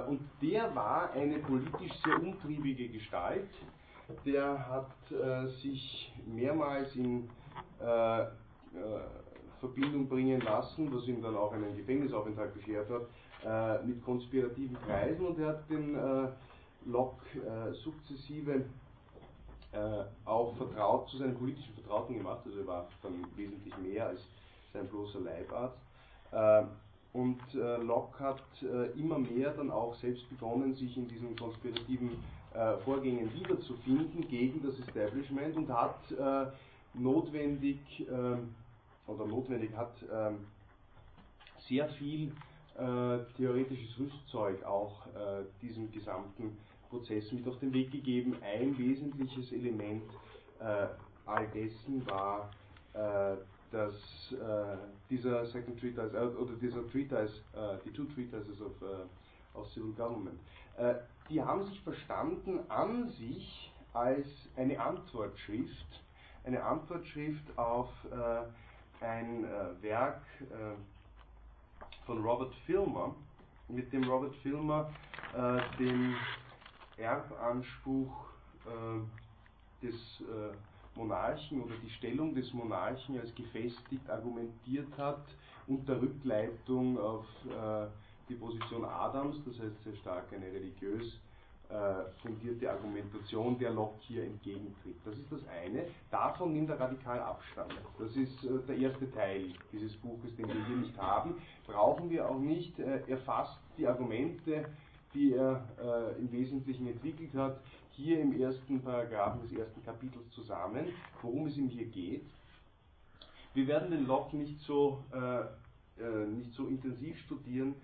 [0.08, 3.48] und der war eine politisch sehr umtriebige Gestalt,
[4.26, 7.30] der hat äh, sich mehrmals in
[7.82, 8.26] äh, äh,
[9.60, 13.08] Verbindung bringen lassen, was ihm dann auch einen Gefängnisaufenthalt beschert hat,
[13.44, 16.28] äh, mit konspirativen Kreisen und er hat den äh,
[16.86, 18.66] Locke äh, sukzessive
[20.26, 24.22] auch vertraut zu seinen politischen Vertrauten gemacht, also er war dann wesentlich mehr als
[24.74, 25.78] sein bloßer Leibarzt.
[27.14, 28.42] Und Locke hat
[28.96, 32.12] immer mehr dann auch selbst begonnen, sich in diesen konspirativen
[32.58, 36.52] äh, Vorgängen wiederzufinden gegen das Establishment und hat äh,
[36.94, 37.80] notwendig
[38.10, 38.56] ähm,
[39.06, 40.40] oder notwendig hat ähm,
[41.68, 42.32] sehr viel
[42.78, 46.58] äh, theoretisches Rüstzeug auch äh, diesem gesamten
[46.90, 48.36] Prozess mit auf den Weg gegeben.
[48.42, 50.04] Ein wesentliches Element
[50.60, 50.88] äh,
[51.26, 52.50] all dessen war,
[52.94, 53.36] äh,
[53.72, 53.94] dass
[54.32, 54.78] äh,
[55.10, 59.92] dieser Second Treatise, äh, oder dieser Treatise, äh, die Two Treatises of, äh, of Civil
[59.94, 60.40] Government,
[61.30, 66.04] die haben sich verstanden an sich als eine Antwortschrift,
[66.44, 67.90] eine Antwortschrift auf
[69.02, 69.44] ein
[69.82, 70.22] Werk
[72.06, 73.14] von Robert Filmer,
[73.70, 74.90] mit dem Robert Filmer
[75.34, 76.16] äh, den
[76.98, 78.30] Erbanspruch
[78.66, 85.26] äh, des äh, Monarchen oder die Stellung des Monarchen als gefestigt argumentiert hat,
[85.68, 87.88] unter Rückleitung auf äh,
[88.30, 91.20] die Position Adams, das heißt sehr stark eine religiös
[91.70, 94.96] äh, fundierte Argumentation, der Locke hier entgegentritt.
[95.04, 95.84] Das ist das eine.
[96.10, 97.74] Davon nimmt er radikal Abstand.
[98.00, 101.36] Das ist äh, der erste Teil dieses Buches, den wir hier nicht haben.
[101.66, 102.80] Brauchen wir auch nicht.
[102.80, 104.64] Äh, er fasst die Argumente,
[105.14, 107.60] die er im Wesentlichen entwickelt hat,
[107.92, 110.86] hier im ersten Paragraphen des ersten Kapitels zusammen,
[111.22, 112.26] worum es ihm hier geht.
[113.54, 115.04] Wir werden den Locke nicht so,
[116.28, 117.76] nicht so intensiv studieren,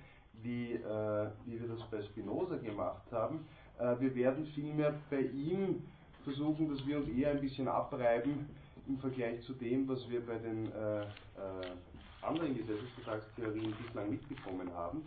[0.44, 3.46] wie, äh, wie wir das bei Spinoza gemacht haben.
[3.80, 5.84] Äh, wir werden vielmehr bei ihm
[6.24, 8.48] versuchen, dass wir uns eher ein bisschen abreiben
[8.88, 11.06] im Vergleich zu dem, was wir bei den äh, äh,
[12.22, 15.04] anderen Gesellschaftsvertragstheorien bislang mitbekommen haben.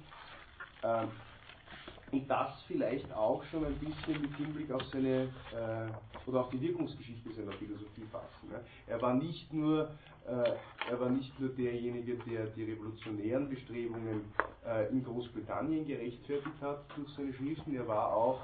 [2.13, 6.61] Und das vielleicht auch schon ein bisschen mit Hinblick auf seine äh, oder auf die
[6.61, 8.49] Wirkungsgeschichte seiner Philosophie fassen.
[8.51, 8.61] Ne?
[8.87, 9.91] Er war nicht nur
[10.27, 14.33] äh, er war nicht nur derjenige, der die revolutionären Bestrebungen
[14.67, 18.41] äh, in Großbritannien gerechtfertigt hat durch seine Schriften, er war auch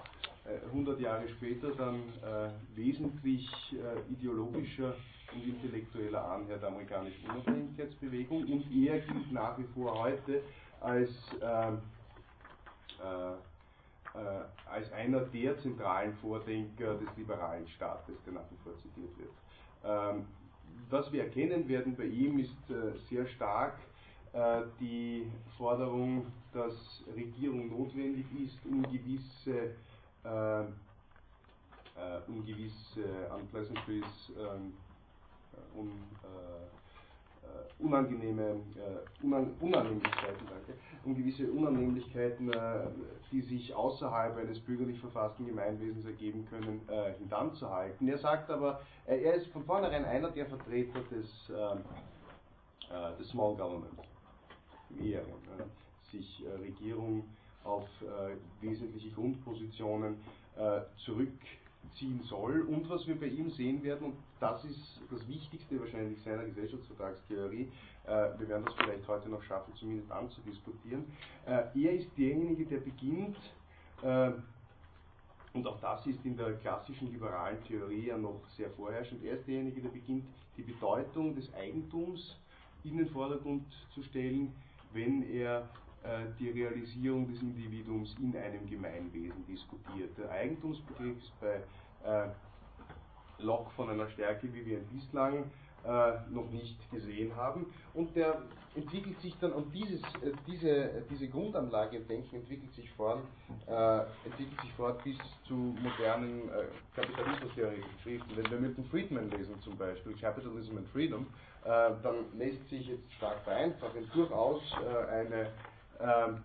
[0.71, 4.95] 100 äh, Jahre später dann äh, wesentlich äh, ideologischer
[5.35, 10.43] und intellektueller Anhänger der amerikanischen Unabhängigkeitsbewegung und er gilt nach wie vor heute
[10.81, 11.11] als
[11.41, 11.73] äh,
[14.67, 19.33] als einer der zentralen Vordenker des liberalen Staates, der nach wie vor zitiert wird.
[19.85, 20.27] Ähm,
[20.89, 23.79] was wir erkennen werden bei ihm ist äh, sehr stark
[24.33, 29.77] äh, die Forderung, dass Regierung notwendig ist, um gewisse,
[30.25, 34.75] äh, äh um gewisse Unpleasantries, ähm,
[35.75, 35.89] um
[36.23, 36.92] äh,
[37.83, 40.75] unangenehme äh, Unan Unannehmlichkeiten, danke,
[41.05, 42.87] um gewisse Unannehmlichkeiten, äh,
[43.31, 48.09] die sich außerhalb eines bürgerlich verfassten Gemeinwesens ergeben können, äh, hintanzuhalten.
[48.09, 51.79] Er sagt aber, äh, er ist von vornherein einer der Vertreter des, ähm,
[52.91, 53.99] äh, des Small Government,
[55.03, 55.23] eher,
[56.11, 57.25] sich Regierung
[57.65, 57.89] auf
[58.61, 60.17] wesentliche Grundpositionen
[60.99, 61.33] zurück
[61.95, 62.63] ziehen soll.
[62.63, 67.69] Und was wir bei ihm sehen werden, und das ist das Wichtigste wahrscheinlich seiner Gesellschaftsvertragstheorie,
[68.05, 71.05] äh, wir werden das vielleicht heute noch schaffen, zumindest anzudiskutieren,
[71.47, 73.37] äh, er ist derjenige, der beginnt,
[74.03, 74.33] äh,
[75.55, 79.47] und auch das ist in der klassischen liberalen Theorie ja noch sehr vorherrschend, er ist
[79.47, 80.25] derjenige, der beginnt,
[80.57, 82.37] die Bedeutung des Eigentums
[82.85, 83.65] in den Vordergrund
[83.95, 84.53] zu stellen,
[84.93, 85.69] wenn er
[86.05, 90.17] äh, die Realisierung des Individuums in einem Gemeinwesen diskutiert.
[90.19, 91.63] Der Eigentumsbegriff ist bei
[92.05, 95.51] äh, Locke von einer Stärke, wie wir ihn bislang
[95.85, 97.67] äh, noch nicht gesehen haben.
[97.95, 98.43] Und der
[98.77, 103.23] entwickelt sich dann, und dieses, äh, diese, diese Grundanlage im Denken entwickelt sich fort,
[103.67, 108.37] äh, entwickelt sich fort bis zu modernen äh, Kapitalismustheoretischen Schriften.
[108.37, 111.27] Wenn wir Milton Friedman lesen zum Beispiel, Capitalism and Freedom,
[111.65, 114.63] äh, dann lässt sich jetzt stark vereinfachen durchaus
[115.11, 115.51] eine
[116.01, 116.43] ähm,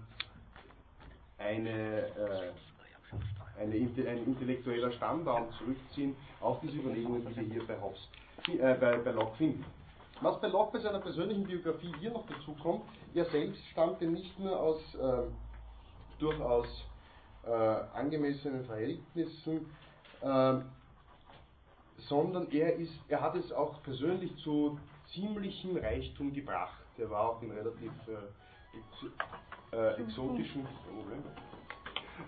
[1.38, 2.52] eine, äh,
[3.58, 8.08] eine, ein intellektueller Stammbaum zurückziehen auf diese Überlegungen, die wir hier bei, Hobbes,
[8.48, 9.66] äh, bei, bei Locke finden.
[10.22, 14.38] Was bei Locke bei seiner persönlichen Biografie hier noch dazu kommt, er selbst stammte nicht
[14.40, 15.24] nur aus äh,
[16.20, 16.68] durchaus
[17.46, 19.68] äh, angemessenen Verhältnissen,
[20.22, 20.54] äh,
[22.08, 24.80] sondern er, ist, er hat es auch persönlich zu
[25.14, 26.82] ziemlichem Reichtum gebracht.
[26.98, 31.47] Er war auch in relativ äh, äh, exotischen, äh,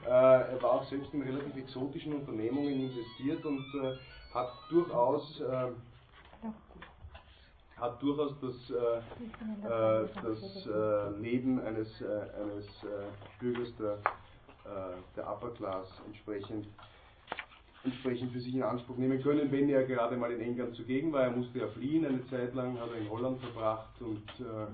[0.06, 3.96] er war auch selbst in relativ exotischen Unternehmungen investiert und äh,
[4.34, 5.72] hat durchaus äh,
[7.78, 12.68] hat durchaus das, äh, äh, das Leben eines, eines
[13.40, 13.98] Bürgers der,
[15.16, 16.68] der Upper Class entsprechend
[17.84, 21.24] entsprechend für sich in Anspruch nehmen können, wenn er gerade mal in England zugegen war.
[21.24, 24.68] Er musste ja fliehen eine Zeit lang, hat er in Holland verbracht und äh,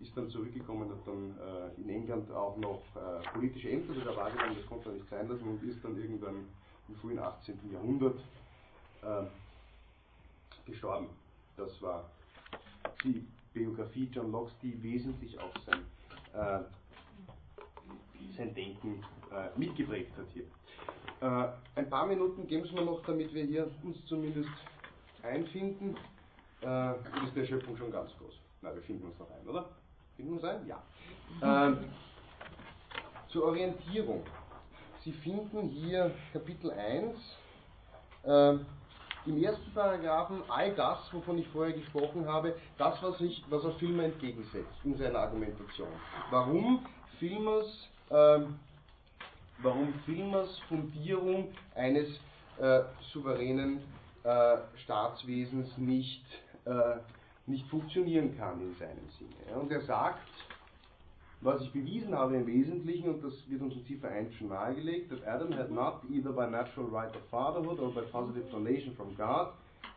[0.00, 4.56] ist dann zurückgekommen, hat dann äh, in England auch noch äh, politische Ämter sogar wahrgenommen,
[4.56, 6.46] das konnte er nicht sein lassen und ist dann irgendwann
[6.88, 7.58] im frühen 18.
[7.72, 8.18] Jahrhundert
[9.02, 9.24] äh,
[10.66, 11.08] gestorben.
[11.56, 12.10] Das war
[13.04, 15.82] die Biografie John Locke, die wesentlich auch sein,
[16.34, 16.64] äh,
[18.36, 20.44] sein Denken äh, mitgeprägt hat hier.
[21.20, 24.50] Äh, ein paar Minuten geben mir noch, damit wir hier uns zumindest
[25.22, 25.96] einfinden.
[26.60, 28.38] Ist der Schöpfung schon ganz groß.
[28.62, 29.66] Na, wir finden uns noch ein, oder?
[30.14, 30.66] Finden wir uns ein?
[30.68, 30.82] Ja.
[31.42, 31.78] Ähm,
[33.28, 34.22] zur Orientierung.
[35.04, 37.16] Sie finden hier Kapitel 1.
[38.22, 38.58] Äh,
[39.26, 43.72] Im ersten Paragraphen all das, wovon ich vorher gesprochen habe, das, was, ich, was er
[43.72, 45.88] Filmer entgegensetzt in seiner Argumentation.
[46.30, 46.86] Warum
[47.18, 48.60] Filmers, ähm,
[49.58, 52.08] warum Filmers Fundierung eines
[52.60, 52.82] äh,
[53.12, 53.80] souveränen
[54.22, 56.24] äh, Staatswesens nicht,
[56.64, 56.98] äh,
[57.46, 59.60] nicht funktionieren kann in seinem Sinne.
[59.60, 60.28] Und er sagt,
[61.40, 65.10] was ich bewiesen habe im Wesentlichen, und das wird uns in Ziffer 1 schon nahegelegt,
[65.10, 69.16] that Adam had not, either by natural right of fatherhood or by positive donation from
[69.16, 69.48] God,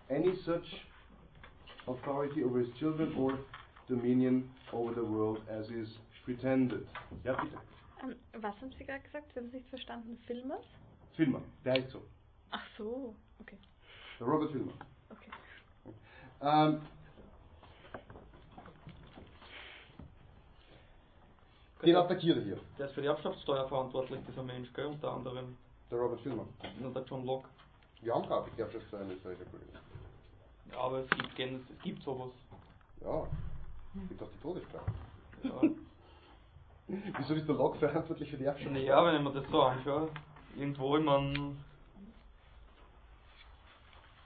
[0.09, 0.65] any such
[1.87, 3.37] authority over his children or
[3.87, 6.87] dominion over the world as is pretended.
[7.23, 7.57] Ja, bitte.
[8.03, 9.35] Ähm, was haben Sie gerade gesagt?
[9.35, 10.17] Wir haben es nicht verstanden.
[10.25, 10.65] Filmers?
[11.15, 12.01] Filmer, der heißt so.
[12.49, 13.57] Ach so, okay.
[14.19, 14.73] Der Robert Filmer.
[15.09, 15.31] Okay.
[16.41, 16.81] Ähm,
[21.83, 22.59] den attackiert er hier.
[22.77, 24.85] Der ist für die Erbschaftssteuer verantwortlich, dieser Mensch, gell?
[24.87, 25.57] Unter anderem.
[25.91, 26.45] Der Robert Filmer.
[26.81, 27.47] Und der John Locke.
[28.01, 29.37] Wir haben keine Erbschaftssteuer in Österreich.
[30.71, 32.31] Ja, aber es gibt, es gibt sowas.
[33.01, 33.27] Ja,
[34.09, 34.91] gibt auch die Todesstrafe.
[35.43, 35.61] Ja.
[37.17, 38.83] Wieso ist der Locke verantwortlich für die Erbschaftssteuer?
[38.83, 40.09] Ja, wenn ich mir das so anschaue,
[40.55, 41.55] irgendwo, ich meine,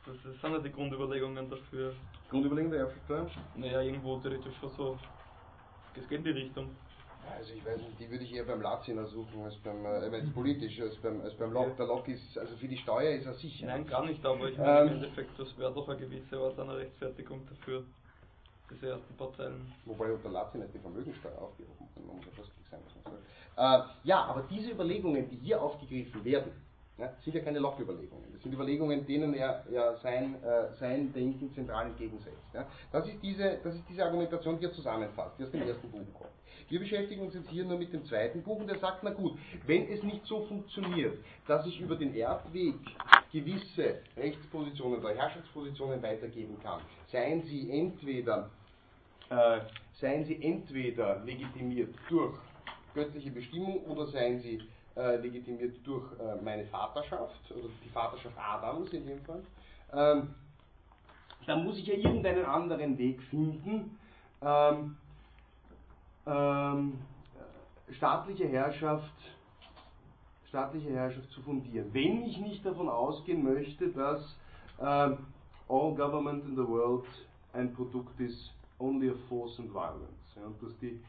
[0.05, 1.93] das ist- sind ja die Grundüberlegungen dafür.
[2.29, 3.27] Grundüberlegung der Erbschaftssteuer?
[3.55, 4.97] Naja, irgendwo theoretisch schon so.
[5.95, 6.69] Es geht in die Richtung.
[7.37, 10.27] Also ich weiß nicht, die würde ich eher beim Laziner suchen als beim, äh, meine,
[10.31, 11.71] politisch, als beim, als beim Locke.
[11.77, 13.67] Der Locke ist, also für die Steuer ist er sicher.
[13.67, 16.59] Nein, gar nicht, aber ich meine Ähm, im Endeffekt, das wäre doch eine gewisse Art
[16.59, 17.83] einer Rechtfertigung dafür,
[18.71, 19.73] diese ersten Parteien.
[19.85, 21.87] Wobei unter Lazina ist die Vermögensteuer aufgehoben.
[22.05, 23.25] Man muss ja vorsichtig sein, was man sagt.
[23.57, 26.51] Äh, ja, aber diese Überlegungen, die hier aufgegriffen werden,
[26.99, 28.25] ja, sind ja keine Locke-Überlegungen.
[28.33, 32.37] Das sind Überlegungen, denen er ja sein, äh, sein Denken zentral entgegensetzt.
[32.53, 32.67] Ja.
[32.91, 36.05] Das, ist diese, das ist diese Argumentation, die er zusammenfasst, die aus dem ersten Buch
[36.13, 36.29] kommt.
[36.67, 39.37] Wir beschäftigen uns jetzt hier nur mit dem zweiten Buch und er sagt, na gut,
[39.65, 41.17] wenn es nicht so funktioniert,
[41.47, 42.75] dass ich über den Erbweg
[43.31, 46.81] gewisse Rechtspositionen oder Herrschaftspositionen weitergeben kann,
[47.11, 48.49] seien sie entweder
[49.29, 49.59] äh,
[49.99, 52.35] seien sie entweder legitimiert durch
[52.93, 54.61] göttliche Bestimmung oder seien sie
[54.95, 59.43] äh, legitimiert durch äh, meine Vaterschaft oder die Vaterschaft Adams in dem Fall,
[59.93, 60.33] ähm,
[61.45, 63.97] dann muss ich ja irgendeinen anderen Weg finden,
[64.41, 64.97] ähm,
[66.25, 66.99] ähm,
[67.91, 69.13] staatliche Herrschaft
[70.49, 71.93] staatliche Herrschaft zu fundieren.
[71.93, 74.35] Wenn ich nicht davon ausgehen möchte, dass
[74.81, 75.19] ähm,
[75.67, 77.05] all government in the world
[77.53, 80.35] ein Produkt ist only of force and violence.
[80.35, 80.99] Ja, und dass die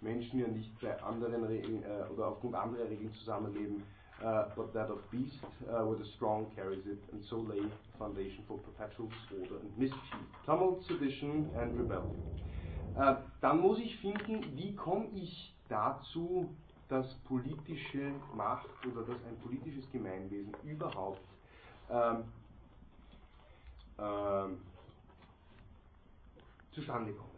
[0.00, 3.82] Menschen ja nicht bei anderen Regeln äh, oder aufgrund anderer Regeln zusammenleben,
[4.20, 7.62] äh, but that of beast, uh, where the strong carries it, and so lay
[7.98, 9.98] foundation for perpetual disorder and mischief,
[10.44, 12.16] tumult, sedition and rebellion.
[12.96, 16.48] Äh, dann muss ich finden, wie komme ich dazu,
[16.88, 21.20] dass politische Macht oder dass ein politisches Gemeinwesen überhaupt
[21.90, 22.24] ähm,
[23.98, 24.58] ähm,
[26.72, 27.28] zustande kommen.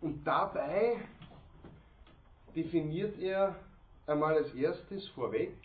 [0.00, 0.96] Und dabei
[2.54, 3.56] definiert er
[4.06, 5.56] einmal als erstes vorweg,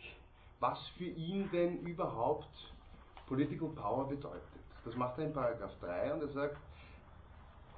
[0.60, 2.50] was für ihn denn überhaupt
[3.28, 4.42] Political Power bedeutet.
[4.86, 6.58] Das macht er in Paragraph 3 und er sagt,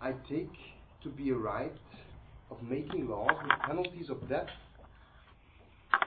[0.02, 0.58] I take
[1.02, 1.72] to be a right
[2.50, 4.50] of making laws with penalties of death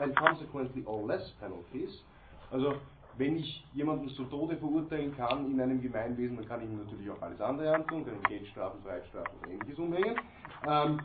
[0.00, 2.02] and consequently all less penalties.
[2.50, 2.76] Also
[3.18, 7.10] wenn ich jemanden zu Tode verurteilen kann in einem Gemeinwesen, dann kann ich ihm natürlich
[7.10, 10.16] auch alles andere antun, kann ich Geldstrafen, Freiheitsstrafen oder ähnliches umhängen.
[10.66, 11.00] Ähm,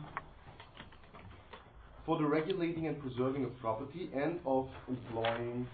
[2.08, 5.68] for the regulating and preserving of property and of employing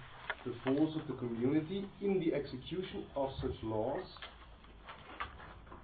[0.44, 4.02] the force of the community in the execution of such laws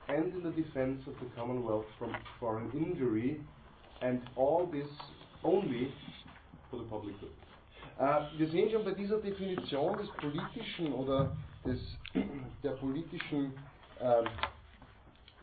[0.08, 3.40] and in the defense of the Commonwealth from foreign injury
[4.02, 4.88] and all this
[5.44, 5.94] only
[6.68, 7.30] for the public good.
[8.00, 11.30] Äh, wir sehen schon bei dieser Definition des politischen oder
[11.64, 11.78] des,
[12.64, 13.52] der politischen
[14.00, 14.26] ähm,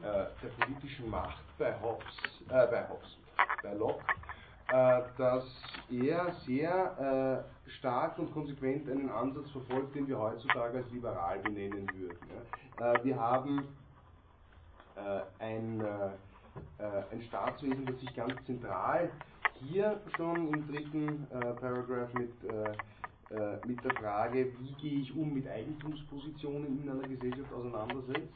[0.02, 2.14] äh, der politischen Macht bei Hobbes,
[2.50, 3.16] äh, bei Hobbes,
[3.64, 4.04] bei Locke,
[4.68, 5.46] dass
[5.90, 11.88] er sehr äh, stark und konsequent einen Ansatz verfolgt, den wir heutzutage als liberal benennen
[11.94, 12.18] würden.
[12.80, 13.68] Äh, wir haben
[14.96, 19.10] äh, ein, äh, äh, ein Staatswesen, das sich ganz zentral
[19.60, 22.72] hier schon im dritten äh, Paragraph mit, äh,
[23.34, 28.34] äh, mit der Frage, wie gehe ich um mit Eigentumspositionen in einer Gesellschaft auseinandersetzt.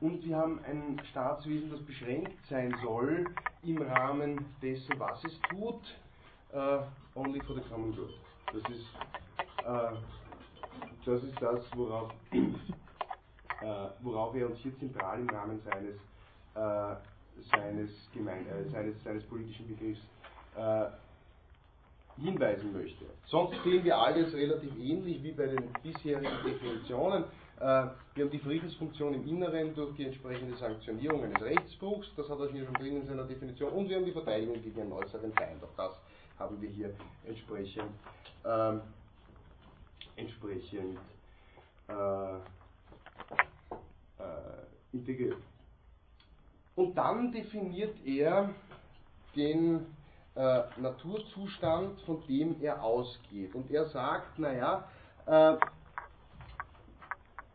[0.00, 3.26] Und wir haben ein Staatswesen, das beschränkt sein soll
[3.62, 5.82] im Rahmen dessen, was es tut,
[6.52, 6.78] äh,
[7.14, 8.14] only for the common good.
[8.52, 8.86] Das ist
[9.64, 9.96] Äh,
[11.04, 12.46] das ist das, worauf, äh,
[14.00, 15.96] worauf er uns hier zentral im Rahmen seines,
[17.50, 20.00] seines, Gemein äh, seines, seines politischen Begriffs
[22.16, 23.04] hinweisen möchte.
[23.26, 27.24] Sonst sehen wir alles relativ ähnlich wie bei den bisherigen Definitionen.
[27.60, 32.38] Äh, wir haben die Friedensfunktion im Inneren durch die entsprechende Sanktionierung eines Rechtsbruchs, das hat
[32.40, 35.30] er hier schon drin in seiner Definition, und wir haben die Verteidigung gegen einen äußeren
[35.34, 36.00] Feind, auch das
[36.38, 36.94] haben wir hier
[37.26, 37.90] entsprechend,
[38.46, 38.80] ähm,
[40.16, 40.98] entsprechend
[41.88, 42.38] äh, äh,
[44.92, 45.42] integriert.
[46.76, 48.54] Und dann definiert er
[49.36, 49.84] den
[50.34, 53.54] äh, Naturzustand, von dem er ausgeht.
[53.54, 54.88] Und er sagt, naja,
[55.26, 55.56] äh,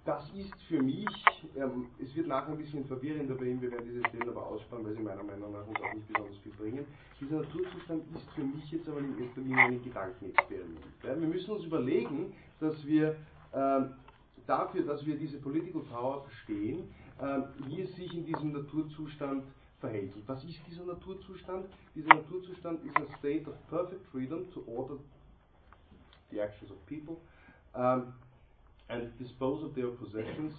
[0.06, 1.08] das ist für mich,
[1.56, 4.86] ähm, es wird nachher ein bisschen verwirrender bei ihm, wir werden diese Stellen aber aussparen,
[4.86, 6.86] weil sie meiner Meinung nach uns auch nicht besonders viel bringen.
[7.20, 10.80] Dieser Naturzustand ist für mich jetzt aber in erster Linie ein Gedankenexperiment.
[11.04, 13.16] Ja, wir müssen uns überlegen, dass wir
[13.54, 13.94] ähm,
[14.46, 16.84] dafür, dass wir diese Political Power verstehen,
[17.20, 19.44] ähm, wie es sich in diesem Naturzustand
[19.80, 20.16] verhält.
[20.16, 21.66] Und was ist dieser Naturzustand?
[21.96, 24.98] Dieser Naturzustand ist a state of perfect freedom to order
[26.30, 27.18] the actions of people.
[27.74, 28.14] Um,
[28.90, 30.54] and dispose of their possessions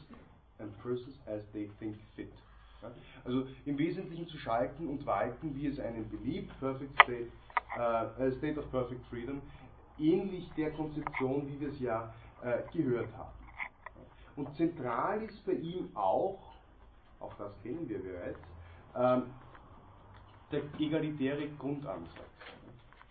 [0.58, 2.32] and persons as they think fit.
[3.24, 7.30] Also im Wesentlichen zu schalten und walten, wie es einem beliebt, perfect state,
[7.78, 9.40] uh, state of perfect freedom,
[9.98, 13.32] ähnlich der Konzeption, wie wir es ja uh, gehört haben.
[14.36, 16.38] Und zentral ist bei ihm auch,
[17.20, 18.38] auch das kennen wir bereits,
[18.94, 19.22] ähm,
[20.52, 22.12] der egalitäre Grundansatz.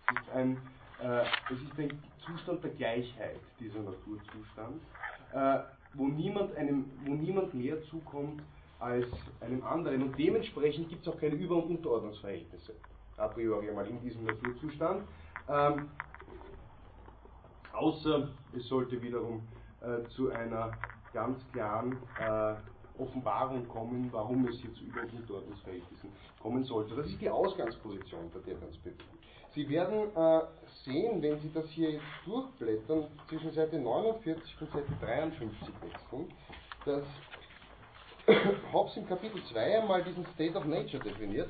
[0.08, 0.56] Es ist, ein,
[1.02, 4.82] äh, es ist ein Zustand der Gleichheit, dieser Naturzustand,
[5.32, 5.58] äh,
[5.94, 8.42] wo, niemand einem, wo niemand mehr zukommt
[8.78, 9.06] als
[9.40, 10.02] einem anderen.
[10.02, 12.74] Und dementsprechend gibt es auch keine Über- und Unterordnungsverhältnisse,
[13.16, 15.06] a priori mal in diesem Naturzustand.
[15.48, 15.88] Ähm,
[17.72, 19.42] außer es sollte wiederum
[19.80, 20.72] äh, zu einer
[21.12, 22.54] ganz klaren äh,
[22.98, 26.94] Offenbarung kommen, warum es hier zu Über- und Unterordnungsverhältnissen kommen sollte.
[26.96, 29.04] Das ist die Ausgangsposition, bei der wir uns bewegen.
[29.56, 30.40] Sie werden äh,
[30.84, 36.32] sehen, wenn Sie das hier jetzt durchblättern, zwischen Seite 49 und Seite 53 wechseln,
[36.84, 37.04] dass
[38.72, 41.48] Hobbes im Kapitel 2 einmal diesen State of Nature definiert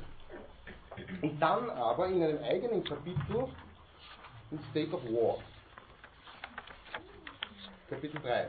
[1.21, 3.49] und dann aber in einem eigenen Kapitel
[4.53, 5.39] den State of War.
[7.91, 8.49] Kapitel 3.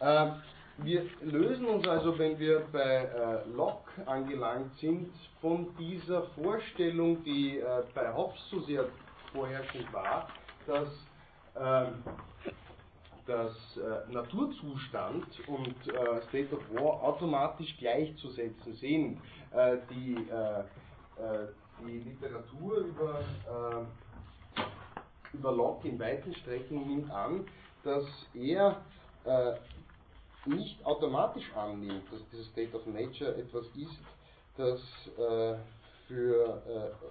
[0.00, 0.32] Äh,
[0.78, 5.10] wir lösen uns also, wenn wir bei äh, Locke angelangt sind,
[5.40, 8.86] von dieser Vorstellung, die äh, bei Hobbes so sehr
[9.32, 10.28] vorherrschend war,
[10.66, 10.88] dass
[11.56, 12.02] ähm,
[13.26, 19.20] das äh, Naturzustand und äh, State of War automatisch gleichzusetzen sind.
[19.52, 20.64] Äh, die, äh,
[21.86, 23.20] die Literatur über,
[25.32, 27.44] über Locke in weiten Strecken nimmt an,
[27.84, 28.80] dass er
[30.46, 33.98] nicht automatisch annimmt, dass dieses State of Nature etwas ist,
[34.56, 34.80] das
[35.18, 35.56] äh,
[36.06, 37.06] für äh,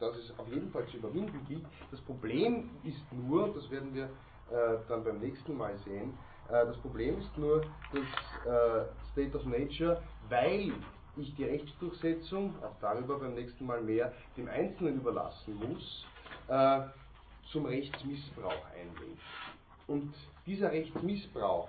[0.00, 1.64] das es auf jeden Fall zu überwinden gilt.
[1.90, 6.16] Das Problem ist nur, das werden wir äh, dann beim nächsten Mal sehen,
[6.48, 7.60] äh, das Problem ist nur,
[7.92, 10.72] dass äh, State of Nature, weil
[11.16, 16.06] ich die Rechtsdurchsetzung, auch darüber beim nächsten Mal mehr, dem Einzelnen überlassen muss,
[16.48, 16.80] äh,
[17.52, 19.18] zum Rechtsmissbrauch einlädt.
[19.86, 20.14] Und
[20.46, 21.68] dieser Rechtsmissbrauch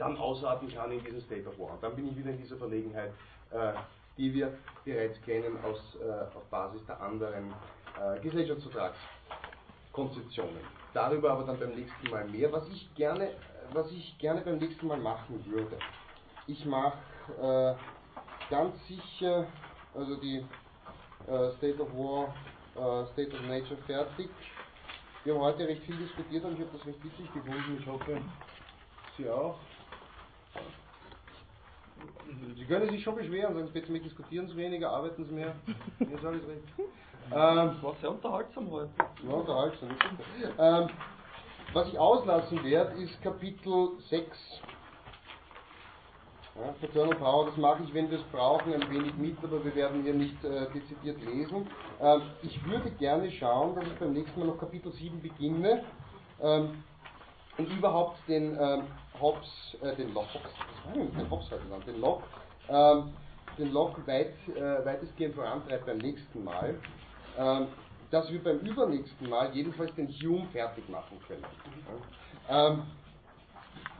[0.00, 1.76] dann ausarten kann in diesen State of War.
[1.80, 3.12] Dann bin ich wieder in dieser Verlegenheit,
[3.50, 3.74] äh,
[4.16, 7.52] die wir bereits kennen aus, äh, auf Basis der anderen
[8.00, 10.60] äh, Gesellschaftsvertragskonzeptionen.
[10.94, 12.50] Darüber aber dann beim nächsten Mal mehr.
[12.52, 13.32] Was ich gerne,
[13.72, 15.78] was ich gerne beim nächsten Mal machen würde,
[16.46, 16.96] ich mache
[17.40, 17.74] äh,
[18.50, 19.46] ganz sicher,
[19.94, 20.38] also die
[21.28, 22.34] äh, State of War,
[22.74, 24.30] äh, State of Nature fertig.
[25.22, 27.76] Wir haben heute recht viel diskutiert und ich habe das recht witzig gefunden.
[27.78, 28.22] Ich hoffe,
[29.16, 29.58] Sie auch.
[32.56, 35.54] Sie können sich schon beschweren, sagen, bitte mit diskutieren Sie weniger, arbeiten Sie mehr.
[35.98, 36.64] Mir ist alles recht.
[37.32, 38.90] Ähm, war sehr unterhaltsam heute.
[39.24, 39.88] War unterhaltsam.
[40.58, 40.88] Ähm,
[41.72, 44.26] was ich auslassen werde, ist Kapitel 6.
[46.56, 49.74] Ja, Paternal Power, das mache ich, wenn wir es brauchen, ein wenig mit, aber wir
[49.74, 51.68] werden hier nicht äh, dezidiert lesen.
[52.00, 55.84] Ähm, ich würde gerne schauen, dass ich beim nächsten Mal noch Kapitel 7 beginne
[56.40, 56.82] ähm,
[57.56, 58.88] und überhaupt den ähm,
[59.20, 60.38] Hobbes, äh, den Locke,
[60.94, 62.24] den Hobbes heute genannt, den Locke,
[62.68, 63.12] ähm,
[63.58, 66.78] den Locke weit, äh, weitestgehend vorantreibt beim nächsten Mal,
[67.38, 67.68] ähm,
[68.10, 71.44] dass wir beim übernächsten Mal jedenfalls den Hume fertig machen können.
[72.48, 72.82] Ähm,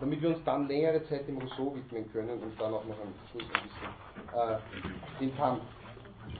[0.00, 3.14] damit wir uns dann längere Zeit dem Rousseau widmen können und dann auch noch am
[3.30, 3.90] Schluss ein bisschen
[4.34, 5.62] äh, den Kant.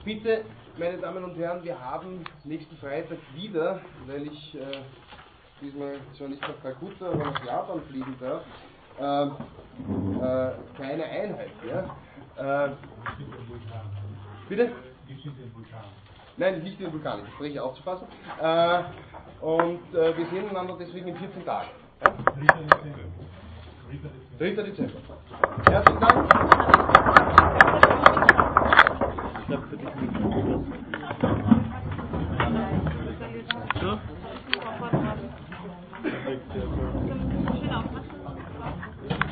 [0.03, 0.45] Bitte,
[0.77, 4.81] meine Damen und Herren, wir haben nächsten Freitag wieder, weil ich äh,
[5.61, 8.43] diesmal zwar nicht nach Kalkutta, aber nach Japan fliegen darf,
[8.99, 11.51] äh, äh, keine Einheit.
[11.67, 12.65] Ja?
[12.65, 12.71] Äh,
[14.49, 14.71] bitte?
[16.37, 18.07] Nein, nicht den Vulkan, ich verspreche aufzupassen.
[18.41, 18.83] Äh,
[19.41, 21.69] und äh, wir sehen einander deswegen in 14 Tagen.
[22.01, 22.13] Ja?
[24.39, 24.49] 3.
[24.63, 24.93] Dezember.
[25.69, 26.33] Herzlichen Dank.
[29.39, 30.90] Ich glaube, für dich